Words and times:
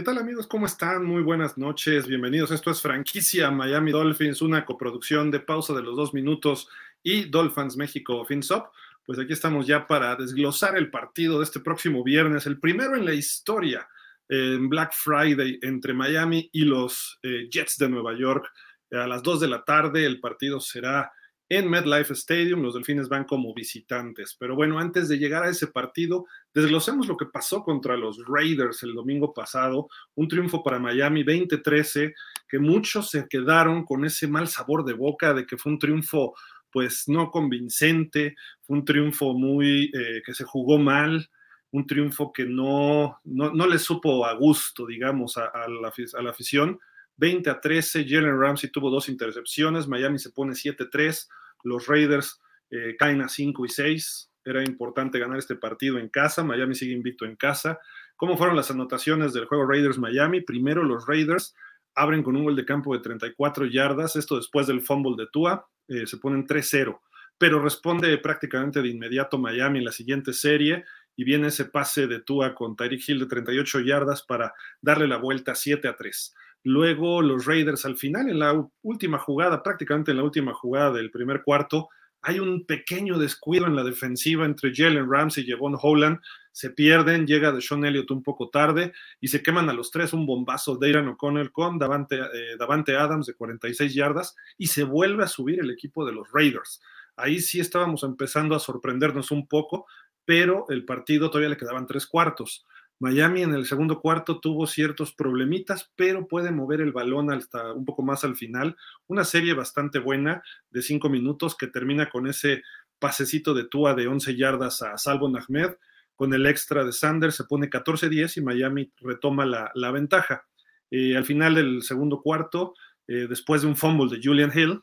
¿Qué 0.00 0.04
tal 0.04 0.16
amigos? 0.16 0.46
¿Cómo 0.46 0.64
están? 0.64 1.04
Muy 1.04 1.22
buenas 1.22 1.58
noches, 1.58 2.06
bienvenidos. 2.06 2.50
Esto 2.52 2.70
es 2.70 2.80
Franquicia 2.80 3.50
Miami 3.50 3.90
Dolphins, 3.90 4.40
una 4.40 4.64
coproducción 4.64 5.30
de 5.30 5.40
pausa 5.40 5.74
de 5.74 5.82
los 5.82 5.94
dos 5.94 6.14
minutos 6.14 6.70
y 7.02 7.24
Dolphins 7.24 7.76
México 7.76 8.24
FinSop. 8.24 8.72
Pues 9.04 9.18
aquí 9.18 9.34
estamos 9.34 9.66
ya 9.66 9.86
para 9.86 10.16
desglosar 10.16 10.78
el 10.78 10.90
partido 10.90 11.36
de 11.36 11.44
este 11.44 11.60
próximo 11.60 12.02
viernes, 12.02 12.46
el 12.46 12.58
primero 12.58 12.96
en 12.96 13.04
la 13.04 13.12
historia 13.12 13.86
en 14.26 14.70
Black 14.70 14.94
Friday 14.94 15.58
entre 15.60 15.92
Miami 15.92 16.48
y 16.50 16.64
los 16.64 17.18
eh, 17.22 17.50
Jets 17.50 17.76
de 17.76 17.90
Nueva 17.90 18.14
York. 18.16 18.50
A 18.92 19.06
las 19.06 19.22
2 19.22 19.40
de 19.40 19.48
la 19.48 19.62
tarde 19.66 20.06
el 20.06 20.18
partido 20.18 20.60
será 20.60 21.12
en 21.50 21.68
MetLife 21.68 22.14
Stadium. 22.14 22.62
Los 22.62 22.74
Delfines 22.74 23.08
van 23.08 23.24
como 23.24 23.52
visitantes. 23.52 24.34
Pero 24.38 24.54
bueno, 24.54 24.78
antes 24.78 25.08
de 25.08 25.18
llegar 25.18 25.42
a 25.42 25.50
ese 25.50 25.66
partido, 25.66 26.24
desglosemos 26.54 27.08
lo 27.08 27.16
que 27.16 27.26
pasó 27.26 27.62
contra 27.62 27.96
los 27.96 28.24
Raiders 28.26 28.82
el 28.84 28.94
domingo 28.94 29.34
pasado. 29.34 29.88
Un 30.14 30.28
triunfo 30.28 30.62
para 30.62 30.78
Miami 30.78 31.24
20-13, 31.24 32.14
que 32.48 32.58
muchos 32.58 33.10
se 33.10 33.26
quedaron 33.28 33.84
con 33.84 34.04
ese 34.06 34.28
mal 34.28 34.48
sabor 34.48 34.84
de 34.84 34.94
boca 34.94 35.34
de 35.34 35.44
que 35.44 35.58
fue 35.58 35.72
un 35.72 35.78
triunfo 35.78 36.34
pues 36.72 37.08
no 37.08 37.32
convincente, 37.32 38.36
fue 38.62 38.78
un 38.78 38.84
triunfo 38.84 39.34
muy 39.34 39.90
eh, 39.92 40.22
que 40.24 40.34
se 40.34 40.44
jugó 40.44 40.78
mal, 40.78 41.28
un 41.72 41.84
triunfo 41.84 42.32
que 42.32 42.44
no, 42.44 43.18
no, 43.24 43.66
le 43.66 43.78
supo 43.80 44.24
a 44.24 44.34
gusto, 44.34 44.86
digamos, 44.86 45.36
a, 45.36 45.50
la, 45.68 45.92
a 46.16 46.22
la 46.22 46.30
afición. 46.30 46.78
20 47.16 47.50
a 47.50 47.60
13, 47.60 48.06
Jalen 48.08 48.40
Ramsey 48.40 48.70
tuvo 48.70 48.88
dos 48.88 49.08
intercepciones, 49.08 49.88
Miami 49.88 50.20
se 50.20 50.30
pone 50.30 50.52
7-3, 50.52 51.28
los 51.64 51.86
Raiders 51.86 52.40
eh, 52.70 52.96
caen 52.98 53.22
a 53.22 53.28
5 53.28 53.64
y 53.64 53.68
6. 53.68 54.30
Era 54.44 54.64
importante 54.64 55.18
ganar 55.18 55.38
este 55.38 55.56
partido 55.56 55.98
en 55.98 56.08
casa. 56.08 56.44
Miami 56.44 56.74
sigue 56.74 56.94
invicto 56.94 57.24
en 57.24 57.36
casa. 57.36 57.78
¿Cómo 58.16 58.36
fueron 58.36 58.56
las 58.56 58.70
anotaciones 58.70 59.32
del 59.32 59.46
juego 59.46 59.66
Raiders-Miami? 59.66 60.42
Primero, 60.42 60.82
los 60.84 61.06
Raiders 61.06 61.54
abren 61.94 62.22
con 62.22 62.36
un 62.36 62.44
gol 62.44 62.56
de 62.56 62.64
campo 62.64 62.94
de 62.94 63.02
34 63.02 63.66
yardas. 63.66 64.16
Esto 64.16 64.36
después 64.36 64.66
del 64.66 64.82
fumble 64.82 65.14
de 65.16 65.28
Tua. 65.30 65.66
Eh, 65.88 66.06
se 66.06 66.18
ponen 66.18 66.46
3-0. 66.46 67.00
Pero 67.38 67.62
responde 67.62 68.16
prácticamente 68.18 68.82
de 68.82 68.88
inmediato 68.88 69.38
Miami 69.38 69.78
en 69.78 69.86
la 69.86 69.92
siguiente 69.92 70.32
serie 70.32 70.84
y 71.16 71.24
viene 71.24 71.48
ese 71.48 71.66
pase 71.66 72.06
de 72.06 72.20
Tua 72.20 72.54
con 72.54 72.76
Tyreek 72.76 73.08
Hill 73.08 73.20
de 73.20 73.26
38 73.26 73.80
yardas 73.80 74.22
para 74.22 74.54
darle 74.80 75.08
la 75.08 75.16
vuelta 75.16 75.54
7 75.54 75.88
a 75.88 75.96
3. 75.96 76.34
Luego 76.62 77.22
los 77.22 77.46
Raiders 77.46 77.84
al 77.86 77.96
final, 77.96 78.28
en 78.28 78.38
la 78.38 78.68
última 78.82 79.18
jugada, 79.18 79.62
prácticamente 79.62 80.10
en 80.10 80.18
la 80.18 80.24
última 80.24 80.52
jugada 80.52 80.92
del 80.92 81.10
primer 81.10 81.42
cuarto, 81.42 81.88
hay 82.22 82.38
un 82.38 82.66
pequeño 82.66 83.18
descuido 83.18 83.66
en 83.66 83.74
la 83.74 83.82
defensiva 83.82 84.44
entre 84.44 84.74
Jalen 84.74 85.10
Ramsey 85.10 85.44
y 85.44 85.50
Javon 85.50 85.78
Holland. 85.80 86.18
Se 86.52 86.70
pierden, 86.70 87.26
llega 87.26 87.52
de 87.52 87.60
Elliott 87.60 88.10
un 88.10 88.22
poco 88.22 88.50
tarde 88.50 88.92
y 89.20 89.28
se 89.28 89.42
queman 89.42 89.70
a 89.70 89.72
los 89.72 89.90
tres 89.90 90.12
un 90.12 90.26
bombazo 90.26 90.76
de 90.76 90.90
Aaron 90.90 91.08
O'Connell 91.08 91.50
con 91.50 91.78
Davante, 91.78 92.16
eh, 92.16 92.56
Davante 92.58 92.96
Adams 92.96 93.26
de 93.26 93.34
46 93.34 93.94
yardas 93.94 94.36
y 94.58 94.66
se 94.66 94.84
vuelve 94.84 95.24
a 95.24 95.28
subir 95.28 95.60
el 95.60 95.70
equipo 95.70 96.04
de 96.04 96.12
los 96.12 96.28
Raiders. 96.32 96.82
Ahí 97.16 97.40
sí 97.40 97.60
estábamos 97.60 98.02
empezando 98.02 98.54
a 98.54 98.60
sorprendernos 98.60 99.30
un 99.30 99.46
poco, 99.46 99.86
pero 100.26 100.66
el 100.68 100.84
partido 100.84 101.30
todavía 101.30 101.50
le 101.50 101.56
quedaban 101.56 101.86
tres 101.86 102.06
cuartos. 102.06 102.66
Miami 103.00 103.42
en 103.42 103.54
el 103.54 103.64
segundo 103.64 103.98
cuarto 103.98 104.40
tuvo 104.40 104.66
ciertos 104.66 105.14
problemitas, 105.14 105.90
pero 105.96 106.28
puede 106.28 106.52
mover 106.52 106.82
el 106.82 106.92
balón 106.92 107.32
hasta 107.32 107.72
un 107.72 107.86
poco 107.86 108.02
más 108.02 108.24
al 108.24 108.36
final. 108.36 108.76
Una 109.06 109.24
serie 109.24 109.54
bastante 109.54 109.98
buena 109.98 110.42
de 110.70 110.82
cinco 110.82 111.08
minutos 111.08 111.56
que 111.56 111.66
termina 111.66 112.10
con 112.10 112.26
ese 112.26 112.62
pasecito 112.98 113.54
de 113.54 113.64
Tua 113.64 113.94
de 113.94 114.06
11 114.06 114.36
yardas 114.36 114.82
a 114.82 114.98
Salvo 114.98 115.28
Ahmed. 115.34 115.76
Con 116.14 116.34
el 116.34 116.44
extra 116.44 116.84
de 116.84 116.92
Sanders 116.92 117.36
se 117.36 117.44
pone 117.44 117.70
14-10 117.70 118.36
y 118.36 118.42
Miami 118.42 118.92
retoma 118.98 119.46
la, 119.46 119.90
ventaja. 119.90 120.44
Eh, 120.90 121.16
al 121.16 121.24
final 121.24 121.54
del 121.54 121.82
segundo 121.82 122.20
cuarto, 122.20 122.74
eh, 123.08 123.26
después 123.26 123.62
de 123.62 123.68
un 123.68 123.76
fumble 123.76 124.14
de 124.14 124.22
Julian 124.22 124.52
Hill, 124.54 124.82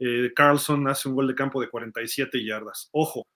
eh, 0.00 0.32
Carlson 0.36 0.86
hace 0.86 1.08
un 1.08 1.14
gol 1.14 1.28
de 1.28 1.34
campo 1.34 1.62
de 1.62 1.70
47 1.70 2.44
yardas. 2.44 2.90
Ojo, 2.92 3.26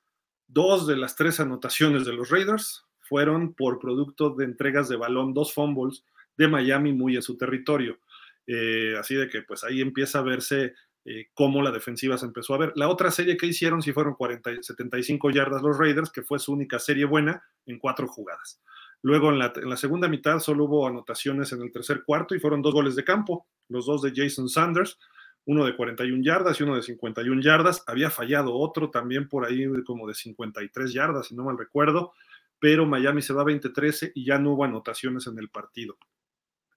dos 0.47 0.87
de 0.87 0.99
las 0.99 1.17
tres 1.17 1.41
anotaciones 1.41 2.05
de 2.05 2.13
los 2.13 2.29
Raiders 2.29 2.85
fueron 3.09 3.55
por 3.55 3.79
producto 3.79 4.31
de 4.31 4.45
entregas 4.45 4.89
de 4.89 4.97
balón, 4.97 5.35
dos 5.35 5.53
fumbles 5.53 6.05
de 6.37 6.49
Miami 6.49 6.93
muy 6.93 7.17
a 7.17 7.23
su 7.23 7.37
territorio. 7.37 7.99
Eh, 8.47 8.95
así 8.99 9.15
de 9.15 9.29
que 9.29 9.43
pues 9.43 9.65
ahí 9.65 9.81
empieza 9.81 10.21
a 10.21 10.23
verse 10.23 10.75
eh, 11.05 11.29
cómo 11.35 11.63
la 11.63 11.71
defensiva 11.71 12.17
se 12.17 12.27
empezó 12.27 12.55
a 12.55 12.59
ver. 12.59 12.73
La 12.77 12.89
otra 12.89 13.11
serie 13.11 13.37
que 13.37 13.47
hicieron 13.47 13.83
sí 13.83 13.93
fueron 13.93 14.15
40, 14.15 14.63
75 14.63 15.31
yardas 15.31 15.63
los 15.63 15.79
Raiders, 15.79 16.11
que 16.11 16.23
fue 16.23 16.39
su 16.39 16.53
única 16.53 16.79
serie 16.79 17.05
buena 17.05 17.43
en 17.67 17.79
cuatro 17.79 18.07
jugadas. 18.07 18.61
Luego 19.03 19.31
en 19.31 19.39
la, 19.39 19.53
en 19.57 19.69
la, 19.69 19.77
segunda 19.77 20.09
mitad 20.09 20.39
solo 20.41 20.65
hubo 20.65 20.87
anotaciones 20.87 21.53
en 21.53 21.63
el 21.63 21.73
tercer 21.73 22.03
cuarto 22.05 22.35
y 22.35 22.41
fueron 22.41 22.63
dos 22.63 22.75
goles 22.75 22.97
de 22.97 23.05
campo, 23.05 23.47
los 23.69 23.87
dos 23.87 24.03
de 24.03 24.13
Jason 24.15 24.49
Sanders, 24.49 24.99
uno 25.45 25.65
de 25.65 25.77
41 25.77 26.23
yardas 26.23 26.61
y 26.61 26.65
uno 26.65 26.75
de 26.75 26.83
51 26.83 27.41
yardas. 27.43 27.85
Había 27.87 28.11
fallado 28.11 28.55
otro 28.55 28.91
también 28.91 29.29
por 29.29 29.47
ahí 29.47 29.67
como 29.87 30.07
de 30.09 30.15
53 30.15 30.93
yardas, 30.93 31.29
si 31.29 31.35
no 31.35 31.45
mal 31.45 31.57
recuerdo 31.57 32.13
pero 32.59 32.87
Miami 32.87 33.23
se 33.23 33.33
va 33.33 33.45
20-13 33.45 34.13
y 34.15 34.25
ya 34.25 34.39
no 34.39 34.53
hubo 34.53 34.65
anotaciones 34.65 35.27
en 35.27 35.39
el 35.39 35.49
partido. 35.49 35.97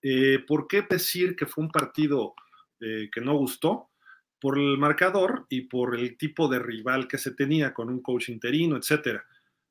Eh, 0.02 0.40
¿Por 0.48 0.68
qué 0.68 0.86
decir 0.90 1.36
que 1.36 1.46
fue 1.46 1.64
un 1.64 1.72
partido 1.72 2.34
eh, 2.80 3.10
que 3.12 3.22
no 3.22 3.36
gustó? 3.36 3.90
Por 4.40 4.58
el 4.58 4.78
marcador 4.78 5.46
y 5.50 5.62
por 5.62 5.96
el 5.96 6.18
tipo 6.18 6.48
de 6.48 6.60
rival 6.60 7.08
que 7.08 7.18
se 7.18 7.32
tenía 7.32 7.74
con 7.74 7.90
un 7.90 8.02
coach 8.02 8.30
interino, 8.30 8.76
etcétera. 8.76 9.24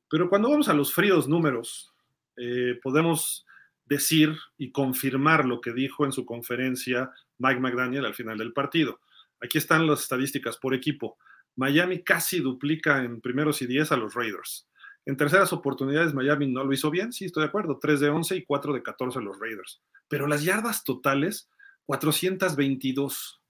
Pero 0.08 0.28
cuando 0.28 0.50
vamos 0.50 0.68
a 0.68 0.74
los 0.74 0.92
fríos 0.92 1.28
números, 1.28 1.92
eh, 2.36 2.78
podemos 2.82 3.46
decir 3.84 4.36
y 4.56 4.70
confirmar 4.70 5.44
lo 5.44 5.60
que 5.60 5.72
dijo 5.72 6.04
en 6.04 6.12
su 6.12 6.24
conferencia 6.24 7.10
Mike 7.38 7.60
McDaniel 7.60 8.06
al 8.06 8.14
final 8.14 8.38
del 8.38 8.52
partido. 8.52 9.00
Aquí 9.40 9.58
están 9.58 9.86
las 9.86 10.02
estadísticas 10.02 10.56
por 10.56 10.74
equipo. 10.74 11.18
Miami 11.56 12.02
casi 12.02 12.40
duplica 12.40 13.02
en 13.02 13.20
primeros 13.20 13.62
y 13.62 13.66
diez 13.66 13.90
a 13.90 13.96
los 13.96 14.14
Raiders. 14.14 14.69
En 15.06 15.16
terceras 15.16 15.52
oportunidades, 15.52 16.14
Miami 16.14 16.46
no 16.46 16.62
lo 16.62 16.72
hizo 16.72 16.90
bien, 16.90 17.12
sí, 17.12 17.24
estoy 17.24 17.42
de 17.42 17.48
acuerdo, 17.48 17.78
3 17.80 18.00
de 18.00 18.10
11 18.10 18.36
y 18.36 18.44
4 18.44 18.74
de 18.74 18.82
14 18.82 19.20
los 19.20 19.38
Raiders. 19.38 19.82
Pero 20.08 20.26
las 20.26 20.44
yardas 20.44 20.84
totales, 20.84 21.48
422. 21.86 23.42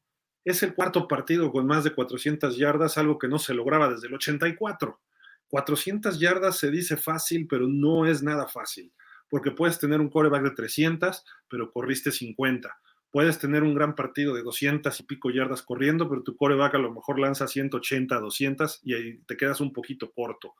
Es 0.45 0.63
el 0.63 0.75
cuarto 0.75 1.07
partido 1.07 1.53
con 1.53 1.67
más 1.67 1.85
de 1.85 1.93
400 1.93 2.57
yardas, 2.57 2.97
algo 2.97 3.19
que 3.19 3.29
no 3.29 3.39
se 3.39 3.53
lograba 3.53 3.91
desde 3.91 4.07
el 4.07 4.15
84. 4.15 5.01
400 5.49 6.19
yardas 6.21 6.57
se 6.57 6.71
dice 6.71 6.97
fácil, 6.97 7.47
pero 7.49 7.67
no 7.67 8.07
es 8.07 8.23
nada 8.23 8.47
fácil, 8.47 8.93
porque 9.29 9.51
puedes 9.51 9.79
tener 9.79 10.01
un 10.01 10.09
coreback 10.09 10.45
de 10.45 10.51
300, 10.53 11.25
pero 11.49 11.73
corriste 11.73 12.13
50. 12.13 12.79
Puedes 13.11 13.41
tener 13.41 13.65
un 13.65 13.75
gran 13.75 13.97
partido 13.97 14.35
de 14.35 14.43
200 14.43 14.99
y 15.01 15.03
pico 15.03 15.31
yardas 15.31 15.63
corriendo, 15.63 16.09
pero 16.09 16.23
tu 16.23 16.37
coreback 16.37 16.77
a 16.77 16.79
lo 16.79 16.95
mejor 16.95 17.19
lanza 17.19 17.49
180, 17.49 18.21
200 18.21 18.81
y 18.85 18.95
ahí 18.95 19.19
te 19.27 19.37
quedas 19.37 19.61
un 19.61 19.73
poquito 19.73 20.13
corto. 20.13 20.55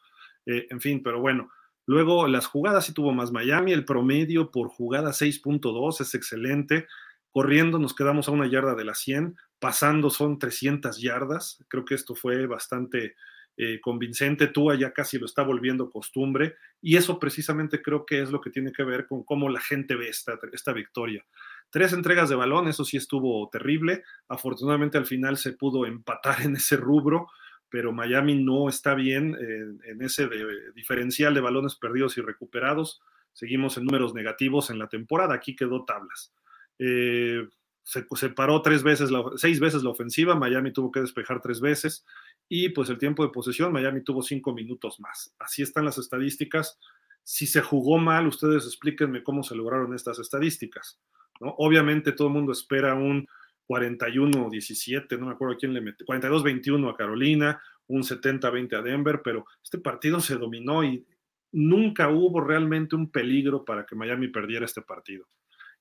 Eh, 0.47 0.67
en 0.71 0.81
fin, 0.81 1.03
pero 1.03 1.21
bueno. 1.21 1.51
Luego 1.87 2.29
las 2.29 2.47
jugadas 2.47 2.85
sí 2.85 2.95
tuvo 2.95 3.13
más 3.13 3.33
Miami, 3.33 3.73
el 3.73 3.85
promedio 3.85 4.53
por 4.53 4.69
jugada 4.69 5.11
6.2 5.11 6.01
es 6.01 6.15
excelente. 6.15 6.87
Corriendo 7.33 7.79
nos 7.79 7.95
quedamos 7.95 8.29
a 8.29 8.33
una 8.33 8.49
yarda 8.49 8.75
de 8.75 8.85
la 8.85 8.95
100, 8.95 9.37
pasando 9.59 10.11
son 10.11 10.39
300 10.39 11.01
yardas. 11.01 11.65
Creo 11.69 11.85
que 11.85 11.95
esto 11.97 12.15
fue 12.15 12.47
bastante 12.47 13.17
eh, 13.57 13.81
convincente. 13.81 14.47
Tua 14.47 14.75
ya 14.75 14.93
casi 14.93 15.19
lo 15.19 15.27
está 15.27 15.43
volviendo 15.43 15.91
costumbre 15.91 16.57
y 16.81 16.97
eso 16.97 17.19
precisamente 17.19 17.83
creo 17.83 18.07
que 18.07 18.23
es 18.23 18.31
lo 18.31 18.41
que 18.41 18.51
tiene 18.51 18.73
que 18.73 18.85
ver 18.85 19.07
con 19.07 19.23
cómo 19.25 19.49
la 19.49 19.61
gente 19.61 19.97
ve 19.97 20.09
esta, 20.09 20.39
esta 20.53 20.73
victoria. 20.73 21.27
Tres 21.71 21.93
entregas 21.93 22.29
de 22.29 22.37
balón, 22.37 22.69
eso 22.69 22.85
sí 22.85 22.97
estuvo 22.97 23.49
terrible. 23.51 24.03
Afortunadamente 24.29 24.97
al 24.97 25.07
final 25.07 25.37
se 25.37 25.53
pudo 25.53 25.87
empatar 25.87 26.43
en 26.43 26.57
ese 26.57 26.77
rubro 26.77 27.29
pero 27.71 27.93
Miami 27.93 28.43
no 28.43 28.69
está 28.69 28.95
bien 28.95 29.37
en 29.85 30.03
ese 30.03 30.29
diferencial 30.75 31.33
de 31.33 31.41
balones 31.41 31.77
perdidos 31.77 32.19
y 32.19 32.21
recuperados. 32.21 33.01
Seguimos 33.33 33.77
en 33.77 33.85
números 33.85 34.13
negativos 34.13 34.71
en 34.71 34.79
la 34.79 34.89
temporada. 34.89 35.35
Aquí 35.35 35.55
quedó 35.55 35.85
tablas. 35.85 36.33
Eh, 36.79 37.47
se, 37.83 38.29
paró 38.31 38.63
tres 38.63 38.83
veces, 38.83 39.11
seis 39.37 39.61
veces 39.61 39.83
la 39.83 39.91
ofensiva. 39.91 40.35
Miami 40.35 40.73
tuvo 40.73 40.91
que 40.91 41.01
despejar 41.01 41.41
tres 41.41 41.61
veces. 41.61 42.05
Y 42.49 42.71
pues 42.71 42.91
el 42.91 42.99
tiempo 42.99 43.23
de 43.23 43.31
posesión, 43.31 43.73
Miami 43.73 44.03
tuvo 44.03 44.23
cinco 44.23 44.53
minutos 44.53 44.99
más. 44.99 45.35
Así 45.39 45.63
están 45.63 45.85
las 45.85 45.99
estadísticas. 45.99 46.79
Si 47.23 47.47
se 47.47 47.61
jugó 47.61 47.99
mal, 47.99 48.27
ustedes 48.27 48.65
explíquenme 48.65 49.23
cómo 49.23 49.43
se 49.43 49.55
lograron 49.55 49.95
estas 49.95 50.19
estadísticas. 50.19 51.01
Obviamente 51.41 52.13
todo 52.13 52.29
el 52.29 52.35
mundo 52.35 52.53
espera 52.53 52.95
un 52.95 53.27
41-17, 53.71 55.17
no 55.17 55.27
me 55.27 55.33
acuerdo 55.33 55.57
quién 55.57 55.73
le 55.73 55.81
metió, 55.81 56.05
42-21 56.05 56.91
a 56.93 56.97
Carolina, 56.97 57.63
un 57.87 58.03
70-20 58.03 58.77
a 58.77 58.83
Denver, 58.83 59.21
pero 59.23 59.47
este 59.63 59.79
partido 59.79 60.19
se 60.19 60.35
dominó 60.37 60.83
y 60.83 61.07
nunca 61.53 62.09
hubo 62.09 62.41
realmente 62.41 62.97
un 62.97 63.13
peligro 63.13 63.65
para 63.65 63.87
que 63.87 63.95
Miami 63.95 64.27
perdiera 64.27 64.65
este 64.65 64.83
partido. 64.83 65.29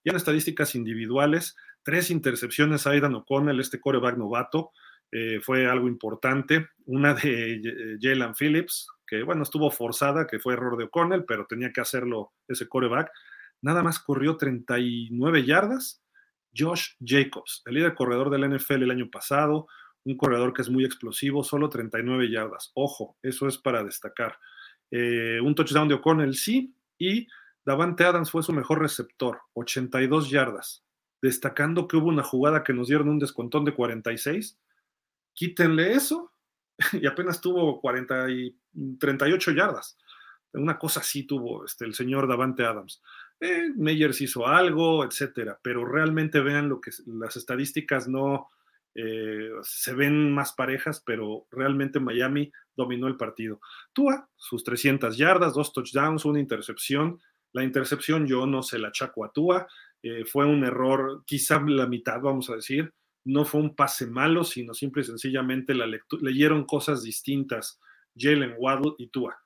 Y 0.03 0.11
en 0.11 0.15
estadísticas 0.15 0.75
individuales, 0.75 1.55
tres 1.81 2.11
intercepciones 2.11 2.85
a 2.85 2.91
Aidan 2.91 3.15
O'Connell, 3.15 3.59
este 3.59 3.79
coreback 3.79 4.17
novato, 4.17 4.71
eh, 5.11 5.39
fue 5.41 5.65
algo 5.65 5.87
importante. 5.87 6.67
Una 6.85 7.15
de 7.15 7.97
Jalen 7.99 8.35
Phillips, 8.35 8.87
que 9.07 9.23
bueno, 9.23 9.41
estuvo 9.41 9.71
forzada, 9.71 10.27
que 10.27 10.39
fue 10.39 10.53
error 10.53 10.77
de 10.77 10.83
O'Connell, 10.85 11.25
pero 11.25 11.47
tenía 11.47 11.71
que 11.73 11.81
hacerlo 11.81 12.33
ese 12.47 12.67
coreback. 12.67 13.11
nada 13.61 13.83
más 13.83 13.99
corrió 13.99 14.37
39 14.37 15.43
yardas. 15.43 16.01
Josh 16.55 16.95
Jacobs, 16.99 17.61
el 17.65 17.75
líder 17.75 17.95
corredor 17.95 18.29
del 18.29 18.49
NFL 18.55 18.83
el 18.83 18.91
año 18.91 19.09
pasado, 19.09 19.67
un 20.03 20.17
corredor 20.17 20.53
que 20.53 20.61
es 20.61 20.69
muy 20.69 20.85
explosivo, 20.85 21.43
solo 21.43 21.69
39 21.69 22.29
yardas. 22.31 22.71
Ojo, 22.73 23.17
eso 23.21 23.47
es 23.47 23.57
para 23.57 23.83
destacar. 23.83 24.37
Eh, 24.91 25.39
un 25.41 25.55
touchdown 25.55 25.87
de 25.87 25.95
O'Connell 25.95 26.35
sí, 26.35 26.73
y 26.97 27.27
Davante 27.65 28.03
Adams 28.03 28.31
fue 28.31 28.43
su 28.43 28.53
mejor 28.53 28.79
receptor, 28.79 29.41
82 29.53 30.29
yardas, 30.29 30.83
destacando 31.21 31.87
que 31.87 31.97
hubo 31.97 32.07
una 32.07 32.23
jugada 32.23 32.63
que 32.63 32.73
nos 32.73 32.87
dieron 32.87 33.09
un 33.09 33.19
descontón 33.19 33.65
de 33.65 33.73
46. 33.73 34.57
Quítenle 35.33 35.93
eso 35.93 36.33
y 36.93 37.05
apenas 37.05 37.41
tuvo 37.41 37.79
40 37.79 38.29
y 38.31 38.57
38 38.99 39.51
yardas. 39.51 39.97
Una 40.53 40.79
cosa 40.79 41.01
así 41.01 41.27
tuvo 41.27 41.63
este, 41.63 41.85
el 41.85 41.93
señor 41.93 42.27
Davante 42.27 42.65
Adams. 42.65 43.03
Eh, 43.41 43.69
Meyers 43.75 44.21
hizo 44.21 44.47
algo, 44.47 45.03
etcétera, 45.05 45.59
pero 45.61 45.85
realmente 45.85 46.41
vean 46.41 46.67
lo 46.69 46.81
que 46.81 46.91
las 47.05 47.37
estadísticas 47.37 48.07
no 48.07 48.49
eh, 48.95 49.51
se 49.61 49.93
ven 49.93 50.31
más 50.33 50.53
parejas, 50.53 51.01
pero 51.05 51.47
realmente 51.51 51.99
Miami 51.99 52.51
dominó 52.75 53.07
el 53.07 53.17
partido. 53.17 53.61
Tua, 53.93 54.29
sus 54.35 54.63
300 54.63 55.17
yardas, 55.17 55.53
dos 55.53 55.71
touchdowns, 55.71 56.25
una 56.25 56.39
intercepción. 56.39 57.19
La 57.53 57.63
intercepción 57.63 58.27
yo 58.27 58.45
no 58.45 58.61
se 58.61 58.77
la 58.77 58.89
achaco 58.89 59.23
a 59.23 59.31
Tua, 59.31 59.67
eh, 60.01 60.25
fue 60.25 60.45
un 60.45 60.63
error, 60.63 61.23
quizá 61.25 61.61
la 61.61 61.87
mitad, 61.87 62.19
vamos 62.21 62.49
a 62.49 62.55
decir. 62.55 62.93
No 63.25 63.45
fue 63.45 63.61
un 63.61 63.75
pase 63.75 64.07
malo, 64.07 64.43
sino 64.43 64.73
simple 64.73 65.01
y 65.01 65.05
sencillamente 65.05 65.73
la 65.73 65.85
leyeron 66.21 66.65
cosas 66.65 67.03
distintas 67.03 67.79
Jalen 68.17 68.55
Waddle 68.57 68.95
y 68.97 69.07
Tua. 69.07 69.37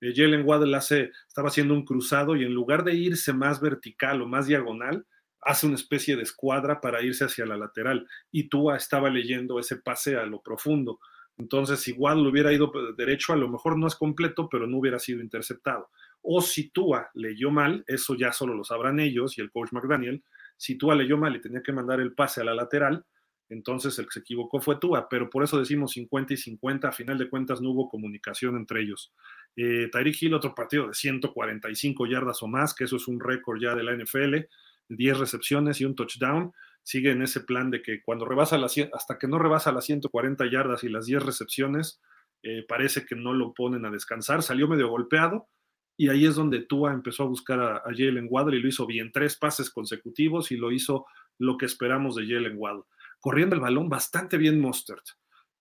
Eh, 0.00 0.12
Jalen 0.14 0.46
Waddle 0.46 0.76
hace, 0.76 1.10
estaba 1.28 1.48
haciendo 1.48 1.74
un 1.74 1.84
cruzado 1.84 2.36
y 2.36 2.44
en 2.44 2.54
lugar 2.54 2.84
de 2.84 2.94
irse 2.94 3.32
más 3.32 3.60
vertical 3.60 4.22
o 4.22 4.26
más 4.26 4.46
diagonal, 4.46 5.06
hace 5.42 5.66
una 5.66 5.76
especie 5.76 6.16
de 6.16 6.22
escuadra 6.22 6.80
para 6.80 7.02
irse 7.02 7.24
hacia 7.24 7.46
la 7.46 7.56
lateral. 7.56 8.06
Y 8.30 8.48
Tua 8.48 8.76
estaba 8.76 9.10
leyendo 9.10 9.58
ese 9.58 9.76
pase 9.76 10.16
a 10.16 10.26
lo 10.26 10.42
profundo. 10.42 11.00
Entonces, 11.38 11.88
igual 11.88 12.22
lo 12.22 12.30
hubiera 12.30 12.52
ido 12.52 12.70
derecho, 12.96 13.32
a 13.32 13.36
lo 13.36 13.48
mejor 13.48 13.78
no 13.78 13.86
es 13.86 13.96
completo, 13.96 14.48
pero 14.50 14.66
no 14.66 14.76
hubiera 14.76 14.98
sido 14.98 15.22
interceptado. 15.22 15.88
O 16.20 16.42
si 16.42 16.70
Tua 16.70 17.10
leyó 17.14 17.50
mal, 17.50 17.82
eso 17.86 18.14
ya 18.14 18.32
solo 18.32 18.54
lo 18.54 18.64
sabrán 18.64 19.00
ellos 19.00 19.38
y 19.38 19.40
el 19.40 19.50
coach 19.50 19.72
McDaniel. 19.72 20.22
Si 20.58 20.76
Tua 20.76 20.94
leyó 20.94 21.16
mal 21.16 21.34
y 21.34 21.40
tenía 21.40 21.62
que 21.62 21.72
mandar 21.72 22.00
el 22.00 22.12
pase 22.12 22.42
a 22.42 22.44
la 22.44 22.54
lateral, 22.54 23.06
entonces 23.50 23.98
el 23.98 24.06
que 24.06 24.12
se 24.12 24.20
equivocó 24.20 24.60
fue 24.60 24.78
Tua, 24.78 25.08
pero 25.08 25.28
por 25.28 25.42
eso 25.42 25.58
decimos 25.58 25.90
50 25.92 26.34
y 26.34 26.36
50, 26.36 26.88
a 26.88 26.92
final 26.92 27.18
de 27.18 27.28
cuentas 27.28 27.60
no 27.60 27.70
hubo 27.70 27.88
comunicación 27.88 28.56
entre 28.56 28.82
ellos. 28.82 29.12
Eh, 29.56 29.88
Tyreek 29.90 30.22
Hill, 30.22 30.34
otro 30.34 30.54
partido 30.54 30.86
de 30.86 30.94
145 30.94 32.06
yardas 32.06 32.42
o 32.44 32.46
más, 32.46 32.74
que 32.74 32.84
eso 32.84 32.96
es 32.96 33.08
un 33.08 33.18
récord 33.18 33.60
ya 33.60 33.74
de 33.74 33.82
la 33.82 33.92
NFL, 33.92 34.46
10 34.88 35.18
recepciones 35.18 35.80
y 35.80 35.84
un 35.84 35.96
touchdown. 35.96 36.52
Sigue 36.84 37.10
en 37.10 37.22
ese 37.22 37.40
plan 37.40 37.70
de 37.70 37.82
que 37.82 38.00
cuando 38.02 38.24
rebasa 38.24 38.56
las, 38.56 38.76
hasta 38.94 39.18
que 39.18 39.26
no 39.26 39.38
rebasa 39.40 39.72
las 39.72 39.84
140 39.84 40.48
yardas 40.48 40.84
y 40.84 40.88
las 40.88 41.06
10 41.06 41.24
recepciones, 41.24 42.00
eh, 42.44 42.64
parece 42.68 43.04
que 43.04 43.16
no 43.16 43.34
lo 43.34 43.52
ponen 43.52 43.84
a 43.84 43.90
descansar. 43.90 44.44
Salió 44.44 44.68
medio 44.68 44.88
golpeado 44.88 45.48
y 45.96 46.08
ahí 46.08 46.24
es 46.24 46.36
donde 46.36 46.60
Tua 46.60 46.92
empezó 46.92 47.24
a 47.24 47.26
buscar 47.26 47.60
a, 47.60 47.82
Jalen 47.86 48.28
Waddle 48.30 48.56
y 48.56 48.62
lo 48.62 48.68
hizo 48.68 48.86
bien. 48.86 49.10
Tres 49.10 49.36
pases 49.36 49.70
consecutivos 49.70 50.52
y 50.52 50.56
lo 50.56 50.70
hizo 50.70 51.04
lo 51.36 51.58
que 51.58 51.66
esperamos 51.66 52.14
de 52.14 52.26
Jalen 52.26 52.54
Waddle 52.56 52.84
corriendo 53.20 53.54
el 53.54 53.60
balón 53.60 53.88
bastante 53.88 54.36
bien 54.38 54.60
Mostert. 54.60 55.04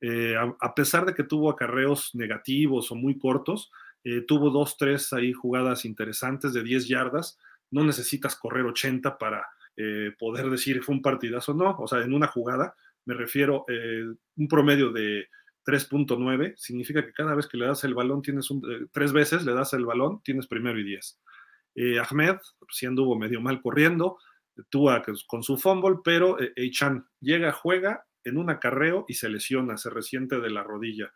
Eh, 0.01 0.35
a, 0.37 0.75
pesar 0.75 1.05
de 1.05 1.13
que 1.13 1.25
tuvo 1.25 1.49
acarreos 1.49 2.15
negativos 2.15 2.91
o 2.91 2.95
muy 2.95 3.17
cortos, 3.17 3.69
eh, 4.03 4.21
tuvo 4.21 4.49
dos, 4.49 4.77
tres 4.77 5.11
ahí 5.11 5.33
jugadas 5.33 5.85
interesantes 5.85 6.53
de 6.53 6.63
10 6.63 6.87
yardas. 6.87 7.37
No 7.69 7.83
necesitas 7.83 8.35
correr 8.35 8.65
80 8.65 9.17
para 9.17 9.45
eh, 9.75 10.13
poder 10.17 10.49
decir 10.49 10.81
fue 10.83 10.95
un 10.95 11.01
partidazo, 11.01 11.53
no. 11.53 11.75
O 11.77 11.87
sea, 11.87 11.99
en 11.99 12.13
una 12.13 12.27
jugada, 12.27 12.75
me 13.05 13.13
refiero 13.13 13.65
un 14.35 14.47
promedio 14.47 14.91
de 14.91 15.27
3.9, 15.65 16.53
significa 16.57 17.03
que 17.03 17.13
cada 17.13 17.35
vez 17.35 17.47
que 17.47 17.57
le 17.57 17.65
das 17.65 17.83
el 17.83 17.93
balón, 17.93 18.21
tienes 18.21 18.47
tres 18.91 19.13
veces 19.13 19.45
le 19.45 19.53
das 19.53 19.73
el 19.73 19.85
balón, 19.85 20.21
tienes 20.23 20.47
primero 20.47 20.79
y 20.79 20.83
10. 20.83 21.19
Ahmed, 22.07 22.37
sí 22.69 22.85
anduvo 22.85 23.17
medio 23.17 23.41
mal 23.41 23.61
corriendo, 23.61 24.17
Tua 24.69 25.03
con 25.27 25.43
su 25.43 25.57
fumble, 25.57 25.97
pero 26.03 26.39
eh, 26.39 26.53
Eichan 26.55 27.07
llega, 27.19 27.51
juega 27.51 28.05
en 28.23 28.37
un 28.37 28.49
acarreo 28.49 29.05
y 29.07 29.13
se 29.13 29.29
lesiona, 29.29 29.77
se 29.77 29.89
resiente 29.89 30.39
de 30.39 30.49
la 30.49 30.63
rodilla. 30.63 31.13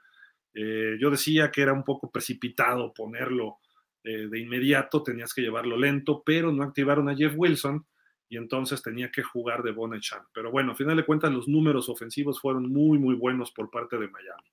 Eh, 0.54 0.98
yo 1.00 1.10
decía 1.10 1.52
que 1.52 1.62
era 1.62 1.74
un 1.74 1.84
poco 1.84 2.12
precipitado 2.12 2.94
ponerlo 2.94 3.58
eh, 4.04 4.28
de 4.28 4.40
inmediato, 4.40 5.02
tenías 5.02 5.34
que 5.34 5.42
llevarlo 5.42 5.78
lento, 5.78 6.24
pero 6.26 6.52
no 6.52 6.64
activaron 6.64 7.10
a 7.10 7.16
Jeff 7.16 7.34
Wilson 7.36 7.86
y 8.30 8.38
entonces 8.38 8.82
tenía 8.82 9.12
que 9.12 9.24
jugar 9.24 9.64
de 9.64 9.72
Bonechan. 9.72 10.24
Pero 10.34 10.52
bueno, 10.52 10.72
a 10.74 10.76
final 10.76 10.98
de 10.98 11.06
cuentas 11.06 11.32
los 11.32 11.48
números 11.48 11.90
ofensivos 11.90 12.40
fueron 12.40 12.72
muy, 12.72 12.98
muy 12.98 13.16
buenos 13.16 13.52
por 13.52 13.70
parte 13.70 13.98
de 13.98 14.08
Miami. 14.08 14.50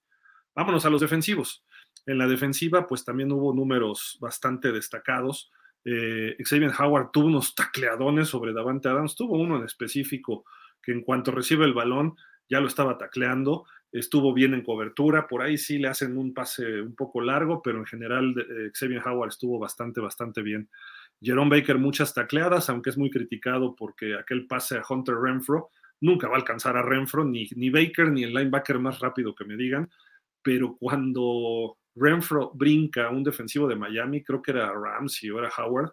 Vámonos 0.55 0.85
a 0.85 0.91
los 0.91 1.01
defensivos. 1.01 1.65
En 2.07 2.19
la 2.19 2.27
defensiva, 2.27 2.87
pues 2.87 3.05
también 3.05 3.33
hubo 3.33 3.55
números 3.55 4.19
bastante 4.21 4.73
destacados. 4.73 5.51
Eh, 5.85 6.37
Xavier 6.45 6.73
Howard 6.79 7.11
tuvo 7.11 7.27
unos 7.27 7.55
tacleadones 7.55 8.29
sobre 8.29 8.53
Davante 8.53 8.89
Adams, 8.89 9.15
tuvo 9.15 9.39
uno 9.39 9.57
en 9.57 9.65
específico 9.65 10.45
que 10.83 10.93
en 10.93 11.03
cuanto 11.03 11.31
recibe 11.31 11.65
el 11.65 11.75
balón 11.75 12.17
ya 12.49 12.61
lo 12.61 12.67
estaba 12.67 12.99
tacleando, 12.99 13.65
estuvo 13.93 14.35
bien 14.35 14.55
en 14.55 14.63
cobertura, 14.63 15.29
por 15.29 15.43
ahí 15.43 15.57
sí 15.57 15.79
le 15.79 15.89
hacen 15.89 16.17
un 16.17 16.35
pase 16.35 16.83
un 16.83 16.95
poco 16.95 17.21
largo, 17.21 17.63
pero 17.63 17.79
en 17.79 17.87
general 17.87 18.35
eh, 18.39 18.71
Xavier 18.73 19.07
Howard 19.07 19.31
estuvo 19.31 19.59
bastante, 19.59 20.01
bastante 20.01 20.43
bien. 20.43 20.69
Jerome 21.21 21.59
Baker 21.59 21.79
muchas 21.79 22.15
tacleadas, 22.15 22.69
aunque 22.71 22.91
es 22.91 22.99
muy 22.99 23.11
criticado 23.11 23.75
porque 23.77 24.15
aquel 24.15 24.47
pase 24.47 24.79
a 24.79 24.83
Hunter 24.89 25.17
Renfro 25.17 25.71
nunca 26.01 26.29
va 26.29 26.35
a 26.35 26.39
alcanzar 26.39 26.77
a 26.77 26.83
Renfro, 26.83 27.25
ni, 27.25 27.49
ni 27.57 27.71
Baker, 27.71 28.11
ni 28.11 28.25
el 28.25 28.33
linebacker 28.33 28.79
más 28.79 29.01
rápido 29.01 29.35
que 29.35 29.45
me 29.45 29.57
digan, 29.57 29.91
pero 30.43 30.77
cuando 30.77 31.79
Renfro 32.01 32.51
brinca 32.55 33.11
un 33.11 33.23
defensivo 33.23 33.69
de 33.69 33.77
Miami, 33.77 34.25
creo 34.25 34.41
que 34.41 34.53
era 34.53 34.73
Ramsey 34.73 35.31
o 35.31 35.39
era 35.39 35.51
Howard, 35.59 35.93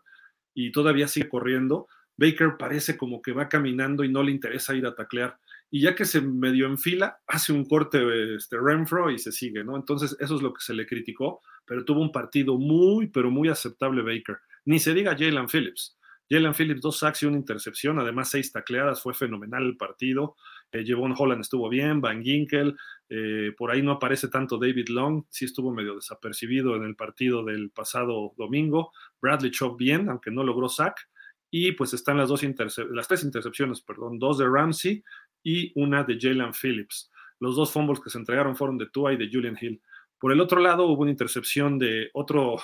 y 0.54 0.72
todavía 0.72 1.08
sigue 1.08 1.30
corriendo. 1.30 1.88
Baker 2.16 2.56
parece 2.58 2.98
como 2.98 3.22
que 3.22 3.34
va 3.34 3.50
caminando 3.50 4.04
y 4.04 4.10
no 4.10 4.24
le 4.24 4.32
interesa 4.32 4.74
ir 4.74 4.88
a 4.88 4.96
taclear. 4.96 5.38
Y 5.70 5.82
ya 5.82 5.94
que 5.94 6.06
se 6.06 6.22
medio 6.22 6.66
enfila, 6.66 7.20
hace 7.28 7.52
un 7.52 7.66
corte 7.66 8.36
este, 8.36 8.58
Renfro 8.58 9.12
y 9.12 9.20
se 9.20 9.32
sigue, 9.32 9.64
¿no? 9.64 9.76
Entonces, 9.76 10.16
eso 10.20 10.36
es 10.36 10.42
lo 10.42 10.54
que 10.54 10.62
se 10.62 10.74
le 10.74 10.88
criticó, 10.88 11.42
pero 11.66 11.84
tuvo 11.84 12.02
un 12.02 12.12
partido 12.12 12.58
muy, 12.58 13.08
pero 13.08 13.30
muy 13.30 13.50
aceptable 13.50 14.02
Baker. 14.02 14.38
Ni 14.66 14.80
se 14.80 14.94
diga 14.94 15.16
Jalen 15.18 15.48
Phillips. 15.48 15.98
Jalen 16.30 16.54
Phillips, 16.54 16.82
dos 16.82 17.00
sacks 17.00 17.24
y 17.24 17.26
una 17.26 17.38
intercepción, 17.38 18.00
además 18.00 18.30
seis 18.30 18.52
tacleadas, 18.52 19.02
fue 19.02 19.14
fenomenal 19.14 19.64
el 19.64 19.78
partido. 19.78 20.36
Eh, 20.72 20.86
Holland 20.94 21.42
estuvo 21.42 21.70
bien, 21.70 22.02
Van 22.02 22.24
Ginkel, 22.24 22.76
eh, 23.10 23.54
por 23.58 23.72
ahí 23.72 23.82
no 23.82 23.94
aparece 23.94 24.28
tanto 24.28 24.58
David 24.58 24.90
Long, 24.90 25.24
sí 25.30 25.46
estuvo 25.46 25.72
medio 25.72 25.96
desapercibido 25.96 26.76
en 26.76 26.84
el 26.84 26.96
partido 26.96 27.44
del 27.44 27.72
pasado 27.72 28.34
domingo. 28.38 28.92
Bradley 29.22 29.52
Chop 29.52 29.78
bien, 29.78 30.10
aunque 30.10 30.32
no 30.32 30.44
logró 30.44 30.68
sack. 30.70 31.10
Y 31.50 31.72
pues 31.72 31.94
están 31.94 32.18
las, 32.18 32.28
dos 32.28 32.44
las 32.92 33.08
tres 33.08 33.24
intercepciones, 33.24 33.82
perdón, 33.82 34.20
dos 34.20 34.38
de 34.38 34.50
Ramsey 34.50 35.04
y 35.44 35.72
una 35.76 36.04
de 36.04 36.18
Jalen 36.20 36.52
Phillips. 36.52 37.10
Los 37.40 37.56
dos 37.56 37.72
fumbles 37.72 38.02
que 38.02 38.10
se 38.10 38.18
entregaron 38.18 38.58
fueron 38.58 38.78
de 38.78 38.90
Tua 38.90 39.14
y 39.14 39.18
de 39.18 39.30
Julian 39.32 39.58
Hill. 39.60 39.82
Por 40.20 40.32
el 40.32 40.42
otro 40.42 40.60
lado 40.60 40.88
hubo 40.88 41.04
una 41.04 41.12
intercepción 41.12 41.80
de 41.80 42.10
otro, 42.14 42.58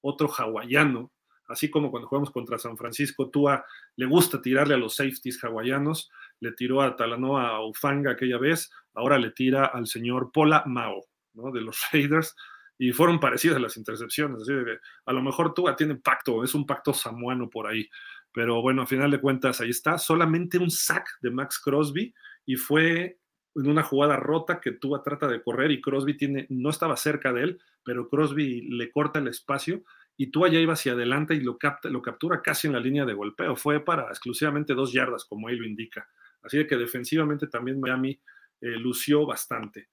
otro 0.00 0.28
hawaiano, 0.28 1.10
así 1.52 1.70
como 1.70 1.90
cuando 1.90 2.08
jugamos 2.08 2.30
contra 2.30 2.58
San 2.58 2.76
Francisco, 2.76 3.30
Tua 3.30 3.64
le 3.96 4.06
gusta 4.06 4.40
tirarle 4.40 4.74
a 4.74 4.78
los 4.78 4.96
safeties 4.96 5.42
hawaianos, 5.44 6.10
le 6.40 6.52
tiró 6.52 6.82
a 6.82 6.96
Talanoa 6.96 7.64
Ufanga 7.66 8.12
aquella 8.12 8.38
vez, 8.38 8.70
ahora 8.94 9.18
le 9.18 9.30
tira 9.30 9.66
al 9.66 9.86
señor 9.86 10.32
Pola 10.32 10.64
Mao, 10.66 11.06
¿no? 11.34 11.52
de 11.52 11.60
los 11.60 11.78
Raiders, 11.92 12.34
y 12.78 12.92
fueron 12.92 13.20
parecidas 13.20 13.60
las 13.60 13.76
intercepciones, 13.76 14.42
así 14.42 14.52
de 14.52 14.78
a 15.06 15.12
lo 15.12 15.22
mejor 15.22 15.54
Tua 15.54 15.76
tiene 15.76 15.96
pacto, 15.96 16.42
es 16.42 16.54
un 16.54 16.66
pacto 16.66 16.92
samuano 16.92 17.48
por 17.48 17.66
ahí, 17.66 17.88
pero 18.32 18.62
bueno, 18.62 18.82
a 18.82 18.86
final 18.86 19.10
de 19.10 19.20
cuentas 19.20 19.60
ahí 19.60 19.70
está, 19.70 19.98
solamente 19.98 20.58
un 20.58 20.70
sack 20.70 21.06
de 21.20 21.30
Max 21.30 21.60
Crosby, 21.62 22.14
y 22.44 22.56
fue 22.56 23.18
en 23.54 23.68
una 23.68 23.82
jugada 23.82 24.16
rota 24.16 24.60
que 24.60 24.72
Tua 24.72 25.02
trata 25.02 25.28
de 25.28 25.42
correr 25.42 25.70
y 25.70 25.80
Crosby 25.80 26.16
tiene, 26.16 26.46
no 26.48 26.70
estaba 26.70 26.96
cerca 26.96 27.32
de 27.32 27.42
él, 27.42 27.60
pero 27.84 28.08
Crosby 28.08 28.62
le 28.62 28.90
corta 28.90 29.18
el 29.18 29.28
espacio 29.28 29.84
y 30.22 30.28
tú 30.28 30.44
allá 30.44 30.60
iba 30.60 30.74
hacia 30.74 30.92
adelante 30.92 31.34
y 31.34 31.40
lo, 31.40 31.58
capta, 31.58 31.88
lo 31.88 32.00
captura 32.00 32.40
casi 32.40 32.68
en 32.68 32.74
la 32.74 32.78
línea 32.78 33.04
de 33.04 33.12
golpeo. 33.12 33.56
Fue 33.56 33.84
para 33.84 34.04
exclusivamente 34.04 34.72
dos 34.72 34.92
yardas, 34.92 35.24
como 35.24 35.48
ahí 35.48 35.56
lo 35.56 35.66
indica. 35.66 36.08
Así 36.42 36.64
que 36.64 36.76
defensivamente 36.76 37.48
también 37.48 37.80
Miami 37.80 38.20
eh, 38.60 38.68
lució 38.78 39.26
bastante. 39.26 39.88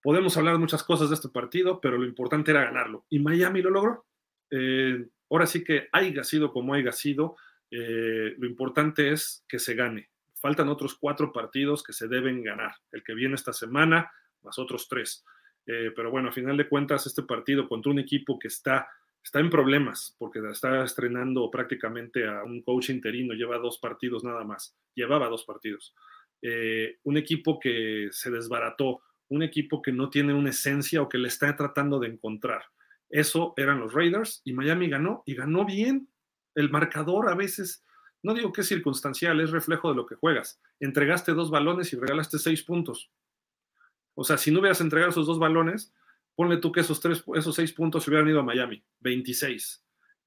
Podemos 0.00 0.36
hablar 0.36 0.54
de 0.54 0.60
muchas 0.60 0.84
cosas 0.84 1.08
de 1.08 1.16
este 1.16 1.30
partido, 1.30 1.80
pero 1.80 1.98
lo 1.98 2.06
importante 2.06 2.52
era 2.52 2.62
ganarlo. 2.62 3.06
Y 3.08 3.18
Miami 3.18 3.60
lo 3.60 3.70
logró. 3.70 4.06
Eh, 4.52 5.08
ahora 5.28 5.46
sí 5.46 5.64
que 5.64 5.88
haya 5.90 6.22
sido 6.22 6.52
como 6.52 6.74
haya 6.74 6.92
sido, 6.92 7.34
eh, 7.72 8.36
lo 8.38 8.46
importante 8.46 9.10
es 9.10 9.44
que 9.48 9.58
se 9.58 9.74
gane. 9.74 10.10
Faltan 10.40 10.68
otros 10.68 10.94
cuatro 10.94 11.32
partidos 11.32 11.82
que 11.82 11.92
se 11.92 12.06
deben 12.06 12.44
ganar. 12.44 12.76
El 12.92 13.02
que 13.02 13.14
viene 13.14 13.34
esta 13.34 13.52
semana, 13.52 14.12
más 14.44 14.60
otros 14.60 14.86
tres. 14.88 15.24
pero 15.66 16.12
bueno, 16.12 16.28
a 16.28 16.32
final 16.32 16.56
de 16.56 16.68
cuentas, 16.68 17.04
este 17.06 17.24
partido 17.24 17.68
contra 17.68 17.90
un 17.90 17.98
equipo 17.98 18.38
que 18.38 18.46
está 18.46 18.88
está 19.22 19.40
en 19.40 19.50
problemas 19.50 20.16
porque 20.18 20.40
está 20.50 20.84
estrenando 20.84 21.50
prácticamente 21.50 22.26
a 22.26 22.44
un 22.44 22.62
coach 22.62 22.90
interino, 22.90 23.34
lleva 23.34 23.58
dos 23.58 23.78
partidos 23.78 24.24
nada 24.24 24.44
más, 24.44 24.76
llevaba 24.94 25.28
dos 25.28 25.44
partidos. 25.44 25.94
Eh, 26.42 26.98
un 27.02 27.16
equipo 27.16 27.58
que 27.58 28.08
se 28.12 28.30
desbarató, 28.30 29.02
un 29.28 29.42
equipo 29.42 29.82
que 29.82 29.92
no 29.92 30.08
tiene 30.08 30.32
una 30.34 30.50
esencia 30.50 31.02
o 31.02 31.08
que 31.08 31.18
le 31.18 31.28
está 31.28 31.54
tratando 31.56 31.98
de 31.98 32.08
encontrar. 32.08 32.62
Eso 33.10 33.54
eran 33.56 33.80
los 33.80 33.92
Raiders 33.92 34.42
y 34.44 34.52
Miami 34.52 34.88
ganó 34.88 35.22
y 35.26 35.34
ganó 35.34 35.64
bien. 35.64 36.08
El 36.54 36.70
marcador 36.70 37.28
a 37.28 37.34
veces, 37.34 37.84
no 38.22 38.34
digo 38.34 38.52
que 38.52 38.62
es 38.62 38.68
circunstancial, 38.68 39.40
es 39.40 39.50
reflejo 39.50 39.90
de 39.90 39.96
lo 39.96 40.06
que 40.06 40.14
juegas. 40.14 40.60
Entregaste 40.80 41.32
dos 41.32 41.50
balones 41.50 41.92
y 41.92 41.96
regalaste 41.96 42.38
seis 42.38 42.62
puntos. 42.62 43.10
O 44.14 44.24
sea, 44.24 44.36
si 44.36 44.50
no 44.50 44.60
hubieras 44.60 44.80
entregado 44.80 45.10
esos 45.10 45.26
dos 45.26 45.38
balones, 45.38 45.92
ponle 46.38 46.58
tú 46.58 46.70
que 46.70 46.82
esos, 46.82 47.00
tres, 47.00 47.24
esos 47.34 47.52
seis 47.52 47.72
puntos 47.72 48.04
se 48.04 48.10
hubieran 48.10 48.28
ido 48.28 48.38
a 48.38 48.44
Miami, 48.44 48.80
26. 49.00 49.84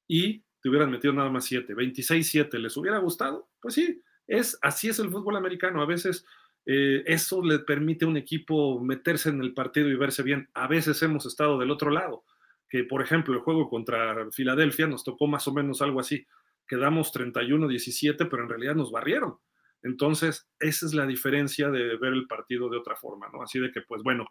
Y 0.10 0.44
te 0.62 0.68
hubieran 0.68 0.91
metido 0.91 1.13
nada 1.13 1.30
más 1.30 1.46
siete, 1.46 1.74
26-7. 1.74 2.60
¿Les 2.60 2.75
hubiera 2.75 2.98
gustado? 2.98 3.50
Pues 3.62 3.75
sí, 3.75 4.01
es, 4.27 4.60
así 4.62 4.89
es 4.89 5.00
el 5.00 5.10
fútbol 5.10 5.38
americano. 5.38 5.82
A 5.82 5.86
veces 5.86 6.25
eh, 6.65 7.01
eso 7.06 7.41
le 7.41 7.60
permite 7.60 8.03
a 8.03 8.10
un 8.10 8.18
equipo 8.18 8.84
meterse 8.84 9.30
en 9.30 9.39
el 9.39 9.53
partido 9.53 9.88
y 9.88 9.96
verse 9.96 10.22
bien. 10.22 10.50
A 10.53 10.68
veces 10.68 11.01
hemos 11.01 11.25
estado 11.25 11.58
del 11.58 11.72
otro 11.72 11.91
lado, 11.91 12.25
que 12.68 12.84
por 12.84 13.01
ejemplo 13.01 13.34
el 13.34 13.39
juego 13.39 13.70
contra 13.70 14.30
Filadelfia 14.32 14.88
nos 14.88 15.06
tocó 15.06 15.27
más 15.27 15.48
o 15.48 15.53
menos 15.53 15.82
algo 15.82 16.01
así. 16.01 16.27
Quedamos 16.68 17.13
31-17, 17.13 18.27
pero 18.30 18.44
en 18.44 18.50
realidad 18.50 18.75
nos 18.75 18.91
barrieron. 18.91 19.38
Entonces, 19.82 20.46
esa 20.60 20.86
es 20.86 20.94
la 20.94 21.08
diferencia 21.08 21.70
de 21.70 21.96
ver 21.96 22.12
el 22.12 22.27
partido 22.27 22.70
de 22.70 22.80
otra 22.80 22.98
forma, 22.98 23.30
¿no? 23.32 23.41
Así 23.44 23.60
de 23.60 23.72
que, 23.72 23.82
pues 23.82 24.03
bueno, 24.03 24.27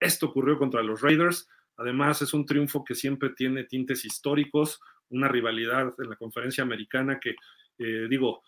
esto 0.00 0.26
ocurrió 0.26 0.58
contra 0.58 0.82
los 0.82 1.00
Raiders. 1.00 1.48
Además, 1.76 2.22
es 2.22 2.34
un 2.34 2.46
triunfo 2.46 2.84
que 2.84 2.94
siempre 2.94 3.30
tiene 3.30 3.64
tintes 3.64 4.04
históricos, 4.04 4.80
una 5.10 5.28
rivalidad 5.28 5.94
en 5.98 6.10
la 6.10 6.16
conferencia 6.16 6.62
americana 6.62 7.18
que, 7.20 7.36
eh, 7.78 8.06
digo, 8.08 8.42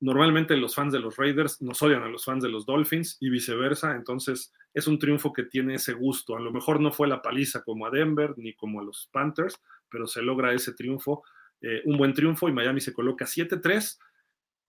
normalmente 0.00 0.56
los 0.56 0.74
fans 0.74 0.92
de 0.92 0.98
los 0.98 1.16
Raiders 1.16 1.62
nos 1.62 1.80
odian 1.80 2.02
a 2.02 2.08
los 2.08 2.24
fans 2.24 2.42
de 2.42 2.48
los 2.48 2.66
Dolphins 2.66 3.18
y 3.20 3.30
viceversa, 3.30 3.94
entonces 3.94 4.52
es 4.74 4.86
un 4.88 4.98
triunfo 4.98 5.32
que 5.32 5.44
tiene 5.44 5.76
ese 5.76 5.92
gusto. 5.92 6.36
A 6.36 6.40
lo 6.40 6.50
mejor 6.50 6.80
no 6.80 6.90
fue 6.90 7.06
la 7.06 7.22
paliza 7.22 7.62
como 7.62 7.86
a 7.86 7.90
Denver 7.90 8.34
ni 8.36 8.52
como 8.54 8.80
a 8.80 8.84
los 8.84 9.08
Panthers, 9.12 9.60
pero 9.88 10.06
se 10.08 10.22
logra 10.22 10.52
ese 10.52 10.72
triunfo, 10.72 11.22
eh, 11.60 11.82
un 11.84 11.96
buen 11.96 12.14
triunfo 12.14 12.48
y 12.48 12.52
Miami 12.52 12.80
se 12.80 12.92
coloca 12.92 13.26
7-3 13.26 14.00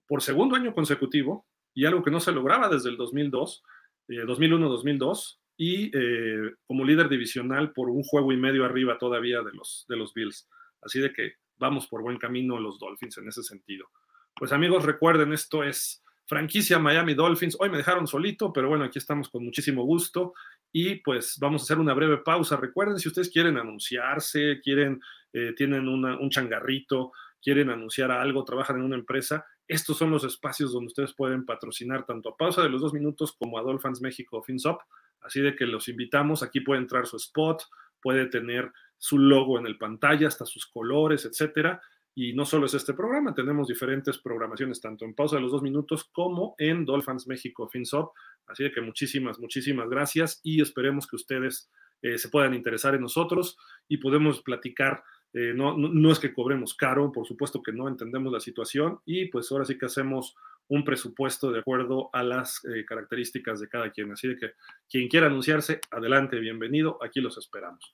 por 0.07 0.21
segundo 0.21 0.55
año 0.55 0.73
consecutivo 0.73 1.47
y 1.73 1.85
algo 1.85 2.03
que 2.03 2.11
no 2.11 2.19
se 2.19 2.31
lograba 2.31 2.69
desde 2.69 2.89
el 2.89 2.97
2002, 2.97 3.63
2001-2002 4.07 5.37
eh, 5.37 5.42
y 5.57 5.91
eh, 5.97 6.53
como 6.65 6.83
líder 6.83 7.09
divisional 7.09 7.71
por 7.73 7.89
un 7.89 8.03
juego 8.03 8.31
y 8.31 8.37
medio 8.37 8.65
arriba 8.65 8.97
todavía 8.97 9.41
de 9.41 9.53
los, 9.53 9.85
de 9.87 9.97
los 9.97 10.13
Bills. 10.13 10.49
Así 10.81 10.99
de 10.99 11.13
que 11.13 11.33
vamos 11.57 11.87
por 11.87 12.01
buen 12.01 12.17
camino 12.17 12.59
los 12.59 12.79
Dolphins 12.79 13.17
en 13.17 13.27
ese 13.27 13.43
sentido. 13.43 13.89
Pues 14.35 14.51
amigos, 14.51 14.83
recuerden, 14.83 15.31
esto 15.33 15.63
es 15.63 16.03
franquicia 16.25 16.79
Miami 16.79 17.13
Dolphins. 17.13 17.57
Hoy 17.59 17.69
me 17.69 17.77
dejaron 17.77 18.07
solito, 18.07 18.51
pero 18.51 18.69
bueno, 18.69 18.83
aquí 18.83 18.97
estamos 18.97 19.29
con 19.29 19.43
muchísimo 19.45 19.83
gusto 19.83 20.33
y 20.71 20.95
pues 20.95 21.37
vamos 21.39 21.61
a 21.61 21.65
hacer 21.65 21.79
una 21.79 21.93
breve 21.93 22.17
pausa. 22.17 22.57
Recuerden, 22.57 22.97
si 22.97 23.07
ustedes 23.07 23.29
quieren 23.29 23.57
anunciarse, 23.57 24.59
quieren, 24.61 24.99
eh, 25.33 25.53
tienen 25.55 25.87
un 25.87 26.29
changarrito, 26.29 27.11
quieren 27.41 27.69
anunciar 27.69 28.09
algo, 28.11 28.43
trabajan 28.43 28.77
en 28.77 28.83
una 28.83 28.95
empresa, 28.95 29.45
estos 29.67 29.97
son 29.97 30.11
los 30.11 30.23
espacios 30.23 30.73
donde 30.73 30.87
ustedes 30.87 31.13
pueden 31.13 31.45
patrocinar 31.45 32.05
tanto 32.05 32.29
a 32.29 32.37
Pausa 32.37 32.61
de 32.61 32.69
los 32.69 32.81
Dos 32.81 32.93
Minutos 32.93 33.33
como 33.33 33.57
a 33.57 33.61
Dolphins 33.61 34.01
México 34.01 34.41
FinSop. 34.43 34.81
Así 35.23 35.41
de 35.41 35.55
que 35.55 35.65
los 35.65 35.87
invitamos, 35.87 36.43
aquí 36.43 36.61
puede 36.61 36.81
entrar 36.81 37.07
su 37.07 37.17
spot, 37.17 37.63
puede 38.01 38.27
tener 38.27 38.71
su 38.97 39.17
logo 39.17 39.59
en 39.59 39.65
el 39.65 39.77
pantalla, 39.77 40.27
hasta 40.27 40.45
sus 40.45 40.65
colores, 40.67 41.25
etcétera. 41.25 41.81
Y 42.15 42.33
no 42.33 42.45
solo 42.45 42.67
es 42.67 42.73
este 42.75 42.93
programa, 42.93 43.33
tenemos 43.33 43.67
diferentes 43.67 44.19
programaciones 44.19 44.79
tanto 44.79 45.03
en 45.03 45.15
pausa 45.15 45.37
de 45.37 45.41
los 45.41 45.51
dos 45.51 45.63
minutos 45.63 46.03
como 46.11 46.53
en 46.59 46.85
Dolphins 46.85 47.27
México 47.27 47.67
FinSop. 47.67 48.13
Así 48.45 48.71
que 48.71 48.81
muchísimas, 48.81 49.39
muchísimas 49.39 49.89
gracias 49.89 50.39
y 50.43 50.61
esperemos 50.61 51.07
que 51.07 51.15
ustedes 51.15 51.71
eh, 52.03 52.17
se 52.17 52.29
puedan 52.29 52.53
interesar 52.53 52.93
en 52.93 53.01
nosotros 53.01 53.57
y 53.87 53.97
podemos 53.97 54.43
platicar. 54.43 55.03
Eh, 55.33 55.53
no, 55.55 55.75
no, 55.75 56.11
es 56.11 56.19
que 56.19 56.33
cobremos 56.33 56.75
caro, 56.75 57.11
por 57.11 57.25
supuesto 57.25 57.63
que 57.63 57.71
no 57.71 57.87
entendemos 57.87 58.31
la 58.31 58.39
situación 58.39 58.99
y 59.03 59.25
pues 59.29 59.51
ahora 59.51 59.65
sí 59.65 59.79
que 59.79 59.87
hacemos 59.87 60.35
un 60.69 60.83
presupuesto 60.83 61.51
de 61.51 61.59
acuerdo 61.59 62.09
a 62.13 62.23
las 62.23 62.63
eh, 62.65 62.85
características 62.85 63.59
de 63.59 63.67
cada 63.67 63.91
quien. 63.91 64.11
Así 64.11 64.27
de 64.27 64.37
que 64.37 64.51
quien 64.89 65.07
quiera 65.07 65.27
anunciarse, 65.27 65.79
adelante, 65.91 66.39
bienvenido, 66.39 66.97
aquí 67.03 67.21
los 67.21 67.37
esperamos. 67.37 67.93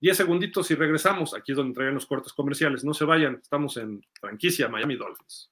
Diez 0.00 0.16
segunditos 0.16 0.70
y 0.70 0.74
regresamos. 0.74 1.34
Aquí 1.34 1.52
es 1.52 1.56
donde 1.56 1.74
traen 1.74 1.94
los 1.94 2.06
cortes 2.06 2.32
comerciales. 2.32 2.84
No 2.84 2.94
se 2.94 3.04
vayan, 3.04 3.40
estamos 3.42 3.76
en 3.76 4.00
franquicia 4.20 4.68
Miami 4.68 4.96
Dolphins. 4.96 5.50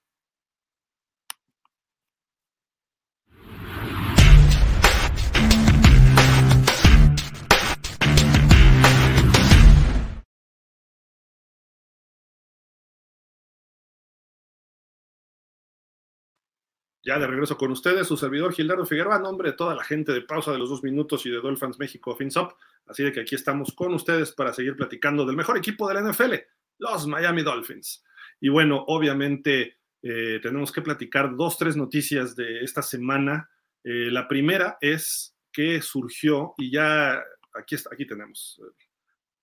Ya 17.06 17.20
de 17.20 17.26
regreso 17.28 17.56
con 17.56 17.70
ustedes, 17.70 18.08
su 18.08 18.16
servidor 18.16 18.52
Gildardo 18.52 18.84
Figueroa, 18.84 19.20
nombre 19.20 19.52
de 19.52 19.56
toda 19.56 19.76
la 19.76 19.84
gente 19.84 20.12
de 20.12 20.22
Pausa 20.22 20.50
de 20.50 20.58
los 20.58 20.70
Dos 20.70 20.82
Minutos 20.82 21.24
y 21.24 21.30
de 21.30 21.36
Dolphins 21.36 21.78
México 21.78 22.16
FinSop. 22.16 22.54
Así 22.84 23.04
de 23.04 23.12
que 23.12 23.20
aquí 23.20 23.36
estamos 23.36 23.72
con 23.76 23.94
ustedes 23.94 24.32
para 24.32 24.52
seguir 24.52 24.74
platicando 24.74 25.24
del 25.24 25.36
mejor 25.36 25.56
equipo 25.56 25.86
de 25.86 25.94
la 25.94 26.00
NFL, 26.00 26.34
los 26.78 27.06
Miami 27.06 27.42
Dolphins. 27.44 28.02
Y 28.40 28.48
bueno, 28.48 28.84
obviamente 28.88 29.76
eh, 30.02 30.40
tenemos 30.42 30.72
que 30.72 30.82
platicar 30.82 31.36
dos, 31.36 31.56
tres 31.56 31.76
noticias 31.76 32.34
de 32.34 32.64
esta 32.64 32.82
semana. 32.82 33.50
Eh, 33.84 34.10
la 34.10 34.26
primera 34.26 34.76
es 34.80 35.32
que 35.52 35.80
surgió, 35.82 36.54
y 36.58 36.72
ya 36.72 37.22
aquí, 37.54 37.76
está, 37.76 37.90
aquí 37.92 38.04
tenemos, 38.04 38.60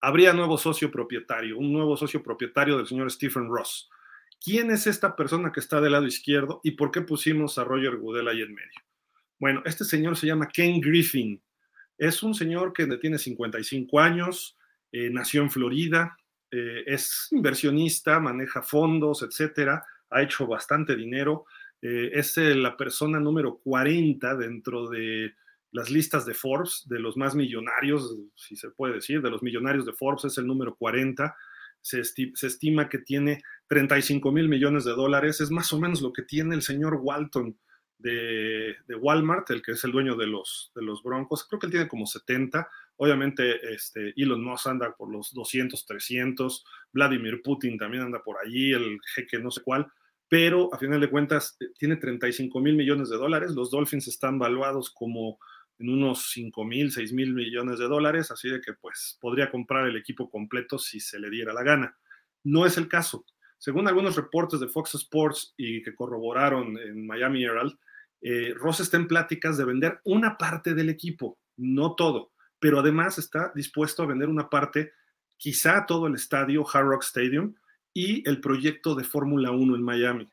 habría 0.01 0.33
nuevo 0.33 0.57
socio 0.57 0.91
propietario, 0.91 1.57
un 1.57 1.71
nuevo 1.71 1.95
socio 1.95 2.21
propietario 2.21 2.75
del 2.75 2.87
señor 2.87 3.09
Stephen 3.09 3.47
Ross. 3.47 3.89
¿Quién 4.43 4.71
es 4.71 4.87
esta 4.87 5.15
persona 5.15 5.53
que 5.53 5.61
está 5.61 5.79
del 5.79 5.93
lado 5.93 6.05
izquierdo 6.05 6.59
y 6.65 6.71
por 6.71 6.91
qué 6.91 6.99
pusimos 6.99 7.57
a 7.57 7.63
Roger 7.63 7.95
Goodell 7.95 8.27
ahí 8.27 8.41
en 8.41 8.53
medio? 8.53 8.81
Bueno, 9.39 9.61
este 9.63 9.85
señor 9.85 10.17
se 10.17 10.27
llama 10.27 10.49
Ken 10.49 10.81
Griffin. 10.81 11.41
Es 11.97 12.21
un 12.23 12.35
señor 12.35 12.73
que 12.73 12.85
tiene 12.97 13.17
55 13.17 14.01
años, 14.01 14.57
eh, 14.91 15.09
nació 15.09 15.43
en 15.43 15.49
Florida, 15.49 16.17
eh, 16.51 16.83
es 16.85 17.29
inversionista, 17.31 18.19
maneja 18.19 18.61
fondos, 18.61 19.23
etcétera, 19.23 19.85
ha 20.09 20.21
hecho 20.21 20.45
bastante 20.45 20.97
dinero. 20.97 21.45
Eh, 21.81 22.11
es 22.13 22.35
la 22.35 22.75
persona 22.75 23.21
número 23.21 23.59
40 23.59 24.35
dentro 24.35 24.89
de 24.89 25.35
las 25.71 25.89
listas 25.89 26.25
de 26.25 26.33
Forbes, 26.33 26.83
de 26.85 26.99
los 26.99 27.15
más 27.15 27.33
millonarios, 27.33 28.13
si 28.35 28.57
se 28.57 28.71
puede 28.71 28.95
decir, 28.95 29.21
de 29.21 29.29
los 29.29 29.41
millonarios 29.41 29.85
de 29.85 29.93
Forbes, 29.93 30.25
es 30.25 30.37
el 30.37 30.47
número 30.47 30.75
40 30.75 31.33
se, 31.83 32.01
estima 32.47 32.89
que 32.89 32.97
tiene 32.97 33.43
35 33.67 34.31
mil 34.31 34.47
millones 34.47 34.85
de 34.85 34.91
dólares, 34.91 35.41
es 35.41 35.51
más 35.51 35.71
o 35.73 35.79
menos 35.79 36.01
lo 36.01 36.13
que 36.13 36.23
tiene 36.23 36.55
el 36.55 36.61
señor 36.61 36.99
Walton 37.01 37.57
de, 37.99 38.75
Walmart, 38.99 39.49
el 39.51 39.61
que 39.61 39.73
es 39.73 39.83
el 39.83 39.91
dueño 39.91 40.15
de 40.15 40.27
los, 40.27 40.71
de 40.75 40.81
los 40.81 41.03
Broncos, 41.03 41.45
creo 41.47 41.59
que 41.59 41.67
él 41.67 41.71
tiene 41.71 41.87
como 41.87 42.05
70, 42.05 42.67
obviamente 42.97 43.73
este, 43.73 44.13
Elon 44.15 44.43
Musk 44.43 44.67
anda 44.67 44.95
por 44.95 45.11
los 45.11 45.33
200, 45.33 45.85
300, 45.85 46.65
Vladimir 46.91 47.41
Putin 47.43 47.77
también 47.77 48.03
anda 48.03 48.23
por 48.23 48.37
allí, 48.43 48.71
el 48.71 48.99
jeque 49.15 49.39
no 49.39 49.51
sé 49.51 49.61
cuál, 49.61 49.87
pero 50.29 50.73
a 50.73 50.77
final 50.77 50.99
de 50.99 51.09
cuentas 51.09 51.57
eh, 51.59 51.65
tiene 51.77 51.97
35 51.97 52.59
mil 52.59 52.75
millones 52.75 53.09
de 53.09 53.17
dólares, 53.17 53.51
los 53.51 53.71
Dolphins 53.71 54.07
están 54.07 54.39
valuados 54.39 54.89
como 54.89 55.37
en 55.79 55.89
unos 55.89 56.31
5 56.31 56.63
mil, 56.63 56.91
6 56.91 57.13
mil 57.13 57.33
millones 57.33 57.79
de 57.79 57.87
dólares, 57.87 58.31
así 58.31 58.49
de 58.49 58.61
que 58.61 58.73
pues 58.73 59.17
podría 59.19 59.49
comprar 59.49 59.87
el 59.87 59.97
equipo 59.97 60.29
completo 60.29 60.77
si 60.77 60.99
se 60.99 61.19
le 61.19 61.29
diera 61.29 61.53
la 61.53 61.63
gana. 61.63 61.97
No 62.43 62.65
es 62.65 62.77
el 62.77 62.87
caso. 62.87 63.25
Según 63.57 63.87
algunos 63.87 64.15
reportes 64.15 64.59
de 64.59 64.67
Fox 64.67 64.95
Sports 64.95 65.53
y 65.57 65.81
que 65.81 65.95
corroboraron 65.95 66.77
en 66.77 67.07
Miami 67.07 67.43
Herald, 67.45 67.77
eh, 68.21 68.53
Ross 68.55 68.79
está 68.79 68.97
en 68.97 69.07
pláticas 69.07 69.57
de 69.57 69.65
vender 69.65 69.99
una 70.05 70.37
parte 70.37 70.73
del 70.73 70.89
equipo, 70.89 71.39
no 71.57 71.95
todo, 71.95 72.31
pero 72.59 72.79
además 72.79 73.17
está 73.17 73.51
dispuesto 73.53 74.03
a 74.03 74.05
vender 74.05 74.29
una 74.29 74.49
parte, 74.49 74.93
quizá 75.37 75.85
todo 75.85 76.07
el 76.07 76.15
estadio 76.15 76.65
Hard 76.65 76.87
Rock 76.87 77.03
Stadium 77.03 77.55
y 77.93 78.27
el 78.27 78.39
proyecto 78.39 78.95
de 78.95 79.03
Fórmula 79.03 79.51
1 79.51 79.75
en 79.75 79.83
Miami. 79.83 80.29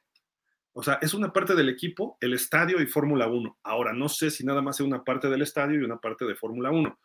O 0.81 0.83
sea, 0.83 0.99
es 1.03 1.13
una 1.13 1.31
parte 1.31 1.55
del 1.55 1.69
equipo, 1.69 2.17
el 2.23 2.33
estadio 2.33 2.81
y 2.81 2.87
Fórmula 2.87 3.29
1. 3.29 3.59
Ahora, 3.65 3.93
no 3.93 4.09
sé 4.09 4.31
si 4.31 4.47
nada 4.47 4.63
más 4.63 4.81
es 4.81 4.87
una 4.87 5.05
parte 5.05 5.29
del 5.29 5.43
estadio 5.43 5.79
y 5.79 5.85
una 5.85 5.99
parte 5.99 6.25
de 6.25 6.35
Fórmula 6.35 6.71
1. 6.71 6.99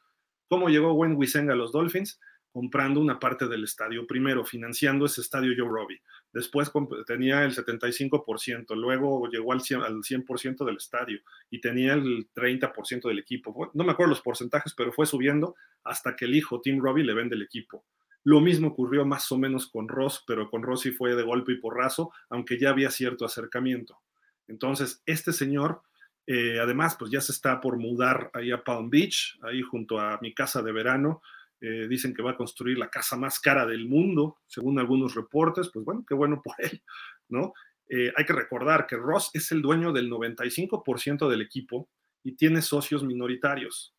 ¿Cómo 0.48 0.70
llegó 0.70 0.94
Wayne 0.94 1.15
Wisenga 1.15 1.51
a 1.51 1.58
los 1.58 1.74
Dolphins? 1.74 2.17
Comprando 2.53 3.01
una 3.01 3.20
parte 3.20 3.50
del 3.50 3.65
estadio 3.65 4.08
primero, 4.08 4.46
financiando 4.46 5.05
ese 5.05 5.20
estadio 5.20 5.53
Joe 5.58 5.67
Robbie. 5.67 6.01
Después 6.32 6.72
tenía 7.05 7.44
el 7.44 7.53
75%, 7.53 8.77
luego 8.77 9.27
llegó 9.27 9.51
al 9.51 9.60
100%, 9.60 10.65
del 10.65 10.77
estadio 10.77 11.20
y 11.50 11.60
tenía 11.60 11.96
el 11.96 12.29
30% 12.34 13.10
del 13.10 13.20
equipo. 13.20 13.72
No 13.74 13.84
me 13.84 13.91
acuerdo 13.91 14.12
los 14.12 14.22
porcentajes, 14.22 14.74
pero 14.74 14.94
fue 14.94 15.05
subiendo 15.05 15.55
hasta 15.84 16.15
que 16.15 16.24
el 16.24 16.36
hijo 16.36 16.62
Tim 16.62 16.79
Robbie 16.82 17.03
le 17.03 17.13
vende 17.13 17.36
el 17.36 17.41
equipo. 17.41 17.84
Lo 18.25 18.41
mismo 18.41 18.70
ocurrió 18.70 19.05
más 19.05 19.32
o 19.32 19.38
menos 19.38 19.67
con 19.67 19.88
Ross, 19.88 20.24
pero 20.25 20.50
con 20.50 20.63
Ross 20.63 20.82
sí 20.82 20.91
fue 20.91 21.15
de 21.15 21.22
golpe 21.22 21.53
y 21.53 21.60
porrazo, 21.60 22.12
aunque 22.29 22.58
ya 22.58 22.72
había 22.72 22.89
cierto 22.89 23.24
acercamiento. 23.24 24.01
Entonces, 24.48 25.03
este 25.05 25.32
señor, 25.32 25.84
eh, 26.25 26.60
además, 26.60 26.96
pues 26.98 27.12
ya 27.12 27.22
se 27.22 27.32
está 27.32 27.62
por 27.62 27.77
mudar 27.77 28.32
ahí 28.34 28.51
a 28.51 28.63
Palm 28.63 28.89
Beach, 28.89 29.38
ahí 29.44 29.62
junto 29.62 30.00
a 30.00 30.17
mi 30.24 30.34
casa 30.34 30.63
de 30.63 30.72
verano. 30.72 31.22
Eh, 31.62 31.88
dicen 31.88 32.15
que 32.15 32.24
va 32.24 32.32
a 32.32 32.36
construir 32.36 32.79
la 32.79 32.89
casa 32.89 33.15
más 33.15 33.39
cara 33.39 33.63
del 33.63 33.88
mundo, 33.88 34.39
según 34.48 34.79
algunos 34.79 35.13
reportes. 35.13 35.70
Pues 35.72 35.86
bueno, 35.86 36.03
qué 36.08 36.15
bueno 36.15 36.41
por 36.44 36.55
él, 36.58 36.82
¿no? 37.29 37.53
Eh, 37.88 38.12
hay 38.15 38.25
que 38.25 38.34
recordar 38.34 38.88
que 38.88 38.96
Ross 38.98 39.29
es 39.36 39.51
el 39.51 39.62
dueño 39.62 39.94
del 39.94 40.10
95% 40.10 41.29
del 41.29 41.41
equipo 41.41 41.89
y 42.24 42.36
tiene 42.36 42.63
socios 42.63 43.03
minoritarios. 43.03 43.94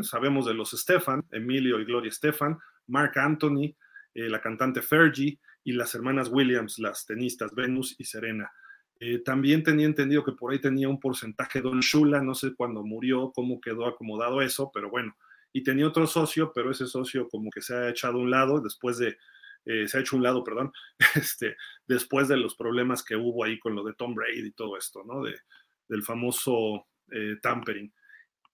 sabemos 0.00 0.46
de 0.46 0.54
los 0.54 0.70
Stefan, 0.70 1.26
Emilio 1.30 1.78
y 1.78 1.84
Gloria 1.84 2.10
Stefan, 2.10 2.58
Mark 2.90 3.18
Anthony, 3.18 3.74
la 4.14 4.40
cantante 4.40 4.82
Fergie 4.82 5.38
y 5.64 5.72
las 5.72 5.94
hermanas 5.94 6.28
Williams, 6.30 6.78
las 6.78 7.06
tenistas 7.06 7.54
Venus 7.54 7.94
y 7.98 8.04
Serena. 8.04 8.50
Eh, 9.02 9.20
también 9.20 9.62
tenía 9.62 9.86
entendido 9.86 10.22
que 10.22 10.32
por 10.32 10.52
ahí 10.52 10.60
tenía 10.60 10.86
un 10.86 11.00
porcentaje 11.00 11.62
Don 11.62 11.80
Shula, 11.80 12.20
no 12.20 12.34
sé 12.34 12.54
cuándo 12.54 12.84
murió, 12.84 13.32
cómo 13.34 13.58
quedó 13.58 13.86
acomodado 13.86 14.42
eso, 14.42 14.70
pero 14.72 14.90
bueno. 14.90 15.16
Y 15.52 15.62
tenía 15.62 15.88
otro 15.88 16.06
socio, 16.06 16.52
pero 16.54 16.70
ese 16.70 16.86
socio 16.86 17.26
como 17.28 17.50
que 17.50 17.62
se 17.62 17.74
ha 17.74 17.88
echado 17.88 18.18
a 18.18 18.22
un 18.22 18.30
lado 18.30 18.60
después 18.60 18.98
de, 18.98 19.16
eh, 19.64 19.88
se 19.88 19.96
ha 19.96 20.00
hecho 20.02 20.16
un 20.16 20.22
lado, 20.22 20.44
perdón, 20.44 20.70
este, 21.14 21.56
después 21.86 22.28
de 22.28 22.36
los 22.36 22.54
problemas 22.54 23.02
que 23.02 23.16
hubo 23.16 23.42
ahí 23.42 23.58
con 23.58 23.74
lo 23.74 23.82
de 23.84 23.94
Tom 23.94 24.14
Brady 24.14 24.48
y 24.48 24.52
todo 24.52 24.76
esto, 24.76 25.02
¿no? 25.04 25.22
De, 25.22 25.34
del 25.88 26.02
famoso 26.02 26.86
eh, 27.10 27.36
tampering. 27.40 27.92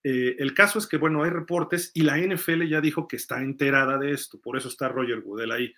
El 0.08 0.54
caso 0.54 0.78
es 0.78 0.86
que, 0.86 0.98
bueno, 0.98 1.24
hay 1.24 1.30
reportes 1.30 1.90
y 1.94 2.02
la 2.02 2.16
NFL 2.18 2.62
ya 2.68 2.80
dijo 2.80 3.08
que 3.08 3.16
está 3.16 3.42
enterada 3.42 3.98
de 3.98 4.12
esto, 4.12 4.40
por 4.40 4.56
eso 4.56 4.68
está 4.68 4.88
Roger 4.88 5.20
Goodell 5.20 5.50
ahí. 5.50 5.74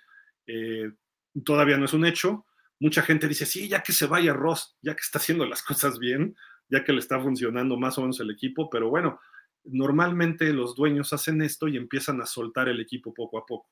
todavía 1.45 1.79
no 1.79 1.87
es 1.87 1.95
un 1.95 2.05
hecho, 2.05 2.45
mucha 2.81 3.03
gente 3.03 3.29
dice, 3.29 3.47
sí, 3.47 3.69
ya 3.69 3.83
que 3.83 3.93
se 3.93 4.07
vaya 4.07 4.33
Ross, 4.33 4.77
ya 4.83 4.95
que 4.95 5.01
está 5.01 5.19
haciendo 5.19 5.47
las 5.47 5.63
cosas 5.65 5.99
bien, 5.99 6.37
ya 6.69 6.85
que 6.85 6.93
le 6.93 6.99
está 6.99 7.21
funcionando 7.21 7.77
más 7.77 7.99
o 7.99 8.03
menos 8.03 8.21
el 8.21 8.31
equipo, 8.31 8.69
pero 8.71 8.91
bueno, 8.91 9.21
normalmente 9.65 10.53
los 10.53 10.75
dueños 10.75 11.13
hacen 11.13 11.43
esto 11.43 11.69
y 11.69 11.77
empiezan 11.77 12.21
a 12.21 12.27
soltar 12.27 12.69
el 12.69 12.81
equipo 12.81 13.15
poco 13.15 13.39
a 13.39 13.47
poco. 13.47 13.71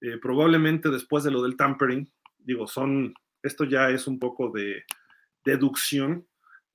Eh, 0.00 0.18
probablemente 0.18 0.90
después 0.90 1.24
de 1.24 1.30
lo 1.30 1.42
del 1.42 1.56
tampering, 1.56 2.10
digo, 2.38 2.66
son, 2.66 3.14
esto 3.42 3.64
ya 3.64 3.90
es 3.90 4.06
un 4.06 4.18
poco 4.18 4.50
de 4.50 4.84
deducción, 5.44 6.26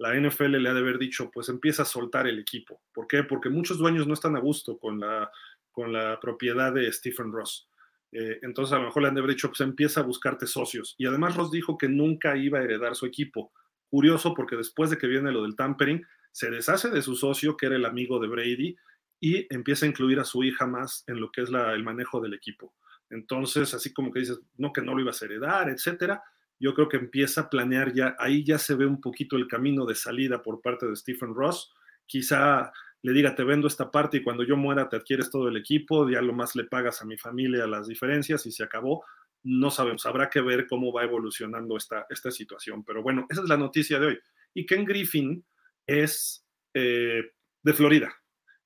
la 0.04 0.20
NFL 0.20 0.58
le 0.58 0.68
ha 0.70 0.74
de 0.74 0.82
haber 0.82 1.00
dicho, 1.00 1.32
pues 1.32 1.48
empieza 1.48 1.84
a 1.84 1.86
soltar 1.86 2.28
el 2.28 2.38
equipo. 2.38 2.82
¿Por 2.94 3.08
qué? 3.08 3.24
Porque 3.24 3.50
muchos 3.50 3.78
dueños 3.78 4.06
no 4.06 4.13
están 4.13 4.36
a 4.36 4.42
gusto 4.42 4.78
con 4.78 5.00
la, 5.00 5.32
con 5.72 5.94
la 5.94 6.20
propiedad 6.20 6.74
de 6.74 6.92
Stephen 6.92 7.32
Ross. 7.32 7.70
Eh, 8.12 8.39
entonces 8.42 8.74
a 8.74 8.80
lo 8.80 8.88
mejor 8.88 9.02
le 9.02 9.08
han 9.08 9.16
de 9.16 9.22
haber 9.22 9.32
dicho, 9.32 9.48
pues 9.48 9.62
empieza 9.62 10.02
a 10.02 10.04
buscarte 10.04 10.46
socios. 10.46 10.96
Y 10.98 11.06
además 11.06 11.38
Ross 11.38 11.52
dijo 11.52 11.78
que 11.78 11.88
nunca 11.88 12.36
iba 12.36 12.60
a 12.60 12.63
heredar 12.63 12.96
su 12.96 13.06
equipo. 13.06 13.54
Curioso 13.88 14.34
porque 14.34 14.58
después 14.58 14.89
de 14.89 14.98
que 14.98 15.08
viene 15.08 15.32
lo 15.32 15.44
del 15.44 15.56
tampering, 15.56 16.06
se 16.34 16.50
deshace 16.50 16.89
de 16.89 17.02
su 17.02 17.16
socio, 17.16 17.56
que 17.56 17.68
era 17.68 17.78
el 17.78 17.86
amigo 17.86 18.20
de 18.20 18.28
Brady, 18.28 18.76
y 19.22 19.48
empieza 19.56 19.86
a 19.86 19.89
incluir 19.89 20.20
a 20.20 20.26
su 20.26 20.44
hija 20.44 20.68
más 20.68 21.06
en 21.08 21.22
lo 21.22 21.32
que 21.32 21.44
es 21.44 21.50
el 21.50 21.84
manejo 21.84 22.20
del 22.20 22.34
equipo. 22.34 22.76
Entonces, 23.10 23.74
así 23.74 23.94
como 23.94 24.12
que 24.12 24.20
dices, 24.20 24.42
no, 24.58 24.74
que 24.74 24.82
no 24.82 24.96
lo 24.96 25.02
ibas 25.02 25.22
a 25.22 25.26
heredar, 25.26 25.70
etcétera, 25.70 26.22
yo 26.60 26.74
creo 26.74 26.89
que 26.89 26.98
empieza 26.98 27.42
a 27.42 27.50
planear 27.50 27.94
ya, 27.94 28.16
ahí 28.20 28.44
ya 28.44 28.58
se 28.58 28.76
ve 28.76 28.86
un 28.86 29.02
poquito 29.02 29.36
el 29.36 29.48
camino 29.48 29.86
de 29.86 29.96
salida 29.96 30.42
por 30.42 30.62
parte 30.62 30.86
de 30.86 30.96
Stephen 30.96 31.34
Ross. 31.36 31.74
Quizá 32.06 32.72
le 33.02 33.12
diga, 33.12 33.36
te 33.36 33.44
vendo 33.44 33.68
esta 33.68 33.92
parte 33.92 34.18
y 34.18 34.24
cuando 34.24 34.44
yo 34.44 34.56
muera 34.56 34.88
te 34.88 34.96
adquieres 34.96 35.30
todo 35.30 35.50
el 35.50 35.58
equipo, 35.58 36.10
ya 36.10 36.22
lo 36.22 36.34
más 36.34 36.56
le 36.56 36.63
pagas 36.63 37.02
a 37.02 37.06
mi 37.06 37.18
familia 37.18 37.68
las 37.68 37.88
diferencias 37.88 38.46
y 38.46 38.52
se 38.52 38.63
acabó. 38.63 39.04
No 39.44 39.70
sabemos, 39.72 40.06
habrá 40.06 40.30
que 40.30 40.39
ver 40.39 40.68
cómo 40.68 40.94
va 40.94 41.04
evolucionando 41.04 41.76
esta, 41.76 42.06
esta 42.10 42.32
situación. 42.32 42.86
Pero 42.86 43.04
bueno, 43.04 43.28
esa 43.30 43.42
es 43.42 43.50
la 43.50 43.58
noticia 43.58 44.00
de 44.00 44.08
hoy. 44.08 44.20
Y 44.54 44.66
Ken 44.66 44.86
Griffin 44.86 45.44
es 45.86 46.46
eh, 46.74 47.24
de 47.62 47.74
Florida, 47.74 48.13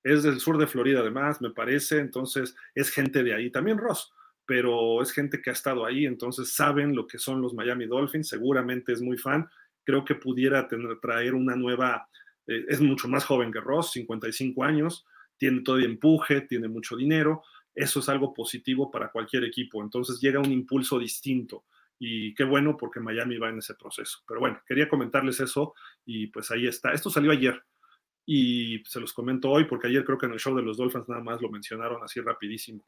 es 0.03 0.21
del 0.21 0.39
sur 0.39 0.59
de 0.59 0.67
Florida 0.67 0.99
además, 0.99 1.41
me 1.41 1.49
parece, 1.49 1.97
entonces 1.97 2.55
es 2.75 2.91
gente 2.91 3.23
de 3.23 3.33
ahí. 3.33 3.49
También 3.49 3.79
Ross, 3.79 4.13
pero 4.47 5.01
es 5.03 5.11
gente 5.11 5.41
que 5.41 5.51
ha 5.51 5.53
estado 5.53 5.85
ahí, 5.85 6.05
entonces 6.05 6.53
saben 6.53 6.95
lo 6.95 7.05
que 7.05 7.19
son 7.19 7.41
los 7.41 7.53
Miami 7.53 7.85
Dolphins, 7.85 8.29
seguramente 8.29 8.93
es 8.93 9.01
muy 9.01 9.17
fan. 9.17 9.47
Creo 9.83 10.03
que 10.03 10.15
pudiera 10.15 10.67
tener, 10.67 10.99
traer 10.99 11.35
una 11.35 11.55
nueva 11.55 12.07
eh, 12.47 12.65
es 12.69 12.81
mucho 12.81 13.07
más 13.07 13.25
joven 13.25 13.51
que 13.51 13.59
Ross, 13.59 13.91
55 13.91 14.63
años, 14.63 15.05
tiene 15.37 15.61
todo 15.61 15.77
el 15.77 15.83
empuje, 15.83 16.41
tiene 16.41 16.67
mucho 16.67 16.95
dinero, 16.95 17.43
eso 17.75 17.99
es 17.99 18.09
algo 18.09 18.33
positivo 18.33 18.89
para 18.89 19.11
cualquier 19.11 19.43
equipo, 19.43 19.83
entonces 19.83 20.19
llega 20.19 20.39
un 20.39 20.51
impulso 20.51 20.97
distinto 20.97 21.65
y 21.99 22.33
qué 22.33 22.43
bueno 22.43 22.77
porque 22.77 22.99
Miami 22.99 23.37
va 23.37 23.49
en 23.49 23.57
ese 23.57 23.75
proceso. 23.75 24.19
Pero 24.27 24.39
bueno, 24.39 24.61
quería 24.65 24.87
comentarles 24.87 25.39
eso 25.39 25.73
y 26.05 26.27
pues 26.27 26.49
ahí 26.51 26.67
está. 26.67 26.91
Esto 26.91 27.09
salió 27.09 27.31
ayer 27.31 27.61
y 28.25 28.83
se 28.85 28.99
los 28.99 29.13
comento 29.13 29.49
hoy 29.49 29.65
porque 29.65 29.87
ayer 29.87 30.03
creo 30.05 30.17
que 30.17 30.27
en 30.27 30.33
el 30.33 30.39
show 30.39 30.55
de 30.55 30.61
los 30.61 30.77
Dolphins 30.77 31.09
nada 31.09 31.23
más 31.23 31.41
lo 31.41 31.49
mencionaron 31.49 32.03
así 32.03 32.19
rapidísimo. 32.21 32.85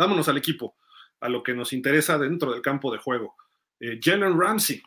Vámonos 0.00 0.30
al 0.30 0.38
equipo, 0.38 0.76
a 1.20 1.28
lo 1.28 1.42
que 1.42 1.52
nos 1.52 1.74
interesa 1.74 2.16
dentro 2.16 2.52
del 2.52 2.62
campo 2.62 2.90
de 2.90 2.96
juego. 2.96 3.36
Eh, 3.78 4.00
Jalen 4.02 4.40
Ramsey, 4.40 4.82